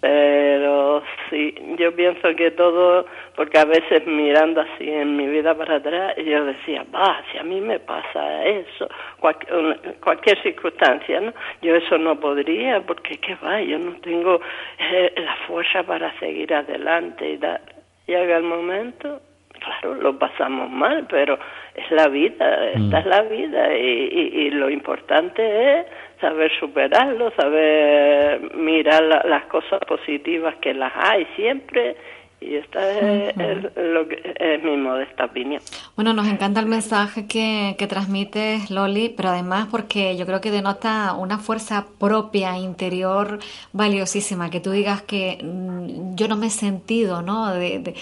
pero 0.00 1.02
sí, 1.28 1.54
yo 1.78 1.94
pienso 1.94 2.34
que 2.36 2.50
todo, 2.50 3.06
porque 3.34 3.58
a 3.58 3.64
veces 3.64 4.06
mirando 4.06 4.60
así 4.60 4.88
en 4.90 5.16
mi 5.16 5.26
vida 5.26 5.54
para 5.54 5.76
atrás, 5.76 6.16
yo 6.16 6.44
decía, 6.44 6.84
va, 6.94 7.22
si 7.30 7.38
a 7.38 7.42
mí 7.42 7.60
me 7.60 7.78
pasa 7.78 8.44
eso, 8.44 8.88
cualquier, 9.18 9.96
cualquier 10.02 10.42
circunstancia, 10.42 11.20
¿no? 11.20 11.32
Yo 11.62 11.74
eso 11.74 11.98
no 11.98 12.18
podría, 12.18 12.80
porque 12.80 13.18
qué 13.18 13.36
va, 13.36 13.60
yo 13.60 13.78
no 13.78 13.92
tengo 14.00 14.40
eh, 14.78 15.12
la 15.16 15.36
fuerza 15.46 15.82
para 15.82 16.16
seguir 16.18 16.54
adelante 16.54 17.28
y 17.28 17.36
dar. 17.36 17.60
Llega 18.06 18.36
el 18.36 18.44
momento, 18.44 19.20
claro, 19.66 19.94
lo 19.96 20.18
pasamos 20.18 20.70
mal, 20.70 21.06
pero 21.10 21.38
es 21.74 21.90
la 21.90 22.08
vida, 22.08 22.68
esta 22.68 22.96
mm. 22.96 23.00
es 23.00 23.06
la 23.06 23.22
vida 23.22 23.76
y, 23.76 24.30
y 24.46 24.50
lo 24.50 24.70
importante 24.70 25.80
es 25.80 25.86
saber 26.20 26.50
superarlo, 26.58 27.30
saber 27.32 28.54
mirar 28.54 29.02
las 29.02 29.44
cosas 29.46 29.80
positivas 29.86 30.54
que 30.56 30.72
las 30.72 30.92
hay 30.94 31.26
siempre 31.36 31.96
y 32.38 32.56
esta 32.56 32.90
es, 32.90 33.34
lo 33.76 34.06
que, 34.06 34.34
es 34.38 34.62
mi 34.62 34.76
modesta 34.76 35.24
opinión. 35.24 35.62
Bueno, 35.94 36.12
nos 36.12 36.26
encanta 36.28 36.60
el 36.60 36.66
mensaje 36.66 37.26
que, 37.26 37.76
que 37.78 37.86
transmites, 37.86 38.70
Loli, 38.70 39.08
pero 39.08 39.30
además 39.30 39.68
porque 39.70 40.16
yo 40.18 40.26
creo 40.26 40.42
que 40.42 40.50
denota 40.50 41.14
una 41.14 41.38
fuerza 41.38 41.86
propia, 41.98 42.58
interior, 42.58 43.38
valiosísima. 43.72 44.50
Que 44.50 44.60
tú 44.60 44.70
digas 44.70 45.00
que 45.00 45.38
mm, 45.42 46.14
yo 46.14 46.28
no 46.28 46.36
me 46.36 46.48
he 46.48 46.50
sentido, 46.50 47.22
¿no? 47.22 47.54
De, 47.54 47.94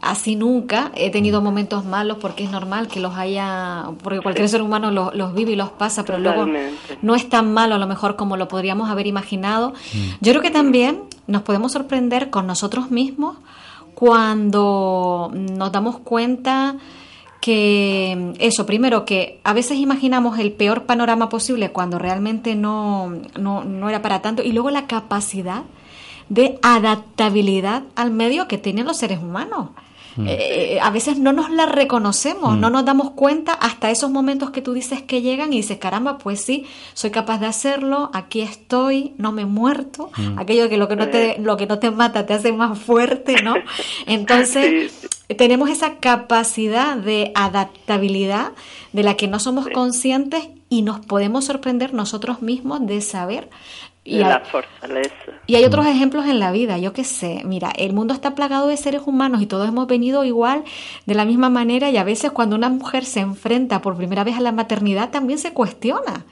así 0.00 0.36
nunca. 0.36 0.90
He 0.94 1.10
tenido 1.10 1.42
momentos 1.42 1.84
malos 1.84 2.16
porque 2.18 2.44
es 2.44 2.50
normal 2.50 2.88
que 2.88 2.98
los 2.98 3.14
haya, 3.14 3.84
porque 4.02 4.20
cualquier 4.20 4.48
ser 4.48 4.62
humano 4.62 4.90
los, 4.90 5.34
vive 5.34 5.52
y 5.52 5.56
los 5.56 5.70
pasa, 5.70 6.02
pero 6.04 6.18
luego 6.18 6.46
no 7.02 7.14
es 7.14 7.28
tan 7.28 7.52
malo 7.52 7.74
a 7.74 7.78
lo 7.78 7.86
mejor 7.86 8.16
como 8.16 8.38
lo 8.38 8.48
podríamos 8.48 8.88
haber 8.88 9.06
imaginado. 9.06 9.70
Mm. 9.70 10.08
Yo 10.22 10.32
creo 10.32 10.40
que 10.40 10.50
también 10.50 11.02
nos 11.26 11.42
podemos 11.42 11.72
sorprender 11.72 12.30
con 12.30 12.46
nosotros 12.46 12.90
mismos 12.90 13.36
cuando 14.02 15.30
nos 15.32 15.70
damos 15.70 16.00
cuenta 16.00 16.74
que 17.40 18.32
eso, 18.40 18.66
primero 18.66 19.04
que 19.04 19.38
a 19.44 19.52
veces 19.52 19.78
imaginamos 19.78 20.40
el 20.40 20.50
peor 20.50 20.86
panorama 20.86 21.28
posible 21.28 21.70
cuando 21.70 22.00
realmente 22.00 22.56
no, 22.56 23.12
no, 23.38 23.62
no 23.62 23.88
era 23.88 24.02
para 24.02 24.20
tanto, 24.20 24.42
y 24.42 24.50
luego 24.50 24.70
la 24.70 24.88
capacidad 24.88 25.62
de 26.28 26.58
adaptabilidad 26.62 27.84
al 27.94 28.10
medio 28.10 28.48
que 28.48 28.58
tienen 28.58 28.86
los 28.86 28.96
seres 28.96 29.20
humanos. 29.20 29.68
Mm. 30.16 30.26
Eh, 30.28 30.78
a 30.82 30.90
veces 30.90 31.18
no 31.18 31.32
nos 31.32 31.50
la 31.50 31.66
reconocemos, 31.66 32.56
no 32.58 32.68
mm. 32.68 32.72
nos 32.72 32.84
damos 32.84 33.10
cuenta 33.12 33.52
hasta 33.52 33.90
esos 33.90 34.10
momentos 34.10 34.50
que 34.50 34.62
tú 34.62 34.72
dices 34.72 35.02
que 35.02 35.22
llegan 35.22 35.52
y 35.52 35.56
dices, 35.56 35.78
caramba, 35.78 36.18
pues 36.18 36.40
sí, 36.42 36.66
soy 36.94 37.10
capaz 37.10 37.38
de 37.38 37.46
hacerlo, 37.46 38.10
aquí 38.12 38.40
estoy, 38.40 39.14
no 39.18 39.32
me 39.32 39.42
he 39.42 39.46
muerto, 39.46 40.10
mm. 40.16 40.38
aquello 40.38 40.68
que 40.68 40.76
lo 40.76 40.88
que 40.88 40.96
no 40.96 41.08
te 41.08 41.38
lo 41.38 41.56
que 41.56 41.66
no 41.66 41.78
te 41.78 41.90
mata 41.90 42.26
te 42.26 42.34
hace 42.34 42.52
más 42.52 42.78
fuerte, 42.78 43.42
¿no? 43.42 43.54
Entonces, 44.06 45.08
tenemos 45.36 45.70
esa 45.70 45.96
capacidad 45.96 46.96
de 46.96 47.32
adaptabilidad 47.34 48.52
de 48.92 49.02
la 49.02 49.14
que 49.14 49.28
no 49.28 49.38
somos 49.38 49.68
conscientes 49.68 50.48
y 50.68 50.82
nos 50.82 51.04
podemos 51.04 51.44
sorprender 51.44 51.94
nosotros 51.94 52.42
mismos 52.42 52.86
de 52.86 53.00
saber 53.00 53.50
y 54.04 54.18
la 54.18 54.40
fortaleza. 54.40 55.12
Y 55.46 55.54
hay 55.54 55.64
otros 55.64 55.86
ejemplos 55.86 56.26
en 56.26 56.40
la 56.40 56.50
vida, 56.50 56.78
yo 56.78 56.92
qué 56.92 57.04
sé, 57.04 57.42
mira, 57.44 57.72
el 57.76 57.92
mundo 57.92 58.14
está 58.14 58.34
plagado 58.34 58.66
de 58.66 58.76
seres 58.76 59.02
humanos 59.06 59.42
y 59.42 59.46
todos 59.46 59.68
hemos 59.68 59.86
venido 59.86 60.24
igual, 60.24 60.64
de 61.06 61.14
la 61.14 61.24
misma 61.24 61.50
manera, 61.50 61.90
y 61.90 61.96
a 61.96 62.04
veces 62.04 62.32
cuando 62.32 62.56
una 62.56 62.68
mujer 62.68 63.04
se 63.04 63.20
enfrenta 63.20 63.80
por 63.80 63.96
primera 63.96 64.24
vez 64.24 64.36
a 64.36 64.40
la 64.40 64.52
maternidad 64.52 65.10
también 65.10 65.38
se 65.38 65.52
cuestiona. 65.52 66.24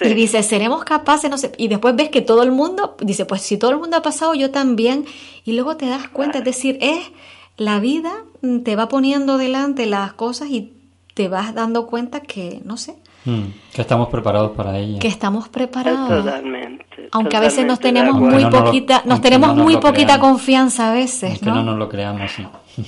Y 0.00 0.12
dice, 0.14 0.42
¿seremos 0.42 0.84
capaces? 0.84 1.30
No 1.30 1.38
sé. 1.38 1.52
Y 1.56 1.68
después 1.68 1.94
ves 1.94 2.08
que 2.08 2.20
todo 2.20 2.42
el 2.42 2.50
mundo, 2.50 2.96
dice, 3.00 3.26
pues 3.26 3.42
si 3.42 3.58
todo 3.58 3.70
el 3.70 3.78
mundo 3.78 3.96
ha 3.96 4.02
pasado, 4.02 4.34
yo 4.34 4.50
también. 4.50 5.04
Y 5.44 5.52
luego 5.52 5.76
te 5.76 5.86
das 5.86 6.08
cuenta, 6.08 6.38
es 6.38 6.44
decir, 6.44 6.78
es 6.80 7.12
la 7.56 7.78
vida, 7.78 8.12
mm, 8.42 8.60
te 8.60 8.74
va 8.74 8.88
poniendo 8.88 9.38
delante 9.38 9.86
las 9.86 10.12
cosas 10.14 10.50
y 10.50 10.72
te 11.14 11.28
vas 11.28 11.54
dando 11.54 11.86
cuenta 11.86 12.20
que, 12.20 12.60
no 12.64 12.76
sé, 12.76 12.96
Mm, 13.24 13.72
que 13.74 13.80
estamos 13.80 14.08
preparados 14.08 14.50
para 14.52 14.76
ella. 14.78 14.98
Que 14.98 15.08
estamos 15.08 15.48
preparados. 15.48 16.24
Totalmente. 16.24 17.08
Aunque 17.12 17.36
a 17.36 17.40
veces 17.40 17.64
nos 17.64 17.80
tenemos 17.80 18.14
muy 18.16 18.44
poquita, 18.46 19.02
nos 19.06 19.20
tenemos 19.20 19.54
muy 19.56 19.78
poquita 19.78 20.18
confianza 20.18 20.90
a 20.90 20.94
veces, 20.94 21.42
¿no? 21.42 21.52
Que 21.52 21.58
no 21.58 21.64
nos 21.64 21.78
lo 21.78 21.88
creamos, 21.88 22.30
sí. 22.30 22.46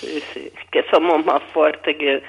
Sí, 0.00 0.20
sí, 0.34 0.50
que 0.72 0.84
somos 0.90 1.24
más 1.24 1.40
fuertes 1.52 1.96
que, 1.96 2.20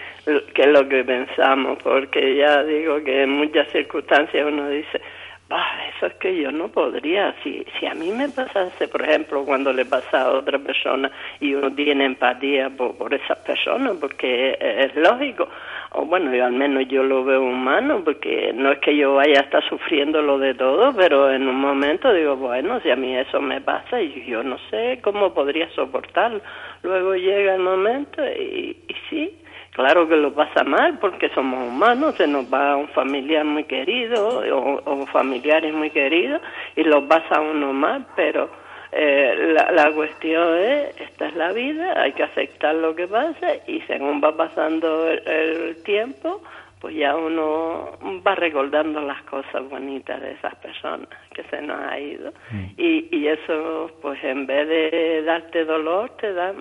que 0.54 0.68
lo 0.68 0.88
que 0.88 1.04
pensamos, 1.04 1.80
porque 1.84 2.36
ya 2.38 2.64
digo 2.64 3.04
que 3.04 3.24
en 3.24 3.32
muchas 3.32 3.68
circunstancias 3.72 4.46
uno 4.48 4.70
dice, 4.70 5.02
bah, 5.50 5.66
eso 5.96 6.06
es 6.06 6.14
que 6.16 6.42
yo 6.42 6.52
no 6.52 6.68
podría, 6.68 7.36
si, 7.44 7.66
si 7.80 7.88
a 7.88 7.96
mí 7.96 8.12
me 8.12 8.30
pasase, 8.30 8.88
por 8.88 9.02
ejemplo, 9.02 9.44
cuando 9.44 9.74
le 9.74 9.86
pasa 9.86 10.22
a 10.22 10.32
otra 10.32 10.60
persona 10.60 11.12
y 11.40 11.56
uno 11.56 11.72
tiene 11.74 12.06
empatía 12.06 12.70
por, 12.70 12.96
por 12.96 13.14
esas 13.14 13.40
personas, 13.40 13.96
porque 14.00 14.58
es 14.60 14.96
lógico, 14.96 15.50
o 15.96 16.06
bueno, 16.06 16.34
yo 16.36 16.46
al 16.46 16.52
menos 16.52 16.88
yo 16.88 17.04
lo 17.04 17.24
veo 17.24 17.42
humano, 17.42 18.02
porque 18.04 18.52
no 18.54 18.72
es 18.72 18.80
que 18.80 18.96
yo 18.96 19.16
vaya 19.16 19.40
a 19.40 19.44
estar 19.44 19.68
sufriendo 19.70 20.22
lo 20.22 20.38
de 20.38 20.54
todo, 20.54 20.94
pero 20.94 21.32
en 21.32 21.48
un 21.48 21.56
momento 21.56 22.14
digo, 22.14 22.36
bueno, 22.36 22.80
si 22.82 22.92
a 22.92 22.96
mí 22.96 23.16
eso 23.16 23.40
me 23.42 23.62
pasa, 23.62 24.02
y 24.02 24.26
yo 24.26 24.44
no 24.44 24.58
sé 24.70 25.00
cómo 25.02 25.34
podría 25.34 25.70
soportarlo. 25.70 26.42
Luego 26.84 27.16
llega 27.16 27.56
el 27.56 27.62
momento 27.62 28.22
y, 28.26 28.78
y 28.88 28.96
sí, 29.10 29.38
claro 29.72 30.08
que 30.08 30.18
lo 30.18 30.34
pasa 30.34 30.64
mal, 30.64 31.00
porque 31.00 31.30
somos 31.30 31.68
humanos, 31.68 32.16
se 32.16 32.28
nos 32.28 32.52
va 32.54 32.76
un 32.76 32.90
familiar 32.90 33.46
muy 33.46 33.64
querido 33.64 34.40
o, 34.54 34.82
o 34.86 35.06
familiares 35.08 35.74
muy 35.74 35.92
queridos 35.92 36.42
y 36.76 36.84
lo 36.84 37.08
pasa 37.08 37.40
uno 37.40 37.72
mal, 37.72 38.06
pero 38.16 38.65
eh, 38.98 39.52
la, 39.54 39.72
la, 39.74 39.92
cuestión 39.92 40.58
es, 40.58 41.02
esta 41.02 41.28
es 41.28 41.36
la 41.36 41.52
vida, 41.52 42.02
hay 42.02 42.14
que 42.14 42.24
aceptar 42.24 42.76
lo 42.76 42.96
que 42.96 43.10
pasa 43.10 43.48
y 43.68 43.82
según 43.82 44.22
va 44.24 44.38
pasando 44.38 45.10
el, 45.10 45.84
tiempo, 45.84 46.42
pues 46.80 46.96
ya 46.96 47.14
uno 47.14 47.98
va 48.26 48.36
recordando 48.36 49.02
las 49.02 49.22
cosas 49.24 49.68
bonitas 49.70 50.22
de 50.22 50.32
esas 50.32 50.56
personas 50.56 51.10
que 51.34 51.44
se 51.44 51.62
nos 51.62 51.78
ha 51.78 52.00
ido. 52.00 52.32
Mm. 52.52 52.66
Y, 52.78 53.10
y 53.12 53.28
eso, 53.28 53.92
pues 54.02 54.24
en 54.24 54.48
vez 54.48 54.66
de 54.70 55.24
darte 55.24 55.66
dolor, 55.66 56.12
te 56.22 56.32
da 56.32 56.54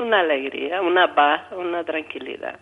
una 0.00 0.20
alegría, 0.20 0.82
una 0.82 1.14
paz, 1.14 1.50
una 1.52 1.82
tranquilidad. 1.82 2.60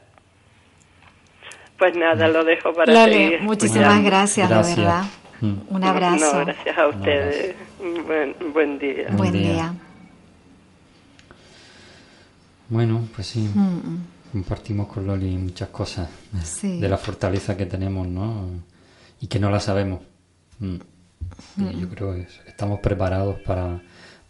Pues 1.77 1.97
nada, 1.97 2.29
lo 2.29 2.45
dejo 2.45 2.73
para 2.73 2.93
Lale, 2.93 3.41
Muchísimas 3.41 4.01
gracias, 4.05 4.49
de 4.49 4.77
verdad. 4.77 5.03
Mm. 5.41 5.75
Un 5.75 5.83
abrazo. 5.83 6.45
gracias 6.45 6.79
a 6.79 6.87
ustedes. 6.87 7.57
Buen, 7.79 8.79
día. 8.79 9.09
Buen, 9.13 9.33
día. 9.33 9.75
Bueno, 12.69 13.07
pues 13.15 13.27
sí. 13.27 13.49
Mm, 13.55 13.61
mm. 13.61 14.07
Compartimos 14.33 14.89
con 14.89 15.07
Loli 15.07 15.37
muchas 15.37 15.69
cosas 15.69 16.09
de 16.63 16.89
la 16.89 16.97
fortaleza 16.97 17.57
que 17.57 17.67
tenemos, 17.67 18.07
¿no? 18.07 18.49
Y 19.21 19.27
que 19.29 19.39
no 19.39 19.51
la 19.51 19.61
sabemos. 19.61 20.01
Yo 21.57 21.89
creo 21.89 22.15
que 22.15 22.27
estamos 22.47 22.81
preparados 22.81 23.41
para, 23.41 23.81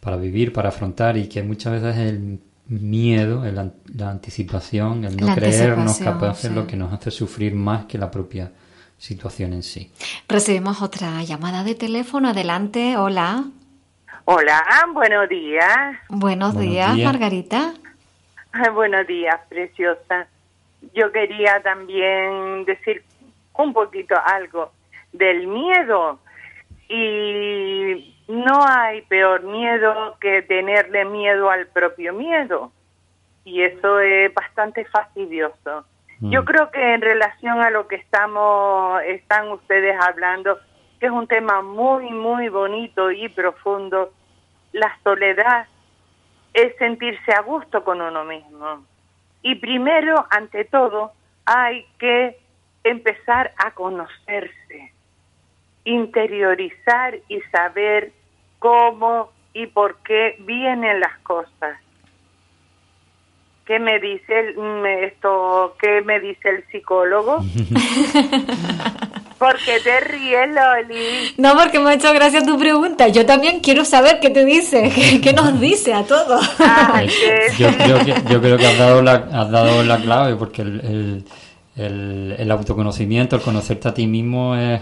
para 0.01 0.17
vivir, 0.17 0.53
para 0.53 0.69
afrontar 0.69 1.17
y 1.17 1.29
que 1.29 1.43
muchas 1.43 1.81
veces 1.81 1.97
el 1.97 2.41
miedo, 2.69 3.45
la 3.45 4.11
anticipación, 4.11 5.05
el 5.05 5.17
no 5.17 5.35
creernos 5.35 5.99
capaces, 5.99 6.53
lo 6.53 6.67
que 6.67 6.77
nos 6.77 6.93
hace 6.93 7.11
sufrir 7.11 7.55
más 7.55 7.87
que 7.87 7.99
la 7.99 8.11
propia 8.11 8.53
situación 8.99 9.53
en 9.53 9.63
sí. 9.63 9.93
Recibimos 10.29 10.83
otra 10.83 11.23
llamada 11.23 11.65
de 11.65 11.75
teléfono. 11.75 12.29
Adelante, 12.29 12.97
hola. 12.97 13.45
Hola, 14.25 14.63
buenos 14.93 15.29
días. 15.29 15.97
Buenos, 16.09 16.59
días, 16.59 16.97
Margarita. 16.99 17.75
buenos 18.75 19.07
días, 19.07 19.41
preciosa. 19.49 20.27
Yo 20.95 21.13
quería 21.13 21.63
también 21.63 22.65
decir 22.65 23.05
un 23.55 23.73
poquito 23.73 24.15
algo 24.25 24.73
del 25.13 25.47
miedo. 25.47 26.19
Y 26.89 28.15
no 28.29 28.65
hay 28.67 29.03
peor 29.03 29.43
miedo 29.43 30.17
que 30.21 30.43
tenerle 30.43 31.05
miedo 31.05 31.51
al 31.51 31.67
propio 31.69 32.13
miedo. 32.13 32.73
Y 33.45 33.63
eso 33.63 34.01
es 34.01 34.33
bastante 34.35 34.85
fastidioso. 34.87 35.85
Yo 36.21 36.43
mm. 36.43 36.45
creo 36.45 36.71
que 36.71 36.95
en 36.95 37.01
relación 37.01 37.61
a 37.61 37.71
lo 37.71 37.87
que 37.89 37.97
estamos, 37.97 39.03
están 39.03 39.51
ustedes 39.51 39.97
hablando, 40.01 40.59
que 40.99 41.07
es 41.07 41.13
un 41.13 41.27
tema 41.27 41.63
muy, 41.63 42.11
muy 42.11 42.49
bonito 42.49 43.11
y 43.11 43.29
profundo, 43.29 44.13
la 44.73 44.97
soledad 45.03 45.67
es 46.55 46.75
sentirse 46.77 47.33
a 47.33 47.43
gusto 47.43 47.85
con 47.85 48.01
uno 48.01 48.25
mismo. 48.25 48.85
Y 49.43 49.57
primero, 49.57 50.27
ante 50.31 50.65
todo, 50.65 51.13
hay 51.45 51.87
que 51.99 52.39
empezar 52.83 53.53
a 53.59 53.73
conocerse, 53.73 54.93
interiorizar 55.85 57.19
y 57.29 57.41
saber 57.53 58.13
cómo 58.59 59.31
y 59.53 59.67
por 59.67 59.97
qué 59.99 60.37
vienen 60.41 61.01
las 61.01 61.19
cosas. 61.19 61.79
¿Qué 63.67 63.81
me 63.81 63.99
dice 63.99 64.39
el, 64.39 64.87
esto? 65.05 65.75
¿Qué 65.81 66.01
me 66.03 66.21
dice 66.21 66.49
el 66.49 66.65
psicólogo? 66.71 67.39
¿Por 69.39 69.59
qué 69.59 69.81
te 69.81 70.01
ríes, 70.01 70.49
Loli? 70.49 71.35
No, 71.37 71.55
porque 71.57 71.81
me 71.81 71.91
ha 71.91 71.95
hecho 71.95 72.13
gracia 72.15 72.43
tu 72.43 72.57
pregunta. 72.59 73.09
Yo 73.09 73.27
también 73.27 73.59
quiero 73.59 73.85
saber 73.85 74.21
qué 74.21 74.31
te 74.31 74.45
dice, 74.45 75.21
qué, 75.23 75.33
nos 75.33 75.61
dice 75.61 75.93
a 75.93 76.05
todos. 76.05 76.49
yo, 77.59 77.69
creo 77.77 78.05
que, 78.05 78.15
yo 78.31 78.41
creo 78.41 78.57
que 78.57 78.67
has 78.67 78.79
dado 78.79 79.03
la, 79.03 79.15
has 79.33 79.51
dado 79.51 79.83
la 79.83 79.99
clave, 79.99 80.37
porque 80.37 80.63
el, 80.63 81.25
el, 81.77 82.37
el, 82.39 82.51
autoconocimiento, 82.53 83.35
el 83.35 83.43
conocerte 83.43 83.89
a 83.89 83.95
ti 83.95 84.07
mismo 84.07 84.55
es, 84.55 84.81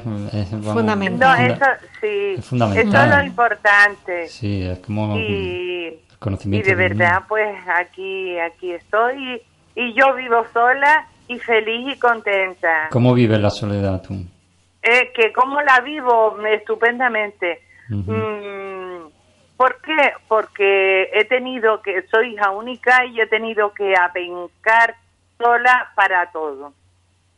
fundamental. 0.62 1.48
No, 1.48 1.54
eso 1.54 1.64
sí, 2.02 2.34
es 2.36 2.44
fundamental. 2.44 3.08
Eso 3.08 3.16
es 3.16 3.22
lo 3.22 3.26
importante. 3.26 4.28
Sí, 4.28 4.62
es 4.62 4.78
como... 4.80 5.18
Y 5.18 6.00
y 6.44 6.62
de 6.62 6.74
verdad, 6.74 7.24
pues 7.28 7.56
aquí, 7.68 8.38
aquí 8.38 8.72
estoy 8.72 9.42
y, 9.74 9.92
yo 9.94 10.14
vivo 10.14 10.44
sola 10.52 11.06
y 11.28 11.38
feliz 11.38 11.96
y 11.96 11.98
contenta. 11.98 12.88
¿Cómo 12.90 13.14
vives 13.14 13.40
la 13.40 13.50
soledad 13.50 14.02
tú? 14.02 14.14
Eh, 14.82 15.12
que 15.14 15.32
cómo 15.32 15.60
la 15.62 15.80
vivo 15.80 16.38
estupendamente. 16.46 17.62
Mm, 17.88 19.06
¿Por 19.56 19.80
qué? 19.82 20.12
Porque 20.28 21.10
he 21.12 21.24
tenido 21.24 21.82
que, 21.82 22.02
soy 22.10 22.34
hija 22.34 22.50
única 22.50 23.04
y 23.06 23.20
he 23.20 23.26
tenido 23.26 23.72
que 23.72 23.94
apencar 23.94 24.96
sola 25.38 25.92
para 25.94 26.30
todo. 26.32 26.72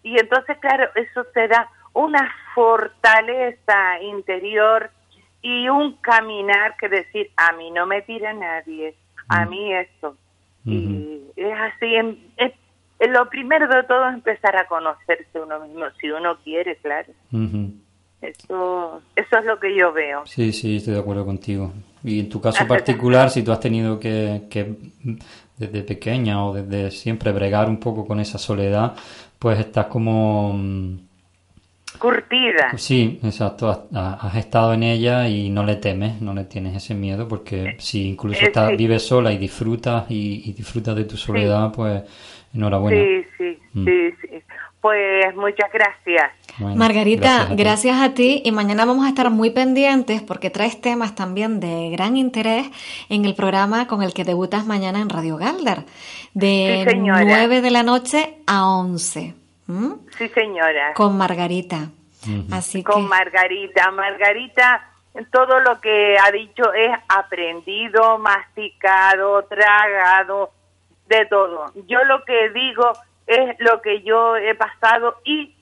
Y 0.03 0.18
entonces, 0.18 0.57
claro, 0.59 0.89
eso 0.95 1.24
te 1.34 1.49
da 1.49 1.68
una 1.93 2.32
fortaleza 2.55 4.01
interior 4.03 4.91
y 5.47 5.69
un 5.69 5.93
caminar 5.99 6.77
que 6.77 6.89
decir, 6.89 7.31
a 7.37 7.53
mí 7.53 7.71
no 7.71 7.87
me 7.87 8.03
tira 8.03 8.33
nadie, 8.33 8.97
a 9.29 9.45
mm. 9.45 9.49
mí 9.49 9.73
esto. 9.75 10.17
Y 10.65 11.23
es 11.37 11.55
así, 11.57 11.95
es, 12.37 12.53
lo 13.09 13.29
primero 13.29 13.69
de 13.69 13.85
todo 13.85 14.09
es 14.09 14.15
empezar 14.15 14.57
a 14.57 14.67
conocerse 14.67 15.41
uno 15.41 15.61
mismo, 15.61 15.85
si 16.01 16.11
uno 16.11 16.37
quiere, 16.43 16.75
claro. 16.79 17.13
Eso, 18.21 19.03
eso 19.15 19.39
es 19.39 19.45
lo 19.45 19.61
que 19.61 19.77
yo 19.77 19.93
veo. 19.93 20.27
Sí, 20.27 20.53
sí, 20.53 20.79
estoy 20.79 20.95
de 20.95 21.01
acuerdo 21.01 21.25
contigo. 21.25 21.73
Y 22.03 22.19
en 22.19 22.29
tu 22.29 22.41
caso 22.41 22.67
particular, 22.69 23.31
si 23.31 23.45
tú 23.45 23.53
has 23.53 23.61
tenido 23.61 24.01
que, 24.01 24.49
que 24.51 24.75
desde 25.57 25.85
pequeña 25.85 26.45
o 26.45 26.55
desde 26.55 26.91
siempre 26.91 27.31
bregar 27.31 27.69
un 27.69 27.79
poco 27.79 28.05
con 28.05 28.19
esa 28.19 28.39
soledad, 28.39 28.97
pues 29.39 29.61
estás 29.61 29.87
como... 29.87 30.59
Curtida. 31.99 32.77
Sí, 32.77 33.19
exacto, 33.23 33.69
has, 33.69 33.81
has 33.93 34.37
estado 34.37 34.73
en 34.75 34.83
ella 34.83 35.29
y 35.29 35.51
no 35.51 35.65
le 35.65 35.77
temes, 35.77 36.21
no 36.21 36.35
le 36.35 36.45
tienes 36.45 36.77
ese 36.77 36.95
miedo, 36.95 37.27
porque 37.29 37.77
si 37.79 38.09
incluso 38.09 38.41
eh, 38.41 38.47
estás, 38.49 38.71
sí. 38.71 38.77
vives 38.77 39.07
sola 39.07 39.33
y 39.33 39.39
disfrutas 39.39 40.05
y, 40.11 40.43
y 40.45 40.53
disfrutas 40.53 40.95
de 40.97 41.05
tu 41.05 41.17
soledad, 41.17 41.73
pues 41.73 42.03
enhorabuena. 42.55 42.97
Sí, 43.01 43.25
sí, 43.39 43.59
Mm. 43.73 43.85
sí, 43.85 44.11
sí. 44.23 44.29
Pues 44.81 45.35
muchas 45.35 45.71
gracias. 45.73 46.31
Bueno, 46.59 46.77
Margarita, 46.77 47.43
a 47.43 47.55
gracias 47.55 48.01
a, 48.01 48.15
ti 48.15 48.41
y 48.45 48.53
mañana 48.53 48.87
vamos 48.87 49.05
a 49.05 49.09
estar 49.09 49.31
muy 49.31 49.51
pendientes 49.51 50.23
porque 50.23 50.49
traes 50.49 50.81
temas 50.81 51.15
también 51.15 51.61
de 51.61 51.91
gran 51.91 52.17
interés 52.17 52.69
en 53.11 53.25
el 53.25 53.35
programa 53.35 53.87
con 53.89 54.03
el 54.03 54.15
que 54.15 54.25
debutas 54.25 54.65
mañana 54.65 55.01
en 55.01 55.11
Radio 55.11 55.37
Galdar, 55.37 55.85
de 56.35 56.85
Sí, 56.85 56.91
señora. 56.91 57.25
9 57.25 57.61
de 57.61 57.71
la 57.71 57.83
noche 57.83 58.37
a 58.47 58.69
11, 58.69 59.35
¿m? 59.69 59.97
Sí, 60.17 60.29
señora. 60.29 60.95
con 60.95 61.17
Margarita. 61.17 61.89
Ujú. 62.23 62.55
Así 62.55 62.83
que 62.83 62.93
con 62.93 63.09
Margarita. 63.09 63.91
Margarita, 63.91 64.91
todo 65.31 65.61
lo 65.61 65.81
que 65.81 66.17
ha 66.19 66.31
dicho 66.31 66.73
es 66.73 66.91
aprendido, 67.09 68.19
masticado, 68.19 69.45
tragado, 69.45 70.51
de 71.09 71.25
todo. 71.27 71.73
Yo 71.87 72.05
lo 72.05 72.25
que 72.25 72.51
digo 72.51 72.93
es 73.27 73.57
lo 73.59 73.81
que 73.81 74.03
yo 74.03 74.37
he 74.37 74.55
pasado 74.55 75.17
y 75.25 75.55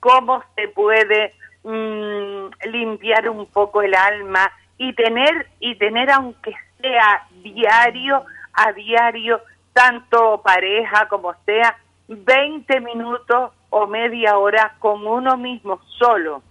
cómo 0.00 0.42
se 0.54 0.68
puede 0.68 1.34
mm, 1.64 2.68
limpiar 2.70 3.28
un 3.28 3.46
poco 3.46 3.82
el 3.82 3.94
alma 3.94 4.50
y 4.78 4.92
tener 4.94 5.48
y 5.60 5.76
tener 5.76 6.10
aunque 6.10 6.54
sea 6.80 7.26
diario 7.42 8.24
a 8.52 8.72
diario 8.72 9.40
tanto 9.72 10.42
pareja 10.42 11.08
como 11.08 11.34
sea 11.46 11.76
20 12.08 12.80
minutos 12.80 13.52
o 13.70 13.86
media 13.86 14.38
hora 14.38 14.74
con 14.78 15.06
uno 15.06 15.36
mismo 15.36 15.80
solo 15.98 16.42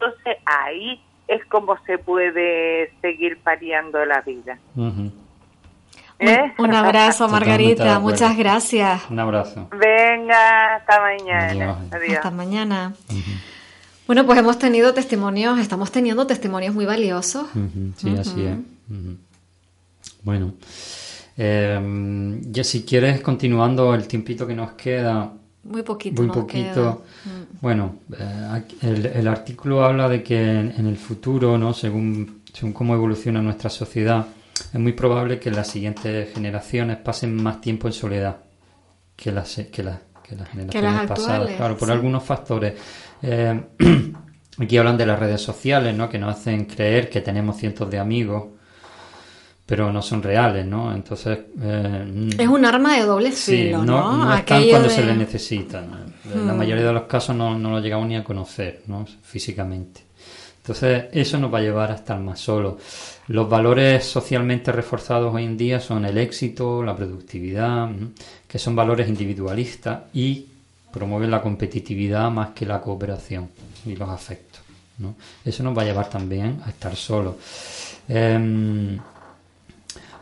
entonces 0.00 0.38
ahí 0.46 1.00
es 1.28 1.44
como 1.46 1.76
se 1.84 1.98
puede 1.98 2.90
seguir 3.00 3.38
pariando 3.42 4.04
la 4.04 4.20
vida. 4.22 4.58
¿Eh? 6.18 6.52
un, 6.58 6.64
un 6.66 6.74
abrazo 6.74 7.28
Margarita, 7.28 7.98
muchas 7.98 8.36
gracias. 8.36 9.02
Un 9.10 9.18
abrazo. 9.18 9.68
venga 9.70 10.76
hasta 10.76 11.00
mañana 11.00 11.50
Adiós. 11.50 11.76
adiós 11.92 12.16
Hasta 12.16 12.30
mañana. 12.30 12.94
Bueno, 14.06 14.26
pues 14.26 14.38
hemos 14.38 14.58
tenido 14.58 14.92
testimonios, 14.92 15.58
estamos 15.60 15.92
teniendo 15.92 16.26
testimonios 16.26 16.74
muy 16.74 16.84
valiosos. 16.84 17.46
Sí, 17.96 18.16
así 18.18 18.46
es. 18.46 18.56
Bueno, 20.22 20.52
eh, 21.36 22.38
ya 22.42 22.64
si 22.64 22.82
quieres, 22.84 23.20
continuando 23.20 23.94
el 23.94 24.06
tiempito 24.06 24.46
que 24.46 24.54
nos 24.54 24.72
queda, 24.72 25.32
Muy 25.64 25.82
poquito. 25.82 26.22
muy 26.22 26.30
poquito. 26.30 27.02
queda. 27.24 27.34
Mm. 27.36 27.58
Bueno, 27.60 27.96
eh, 28.18 28.62
el, 28.82 29.06
el 29.06 29.28
artículo 29.28 29.84
habla 29.84 30.08
de 30.08 30.22
que 30.22 30.38
en, 30.40 30.74
en 30.76 30.86
el 30.86 30.96
futuro, 30.96 31.56
¿no? 31.58 31.72
según, 31.72 32.42
según 32.52 32.72
cómo 32.72 32.94
evoluciona 32.94 33.40
nuestra 33.42 33.70
sociedad, 33.70 34.26
es 34.72 34.78
muy 34.80 34.92
probable 34.92 35.38
que 35.38 35.50
las 35.50 35.68
siguientes 35.68 36.32
generaciones 36.34 36.98
pasen 36.98 37.34
más 37.34 37.60
tiempo 37.60 37.86
en 37.88 37.92
soledad 37.94 38.36
que 39.16 39.32
las, 39.32 39.54
que 39.72 39.82
las, 39.82 39.98
que 40.22 40.34
las 40.36 40.48
generaciones 40.48 41.02
pasadas. 41.06 41.30
actuales, 41.30 41.56
Claro, 41.56 41.76
por 41.76 41.88
sí. 41.88 41.92
algunos 41.92 42.22
factores. 42.24 42.74
Eh, 43.22 43.60
aquí 44.58 44.76
hablan 44.78 44.96
de 44.96 45.06
las 45.06 45.18
redes 45.18 45.40
sociales, 45.40 45.94
¿no? 45.96 46.08
que 46.08 46.18
nos 46.18 46.36
hacen 46.36 46.64
creer 46.66 47.08
que 47.10 47.20
tenemos 47.20 47.56
cientos 47.56 47.90
de 47.90 47.98
amigos, 47.98 48.44
pero 49.70 49.92
no 49.92 50.02
son 50.02 50.20
reales, 50.20 50.66
¿no? 50.66 50.92
Entonces... 50.92 51.38
eh, 51.62 52.28
Es 52.36 52.48
un 52.48 52.64
arma 52.64 52.96
de 52.96 53.02
doble 53.04 53.30
Sí, 53.30 53.52
filo, 53.66 53.78
no, 53.84 53.84
¿no? 54.16 54.24
no 54.24 54.34
están 54.34 54.68
cuando 54.68 54.88
de- 54.88 54.94
se 54.96 55.04
les 55.04 55.16
necesita. 55.16 55.80
¿no? 55.80 55.96
En 56.34 56.46
la 56.48 56.52
Hmm. 56.52 56.58
mayoría 56.58 56.84
de 56.86 56.92
los 56.92 57.04
casos 57.04 57.36
no, 57.36 57.56
no 57.56 57.70
lo 57.70 57.78
llegamos 57.78 58.08
ni 58.08 58.16
a 58.16 58.24
conocer 58.24 58.82
¿no? 58.88 59.06
físicamente. 59.22 60.00
Entonces, 60.60 61.04
eso 61.12 61.38
nos 61.38 61.54
va 61.54 61.58
a 61.58 61.62
llevar 61.62 61.92
a 61.92 61.94
estar 61.94 62.18
más 62.18 62.40
solos. 62.40 62.74
Los 63.28 63.48
valores 63.48 64.04
socialmente 64.04 64.72
reforzados 64.72 65.32
hoy 65.32 65.44
en 65.44 65.56
día 65.56 65.78
son 65.78 66.04
el 66.04 66.18
éxito, 66.18 66.82
la 66.82 66.96
productividad, 66.96 67.86
¿no? 67.88 68.08
que 68.48 68.58
son 68.58 68.74
valores 68.74 69.08
individualistas 69.08 70.00
y 70.12 70.46
promueven 70.92 71.30
la 71.30 71.40
competitividad 71.40 72.28
más 72.32 72.48
que 72.50 72.66
la 72.66 72.80
cooperación 72.80 73.48
y 73.86 73.94
los 73.94 74.08
afectos. 74.08 74.62
¿no? 74.98 75.14
Eso 75.44 75.62
nos 75.62 75.78
va 75.78 75.82
a 75.82 75.84
llevar 75.84 76.10
también 76.10 76.60
a 76.66 76.70
estar 76.70 76.96
solos. 76.96 77.36
Em, 78.08 78.98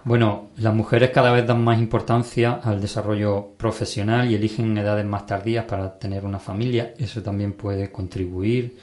bueno, 0.09 0.49
las 0.57 0.75
mujeres 0.75 1.11
cada 1.11 1.31
vez 1.33 1.47
dan 1.47 1.63
más 1.63 1.79
importancia 1.79 2.61
al 2.65 2.81
desarrollo 2.81 3.53
profesional 3.57 4.31
y 4.31 4.35
eligen 4.35 4.77
edades 4.79 5.05
más 5.05 5.27
tardías 5.27 5.65
para 5.67 5.99
tener 5.99 6.25
una 6.25 6.39
familia. 6.39 6.95
Eso 6.99 7.23
también 7.23 7.53
puede 7.53 7.93
contribuir 7.93 8.79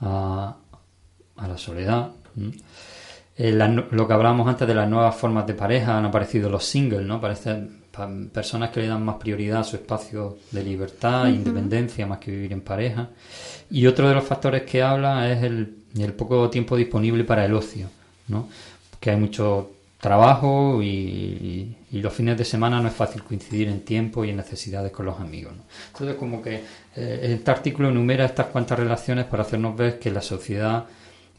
a, 0.00 0.56
a 1.36 1.48
la 1.48 1.58
soledad. 1.58 2.10
Eh, 3.36 3.52
la 3.52 3.68
lo 3.68 4.06
que 4.06 4.12
hablábamos 4.12 4.48
antes 4.48 4.66
de 4.66 4.74
las 4.74 4.88
nuevas 4.88 5.14
formas 5.14 5.46
de 5.46 5.54
pareja, 5.54 5.98
han 5.98 6.06
aparecido 6.06 6.48
los 6.48 6.64
singles, 6.64 7.06
¿no? 7.06 7.20
Parecen 7.20 7.84
pa- 7.90 8.08
personas 8.32 8.70
que 8.70 8.80
le 8.80 8.88
dan 8.88 9.04
más 9.04 9.16
prioridad 9.16 9.60
a 9.60 9.64
su 9.64 9.76
espacio 9.76 10.38
de 10.50 10.62
libertad 10.64 11.26
e 11.26 11.30
independencia 11.30 12.06
más 12.06 12.18
que 12.18 12.30
vivir 12.30 12.52
en 12.52 12.60
pareja. 12.62 13.08
Y 13.70 13.86
otro 13.86 14.08
de 14.08 14.14
los 14.14 14.24
factores 14.24 14.62
que 14.62 14.82
habla 14.82 15.30
es 15.30 15.42
el, 15.42 15.74
el 15.96 16.12
poco 16.14 16.48
tiempo 16.50 16.76
disponible 16.76 17.24
para 17.24 17.44
el 17.44 17.54
ocio, 17.54 17.88
¿no? 18.28 18.48
Que 18.98 19.10
hay 19.10 19.16
mucho 19.16 19.70
trabajo 20.00 20.82
y, 20.82 20.86
y- 20.86 21.76
y 21.92 22.00
los 22.00 22.12
fines 22.12 22.38
de 22.38 22.44
semana 22.44 22.80
no 22.80 22.88
es 22.88 22.94
fácil 22.94 23.22
coincidir 23.22 23.68
en 23.68 23.80
tiempo 23.80 24.24
y 24.24 24.30
en 24.30 24.36
necesidades 24.36 24.92
con 24.92 25.04
los 25.06 25.20
amigos. 25.20 25.52
¿no? 25.56 25.62
Entonces, 25.92 26.16
como 26.16 26.40
que 26.40 26.62
eh, 26.96 27.34
este 27.34 27.50
artículo 27.50 27.88
enumera 27.90 28.24
estas 28.24 28.46
cuantas 28.46 28.78
relaciones 28.78 29.26
para 29.26 29.42
hacernos 29.42 29.76
ver 29.76 29.98
que 29.98 30.10
la 30.10 30.22
sociedad 30.22 30.86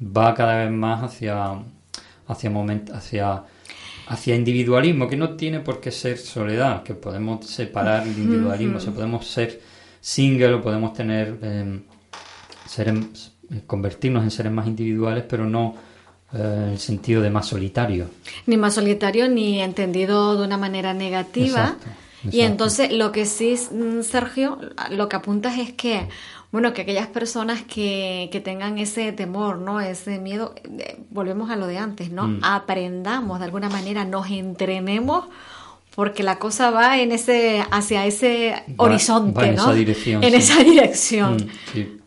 va 0.01 0.33
cada 0.35 0.63
vez 0.63 0.71
más 0.71 1.03
hacia 1.03 1.53
hacia 2.27 2.49
moment- 2.51 2.91
hacia 2.93 3.43
hacia 4.07 4.35
individualismo 4.35 5.07
que 5.07 5.15
no 5.15 5.31
tiene 5.35 5.59
por 5.61 5.79
qué 5.79 5.91
ser 5.91 6.17
soledad 6.17 6.83
que 6.83 6.93
podemos 6.95 7.45
separar 7.45 8.03
el 8.03 8.17
individualismo 8.17 8.77
o 8.77 8.79
sea, 8.79 8.93
podemos 8.93 9.25
ser 9.27 9.61
single 10.01 10.53
o 10.55 10.61
podemos 10.61 10.93
tener 10.93 11.37
eh, 11.41 11.79
ser 12.67 12.93
convertirnos 13.67 14.23
en 14.23 14.31
seres 14.31 14.51
más 14.51 14.67
individuales 14.67 15.23
pero 15.29 15.45
no 15.45 15.75
en 16.33 16.69
el 16.71 16.79
sentido 16.79 17.21
de 17.21 17.29
más 17.29 17.47
solitario 17.47 18.09
Ni 18.45 18.57
más 18.57 18.73
solitario 18.75 19.27
ni 19.27 19.61
entendido 19.61 20.37
de 20.37 20.45
una 20.45 20.57
manera 20.57 20.93
negativa. 20.93 21.75
Exacto, 21.77 21.87
Y 22.31 22.41
entonces 22.41 22.91
lo 22.93 23.11
que 23.11 23.25
sí, 23.25 23.55
mm, 23.71 24.01
Sergio, 24.03 24.59
lo 24.91 25.09
que 25.09 25.15
apuntas 25.15 25.57
es 25.57 25.73
que, 25.73 26.07
bueno, 26.51 26.71
que 26.73 26.83
aquellas 26.83 27.07
personas 27.07 27.63
que, 27.63 28.29
que 28.31 28.39
tengan 28.39 28.77
ese 28.77 29.11
temor, 29.11 29.57
¿no? 29.57 29.81
Ese 29.81 30.19
miedo, 30.19 30.53
eh, 30.63 30.97
volvemos 31.09 31.49
a 31.49 31.55
lo 31.55 31.65
de 31.67 31.77
antes, 31.79 32.11
¿no? 32.11 32.27
Mm. 32.27 32.39
Aprendamos 32.43 33.39
de 33.39 33.45
alguna 33.45 33.69
manera, 33.69 34.05
nos 34.05 34.29
entrenemos 34.29 35.25
porque 35.95 36.23
la 36.23 36.39
cosa 36.39 36.71
va 36.71 36.99
en 37.01 37.11
ese, 37.11 37.65
hacia 37.71 38.05
ese 38.05 38.51
Va- 38.79 38.85
horizonte, 38.85 39.37
va 39.41 39.47
en 39.47 39.55
¿no? 39.55 39.63
esa 39.63 39.73
dirección, 39.73 40.23
En 40.23 40.29
sí. 40.31 40.35
esa 40.37 40.63
dirección. 40.63 41.33
Mm, 41.35 41.49
sí, 41.73 41.97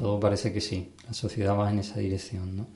todo 0.00 0.20
parece 0.20 0.52
que 0.52 0.60
sí. 0.60 0.90
La 1.06 1.14
sociedad 1.14 1.56
va 1.56 1.70
en 1.70 1.78
esa 1.78 1.98
dirección, 2.00 2.56
¿no? 2.56 2.66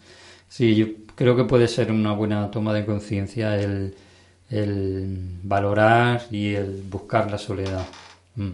Sí, 0.56 0.74
yo 0.74 0.86
creo 1.14 1.36
que 1.36 1.44
puede 1.44 1.68
ser 1.68 1.92
una 1.92 2.12
buena 2.12 2.50
toma 2.50 2.72
de 2.72 2.86
conciencia 2.86 3.60
el, 3.60 3.94
el 4.48 5.18
valorar 5.42 6.22
y 6.30 6.54
el 6.54 6.82
buscar 6.90 7.30
la 7.30 7.36
soledad 7.36 7.84
mm, 8.36 8.48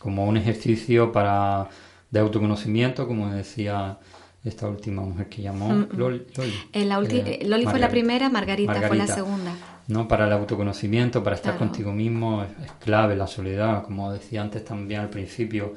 como 0.00 0.26
un 0.26 0.36
ejercicio 0.36 1.12
para 1.12 1.68
de 2.10 2.18
autoconocimiento, 2.18 3.06
como 3.06 3.30
decía 3.32 3.96
esta 4.44 4.66
última 4.68 5.02
mujer 5.02 5.28
que 5.28 5.42
llamó 5.42 5.86
Loli. 5.96 6.24
Loli, 6.36 6.52
Eh, 6.72 6.84
la 6.84 6.98
ulti- 6.98 7.22
Eh, 7.24 7.40
Loli 7.46 7.64
fue 7.64 7.78
la 7.78 7.90
primera, 7.90 8.28
Margarita, 8.28 8.82
fue 8.82 8.96
la 8.96 9.06
segunda. 9.06 9.52
¿no? 9.86 10.08
Para 10.08 10.26
el 10.26 10.32
autoconocimiento, 10.32 11.22
para 11.22 11.36
estar 11.36 11.56
Claro. 11.56 11.68
contigo 11.70 11.92
mismo, 11.92 12.42
es, 12.42 12.50
es 12.66 12.72
clave 12.80 13.14
la 13.14 13.28
soledad, 13.28 13.84
como 13.84 14.12
decía 14.12 14.42
antes 14.42 14.64
también 14.64 15.00
al 15.02 15.10
principio, 15.10 15.74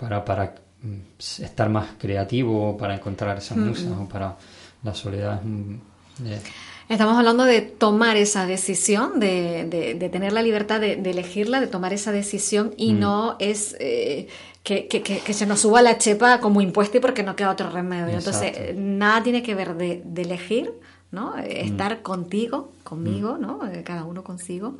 para, 0.00 0.24
para 0.24 0.54
mm, 0.82 1.42
estar 1.42 1.68
más 1.68 1.88
creativo, 1.98 2.74
para 2.78 2.94
encontrar 2.94 3.36
esas 3.36 3.58
musas, 3.58 3.92
o 4.00 4.08
para 4.08 4.34
la 4.82 4.94
soledad. 4.94 5.38
es 5.40 5.44
un- 5.44 5.80
eh, 6.24 6.40
Estamos 6.88 7.18
hablando 7.18 7.44
de 7.44 7.60
tomar 7.60 8.16
esa 8.16 8.46
decisión, 8.46 9.20
de, 9.20 9.66
de- 9.68 9.94
de 9.94 10.08
tener 10.08 10.32
la 10.32 10.40
libertad 10.40 10.80
de, 10.80 10.96
de 10.96 11.10
elegirla, 11.10 11.60
de 11.60 11.66
tomar 11.66 11.92
esa 11.92 12.12
decisión 12.12 12.72
y 12.78 12.94
Mm. 12.94 12.98
no 13.00 13.36
es 13.40 13.76
eh, 13.78 14.26
que, 14.62 14.86
que- 14.88 15.02
que- 15.02 15.32
se 15.34 15.44
nos 15.46 15.60
suba 15.60 15.82
la 15.82 15.98
chepa 15.98 16.40
como 16.40 16.60
impuesto 16.62 16.96
y 16.96 17.00
porque 17.00 17.22
no 17.22 17.36
queda 17.36 17.50
otro 17.50 17.68
remedio. 17.70 18.16
Entonces, 18.16 18.42
Exacto. 18.52 18.70
eh, 18.70 18.74
nada 18.74 19.22
tiene 19.22 19.42
que 19.42 19.54
ver 19.54 19.74
de, 19.76 20.02
elegir, 20.16 20.72
¿no? 21.12 21.36
Mm. 21.36 21.40
Eh, 21.40 21.60
Estar 21.66 22.00
contigo, 22.00 22.72
conmigo, 22.84 23.36
¿no? 23.38 23.66
Eh, 23.70 23.82
Cada 23.84 24.04
uno 24.04 24.24
consigo. 24.24 24.76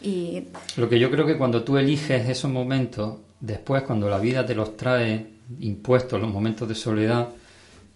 Y 0.00 0.44
Lo 0.76 0.88
que 0.88 0.98
yo 0.98 1.10
creo 1.10 1.26
que 1.26 1.36
cuando 1.36 1.62
tú 1.62 1.76
eliges 1.76 2.26
esos 2.28 2.50
momentos, 2.50 3.18
después 3.38 3.82
cuando 3.82 4.08
la 4.08 4.18
vida 4.18 4.46
te 4.46 4.54
los 4.54 4.78
trae 4.78 5.26
impuestos, 5.60 6.18
los 6.20 6.30
momentos 6.32 6.66
de 6.68 6.74
soledad, 6.74 7.28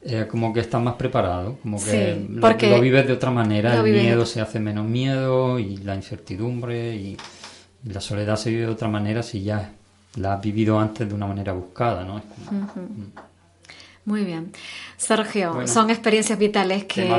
eh, 0.04 0.26
como 0.30 0.52
que 0.52 0.60
estás 0.60 0.82
más 0.82 0.94
preparado, 0.94 1.56
como 1.62 1.78
que 1.82 1.90
Sí, 2.20 2.26
lo- 2.30 2.40
porque 2.40 2.70
lo, 2.70 2.80
vives 2.80 3.06
de 3.06 3.12
otra 3.14 3.30
manera, 3.30 3.74
el 3.74 3.82
miedo 3.82 4.26
se 4.26 4.40
hace 4.40 4.60
menos 4.60 4.84
miedo 4.86 5.58
y 5.58 5.78
la 5.78 5.94
incertidumbre 5.94 6.94
y 6.96 7.16
la 7.84 8.00
soledad 8.00 8.36
se 8.36 8.50
vive 8.50 8.62
de 8.62 8.72
otra 8.72 8.88
manera 8.88 9.22
si 9.22 9.42
ya 9.42 9.70
la 10.16 10.34
has 10.34 10.42
vivido 10.42 10.78
antes 10.78 11.08
de 11.08 11.14
una 11.14 11.26
manera 11.26 11.52
buscada, 11.52 12.04
¿no? 12.04 12.18
Es 12.18 12.24
como- 12.46 12.68
Muy 14.06 14.24
bien. 14.24 14.52
Sergio, 14.98 15.54
Bueno. 15.54 15.66
son 15.66 15.88
experiencias 15.90 16.38
vitales 16.38 16.84
que, 16.84 17.10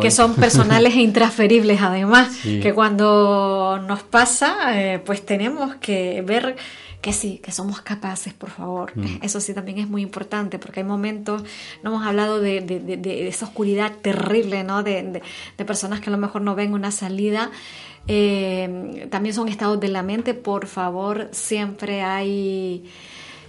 que, 0.00 0.10
son 0.10 0.34
personales 0.34 0.94
e 0.96 1.00
intransferibles 1.00 1.80
además, 1.80 2.32
Sí. 2.42 2.58
que 2.60 2.74
cuando 2.74 3.80
nos 3.86 4.02
pasa, 4.02 4.56
eh, 4.80 4.98
pues 4.98 5.24
tenemos 5.24 5.76
que 5.76 6.22
ver 6.26 6.56
que 7.02 7.12
sí, 7.12 7.38
que 7.42 7.52
somos 7.52 7.80
capaces, 7.82 8.32
por 8.32 8.48
favor. 8.48 8.92
Mm. 8.96 9.18
Eso 9.22 9.40
sí 9.40 9.52
también 9.52 9.78
es 9.78 9.88
muy 9.88 10.00
importante, 10.02 10.58
porque 10.58 10.80
hay 10.80 10.86
momentos, 10.86 11.42
no 11.82 11.90
hemos 11.90 12.06
hablado 12.06 12.40
de, 12.40 12.60
de- 12.62 12.80
de- 12.80 12.96
de 12.96 13.28
esa 13.28 13.44
oscuridad 13.46 13.92
terrible, 14.00 14.62
¿no? 14.64 14.82
De, 14.82 15.20
personas 15.66 16.00
que 16.00 16.08
a 16.10 16.12
lo 16.12 16.18
mejor 16.18 16.42
no 16.42 16.54
ven 16.54 16.72
una 16.72 16.90
salida. 16.92 17.50
Eh, 18.08 19.08
también 19.10 19.34
son 19.34 19.48
estados 19.48 19.78
de 19.80 19.88
la 19.88 20.02
mente, 20.02 20.34
por 20.34 20.66
favor, 20.66 21.28
siempre 21.32 22.02
hay... 22.02 22.84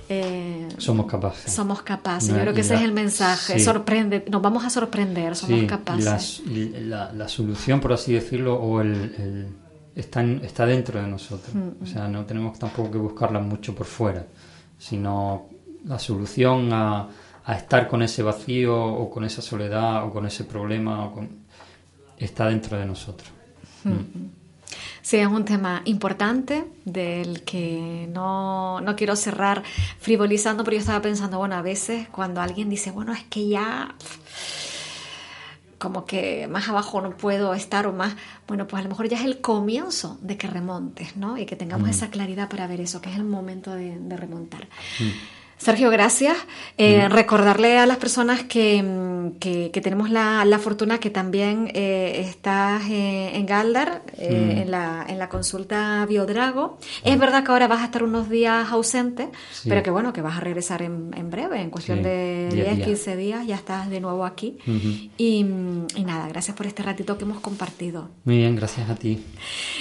eh, 0.10 0.68
Somos 0.78 1.06
capaces. 1.08 1.52
somos 1.52 1.82
capaces. 1.82 2.30
Yo 2.30 2.40
creo 2.42 2.54
que 2.54 2.62
ese 2.62 2.74
la- 2.74 2.80
es 2.80 2.86
el 2.86 2.92
mensaje. 2.94 3.54
sí. 3.60 3.66
Sorprende, 3.66 4.26
nos 4.30 4.42
vamos 4.42 4.64
a 4.66 4.70
sorprender, 4.70 5.36
somos 5.36 5.60
Sí, 5.62 5.68
capaces. 5.68 6.42
la, 6.46 7.12
la 7.14 7.28
solución, 7.28 7.80
por 7.80 7.94
así 7.94 8.14
decirlo, 8.14 8.56
o 8.56 8.82
el, 8.82 8.94
el- 9.18 9.48
está, 9.96 10.22
en- 10.22 10.42
está 10.44 10.66
dentro 10.66 11.02
de 11.02 11.08
nosotros. 11.08 11.54
Mm, 11.56 11.84
O 11.84 11.86
sea, 11.86 12.08
no 12.08 12.26
tenemos 12.26 12.58
tampoco 12.60 12.92
que 12.92 12.98
buscarla 12.98 13.40
mucho 13.40 13.74
por 13.76 13.86
fuera, 13.88 14.26
sino 14.78 15.48
la 15.86 16.00
solución 16.00 16.72
a, 16.74 17.08
a 17.46 17.56
estar 17.56 17.88
con 17.88 18.02
ese 18.02 18.24
vacío 18.24 18.76
o 18.76 19.10
con 19.10 19.24
esa 19.24 19.42
soledad 19.42 20.06
o 20.06 20.12
con 20.12 20.26
ese 20.26 20.44
problema 20.46 21.06
o 21.06 21.14
con- 21.14 21.30
está 22.18 22.48
dentro 22.48 22.78
de 22.78 22.86
nosotros. 22.86 23.30
Mm. 23.84 24.28
Sí, 25.02 25.18
es 25.18 25.28
un 25.28 25.44
tema 25.44 25.82
importante 25.86 26.64
del 26.86 27.44
que 27.44 28.08
no, 28.12 28.80
no 28.80 28.96
quiero 28.96 29.16
cerrar 29.18 29.62
frivolizando, 30.00 30.64
pero 30.64 30.76
yo 30.76 30.80
estaba 30.80 31.02
pensando, 31.02 31.38
bueno, 31.38 31.56
a 31.56 31.62
veces 31.62 32.08
cuando 32.10 32.40
alguien 32.42 32.70
dice, 32.70 32.92
bueno, 32.92 33.12
es 33.12 33.24
que 33.26 33.50
ya 33.50 33.94
como 35.84 36.06
que 36.06 36.48
más 36.48 36.70
abajo 36.70 37.02
no 37.02 37.18
puedo 37.18 37.54
estar 37.54 37.88
o 37.88 37.92
más, 37.92 38.16
bueno, 38.48 38.68
pues 38.68 38.80
a 38.80 38.84
lo 38.84 38.90
mejor 38.90 39.10
ya 39.10 39.18
es 39.18 39.26
el 39.26 39.42
comienzo 39.42 40.18
de 40.22 40.38
que 40.38 40.48
remontes, 40.48 41.18
¿no? 41.18 41.38
Y 41.38 41.46
que 41.46 41.58
tengamos 41.58 41.90
esa 41.90 42.10
claridad 42.10 42.48
para 42.48 42.68
ver 42.68 42.80
eso, 42.80 43.02
que 43.02 43.10
es 43.10 43.18
el 43.18 43.26
momento 43.26 43.76
de, 43.76 44.00
de 44.00 44.16
remontar. 44.16 44.70
Sergio, 45.58 45.90
gracias. 45.90 46.36
Eh, 46.78 47.08
Recordarle 47.08 47.78
a 47.78 47.86
las 47.86 47.98
personas 47.98 48.44
que, 48.44 48.84
mm, 48.84 49.40
que- 49.40 49.72
que 49.72 49.80
tenemos 49.82 50.10
la, 50.10 50.44
la 50.44 50.60
fortuna 50.60 51.00
que 51.00 51.10
también 51.10 51.72
eh, 51.74 52.26
estás 52.28 52.84
eh, 52.90 53.32
en 53.36 53.46
Galdar, 53.46 54.02
eh, 54.18 54.30
Mm. 54.56 54.58
en, 54.62 54.72
la, 54.72 55.06
en 55.08 55.20
la 55.20 55.30
consulta 55.30 56.06
Biodrago. 56.08 56.78
Es 57.06 57.18
verdad 57.18 57.44
que 57.46 57.52
ahora 57.52 57.68
vas 57.68 57.82
a 57.82 57.86
estar 57.86 58.04
unos 58.04 58.30
días 58.30 58.70
ausente, 58.72 59.30
Sí. 59.54 59.70
pero 59.70 59.84
que 59.84 59.90
bueno, 59.92 60.12
que 60.12 60.22
vas 60.22 60.36
a 60.38 60.40
regresar 60.42 60.82
en, 60.82 61.12
en 61.16 61.30
breve, 61.30 61.62
en 61.62 61.70
cuestión 61.70 62.00
Sí, 62.00 62.04
de 62.04 62.50
10 62.52 62.66
10, 62.66 62.76
días. 62.76 62.88
15 62.88 63.16
días, 63.16 63.48
ya 63.48 63.56
estás 63.56 63.90
de 63.90 64.02
nuevo 64.02 64.26
aquí. 64.26 64.58
Ujú. 64.68 65.10
y, 65.18 65.44
mm, 65.46 65.88
y 65.96 66.04
nada, 66.04 66.28
gracias 66.28 66.58
por 66.58 66.66
este 66.66 66.84
ratito 66.84 67.18
que 67.18 67.24
hemos 67.24 67.40
compartido. 67.40 68.10
Muy 68.26 68.38
bien, 68.38 68.56
gracias 68.56 68.90
a 68.90 68.96
ti. 68.96 69.24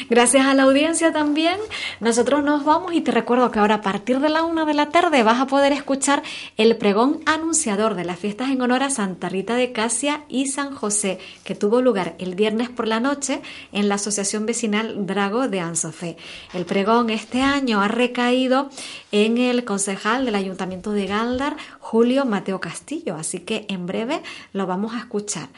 Gracias 0.08 0.46
a 0.46 0.54
la 0.54 0.62
audiencia 0.64 1.12
también. 1.12 1.56
Nosotros 2.00 2.44
nos 2.44 2.64
vamos 2.64 2.92
y 2.92 3.00
te 3.00 3.10
recuerdo 3.10 3.50
que 3.50 3.58
ahora 3.58 3.76
a 3.76 3.80
partir 3.82 4.20
de 4.20 4.28
la 4.28 4.44
una 4.44 4.64
de 4.64 4.74
la 4.74 4.90
tarde 4.90 5.22
vas 5.24 5.40
a 5.40 5.46
escuchar 5.70 6.24
el 6.56 6.76
pregón 6.76 7.20
anunciador 7.26 7.94
de 7.94 8.04
las 8.04 8.18
fiestas 8.18 8.50
en 8.50 8.60
honor 8.60 8.82
a 8.82 8.90
Santa 8.90 9.28
Rita 9.28 9.54
de 9.54 9.70
Casia 9.70 10.24
y 10.28 10.48
San 10.48 10.74
José, 10.74 11.20
que 11.44 11.54
tuvo 11.54 11.80
lugar 11.80 12.16
el 12.18 12.34
viernes 12.34 12.68
por 12.68 12.88
la 12.88 12.98
noche 12.98 13.40
en 13.70 13.88
la 13.88 13.94
Asociación 13.94 14.46
Vecinal 14.46 15.06
Drago 15.06 15.46
de 15.46 15.60
Ansofé. 15.60 16.16
El 16.52 16.64
pregón 16.64 17.10
este 17.10 17.42
año 17.42 17.80
ha 17.80 17.86
recaído 17.86 18.70
en 19.12 19.38
el 19.38 19.64
concejal 19.64 20.24
del 20.24 20.34
Ayuntamiento 20.34 20.90
de 20.90 21.06
Galdar, 21.06 21.56
Julio 21.78 22.24
Mateo 22.24 22.60
Castillo, 22.60 23.14
así 23.14 23.38
que 23.38 23.66
en 23.68 23.86
breve 23.86 24.22
lo 24.52 24.66
vamos 24.66 24.94
a 24.94 24.98
escuchar. 24.98 25.48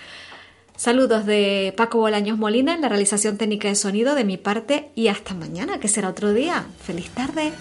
Saludos 0.77 1.25
de 1.25 1.73
Paco 1.77 1.99
Bolaños 1.99 2.37
Molina 2.37 2.75
en 2.75 2.81
la 2.81 2.89
realización 2.89 3.39
técnica 3.39 3.69
de 3.69 3.77
sonido 3.77 4.17
de 4.17 4.25
mi 4.25 4.37
parte 4.37 4.91
y 4.97 5.07
hasta 5.07 5.33
mañana, 5.33 5.79
que 5.79 5.87
será 5.87 6.09
otro 6.09 6.33
día. 6.33 6.67
Feliz 6.83 7.11
tarde. 7.11 7.53